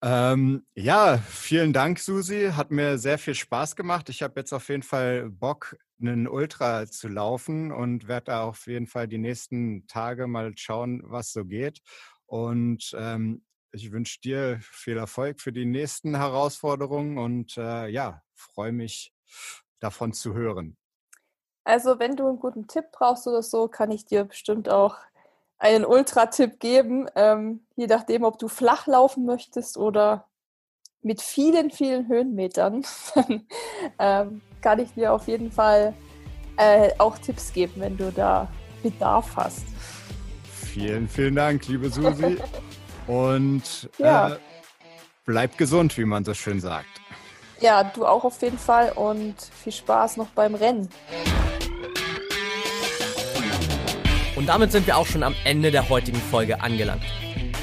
Ähm, 0.01 0.65
ja, 0.73 1.19
vielen 1.19 1.71
Dank, 1.71 1.99
Susi. 1.99 2.51
Hat 2.55 2.71
mir 2.71 2.97
sehr 2.97 3.19
viel 3.19 3.35
Spaß 3.35 3.75
gemacht. 3.75 4.09
Ich 4.09 4.23
habe 4.23 4.39
jetzt 4.39 4.51
auf 4.51 4.67
jeden 4.69 4.83
Fall 4.83 5.29
Bock, 5.29 5.77
einen 6.01 6.27
Ultra 6.27 6.87
zu 6.87 7.07
laufen 7.07 7.71
und 7.71 8.07
werde 8.07 8.25
da 8.25 8.43
auf 8.43 8.65
jeden 8.65 8.87
Fall 8.87 9.07
die 9.07 9.19
nächsten 9.19 9.85
Tage 9.85 10.25
mal 10.25 10.51
schauen, 10.57 11.03
was 11.05 11.31
so 11.31 11.45
geht. 11.45 11.79
Und 12.25 12.95
ähm, 12.97 13.43
ich 13.71 13.91
wünsche 13.91 14.19
dir 14.21 14.59
viel 14.61 14.97
Erfolg 14.97 15.39
für 15.39 15.51
die 15.51 15.65
nächsten 15.65 16.15
Herausforderungen 16.15 17.17
und 17.17 17.57
äh, 17.57 17.87
ja, 17.87 18.21
freue 18.33 18.71
mich 18.71 19.13
davon 19.79 20.13
zu 20.13 20.33
hören. 20.33 20.77
Also, 21.63 21.99
wenn 21.99 22.15
du 22.15 22.27
einen 22.27 22.39
guten 22.39 22.67
Tipp 22.67 22.85
brauchst 22.91 23.27
oder 23.27 23.43
so, 23.43 23.67
kann 23.67 23.91
ich 23.91 24.05
dir 24.05 24.25
bestimmt 24.25 24.67
auch 24.69 24.97
einen 25.59 25.85
Ultra-Tipp 25.85 26.59
geben. 26.59 27.07
Ähm, 27.15 27.65
je 27.75 27.87
nachdem, 27.87 28.23
ob 28.23 28.39
du 28.39 28.47
flach 28.47 28.87
laufen 28.87 29.25
möchtest 29.25 29.77
oder 29.77 30.27
mit 31.03 31.21
vielen, 31.21 31.71
vielen 31.71 32.07
Höhenmetern, 32.07 32.83
dann 33.15 33.47
ähm, 33.99 34.41
kann 34.61 34.79
ich 34.79 34.93
dir 34.93 35.13
auf 35.13 35.27
jeden 35.27 35.51
Fall 35.51 35.93
äh, 36.57 36.91
auch 36.97 37.17
Tipps 37.17 37.53
geben, 37.53 37.73
wenn 37.77 37.97
du 37.97 38.11
da 38.11 38.47
Bedarf 38.83 39.35
hast. 39.35 39.65
Vielen, 40.65 41.07
vielen 41.07 41.35
Dank, 41.35 41.67
liebe 41.67 41.89
Susi. 41.89 42.37
Und 43.07 43.89
ja. 43.97 44.29
äh, 44.29 44.37
bleib 45.25 45.57
gesund, 45.57 45.97
wie 45.97 46.05
man 46.05 46.23
so 46.23 46.33
schön 46.33 46.59
sagt. 46.59 46.87
Ja, 47.59 47.83
du 47.83 48.05
auch 48.05 48.23
auf 48.23 48.41
jeden 48.41 48.57
Fall 48.57 48.91
und 48.93 49.35
viel 49.39 49.73
Spaß 49.73 50.17
noch 50.17 50.27
beim 50.27 50.55
Rennen. 50.55 50.89
Und 54.35 54.47
damit 54.47 54.71
sind 54.71 54.87
wir 54.87 54.97
auch 54.97 55.05
schon 55.05 55.21
am 55.21 55.35
Ende 55.43 55.69
der 55.69 55.87
heutigen 55.89 56.19
Folge 56.19 56.61
angelangt. 56.61 57.03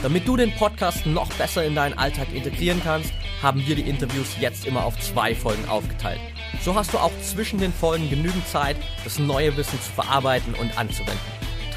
Damit 0.02 0.28
du 0.28 0.36
den 0.36 0.54
Podcast 0.54 1.06
noch 1.06 1.32
besser 1.32 1.64
in 1.64 1.74
deinen 1.74 1.98
Alltag 1.98 2.32
integrieren 2.32 2.80
kannst, 2.84 3.10
haben 3.42 3.66
wir 3.66 3.74
die 3.74 3.88
Interviews 3.88 4.36
jetzt 4.38 4.64
immer 4.64 4.84
auf 4.84 4.96
zwei 5.00 5.34
Folgen 5.34 5.68
aufgeteilt. 5.68 6.20
So 6.62 6.76
hast 6.76 6.92
du 6.92 6.98
auch 6.98 7.10
zwischen 7.22 7.58
den 7.58 7.72
Folgen 7.72 8.08
genügend 8.08 8.46
Zeit, 8.46 8.76
das 9.02 9.18
neue 9.18 9.56
Wissen 9.56 9.80
zu 9.80 9.90
verarbeiten 9.90 10.54
und 10.54 10.78
anzuwenden. 10.78 11.18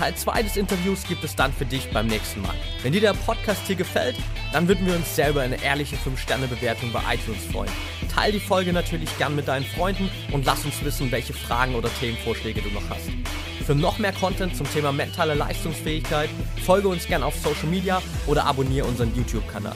Teil 0.01 0.15
2 0.15 0.41
des 0.41 0.57
Interviews 0.57 1.03
gibt 1.03 1.23
es 1.23 1.35
dann 1.35 1.53
für 1.53 1.63
dich 1.63 1.87
beim 1.91 2.07
nächsten 2.07 2.41
Mal. 2.41 2.55
Wenn 2.81 2.91
dir 2.91 3.01
der 3.01 3.13
Podcast 3.13 3.61
hier 3.67 3.75
gefällt, 3.75 4.15
dann 4.51 4.67
würden 4.67 4.87
wir 4.87 4.95
uns 4.95 5.15
selber 5.15 5.41
eine 5.41 5.63
ehrliche 5.63 5.95
5-Sterne-Bewertung 5.95 6.91
bei 6.91 7.01
iTunes 7.13 7.45
freuen. 7.51 7.69
Teil 8.11 8.31
die 8.31 8.39
Folge 8.39 8.73
natürlich 8.73 9.15
gern 9.19 9.35
mit 9.35 9.47
deinen 9.47 9.63
Freunden 9.63 10.09
und 10.31 10.43
lass 10.43 10.65
uns 10.65 10.83
wissen, 10.83 11.11
welche 11.11 11.33
Fragen 11.33 11.75
oder 11.75 11.87
Themenvorschläge 11.99 12.63
du 12.63 12.69
noch 12.69 12.89
hast. 12.89 13.11
Für 13.63 13.75
noch 13.75 13.99
mehr 13.99 14.11
Content 14.11 14.57
zum 14.57 14.67
Thema 14.73 14.91
mentale 14.91 15.35
Leistungsfähigkeit 15.35 16.31
folge 16.65 16.87
uns 16.87 17.05
gern 17.05 17.21
auf 17.21 17.35
Social 17.35 17.67
Media 17.69 18.01
oder 18.25 18.47
abonniere 18.47 18.87
unseren 18.87 19.15
YouTube-Kanal. 19.15 19.75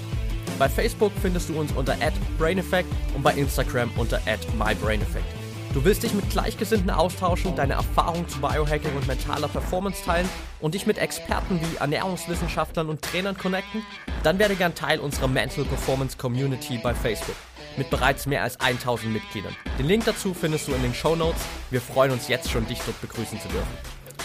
Bei 0.58 0.68
Facebook 0.68 1.12
findest 1.22 1.50
du 1.50 1.60
uns 1.60 1.72
unter 1.74 1.96
@braineffect 2.40 2.90
und 3.14 3.22
bei 3.22 3.34
Instagram 3.34 3.92
unter 3.96 4.20
@mybraineffect. 4.58 5.45
Du 5.76 5.84
willst 5.84 6.04
dich 6.04 6.14
mit 6.14 6.30
Gleichgesinnten 6.30 6.90
austauschen, 6.90 7.54
deine 7.54 7.74
Erfahrungen 7.74 8.30
zu 8.30 8.40
Biohacking 8.40 8.96
und 8.96 9.08
mentaler 9.08 9.50
Performance 9.50 10.02
teilen 10.06 10.30
und 10.62 10.74
dich 10.74 10.88
mit 10.88 10.98
Experten 10.98 11.60
wie 11.60 11.76
Ernährungswissenschaftlern 11.76 12.88
und 12.88 13.02
Trainern 13.02 13.38
connecten? 13.38 13.86
Dann 14.24 14.40
werde 14.40 14.56
gern 14.56 14.74
Teil 14.74 15.02
unserer 15.02 15.28
Mental 15.28 15.66
Performance 15.66 16.18
Community 16.18 16.80
bei 16.82 16.94
Facebook 16.94 17.36
mit 17.76 17.90
bereits 17.90 18.26
mehr 18.26 18.44
als 18.44 18.58
1000 18.62 19.12
Mitgliedern. 19.12 19.54
Den 19.78 19.88
Link 19.88 20.06
dazu 20.06 20.34
findest 20.34 20.70
du 20.70 20.72
in 20.72 20.82
den 20.82 20.94
Show 20.94 21.18
Notes. 21.18 21.42
Wir 21.72 21.82
freuen 21.82 22.12
uns 22.12 22.30
jetzt 22.30 22.50
schon, 22.50 22.66
dich 22.68 22.80
dort 22.86 23.02
begrüßen 23.02 23.38
zu 23.38 23.50
dürfen. 23.50 23.78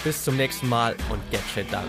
Bis 0.04 0.22
zum 0.22 0.36
nächsten 0.36 0.68
Mal 0.68 0.94
und 1.10 1.18
get 1.32 1.42
shit 1.52 1.66
done. 1.72 1.88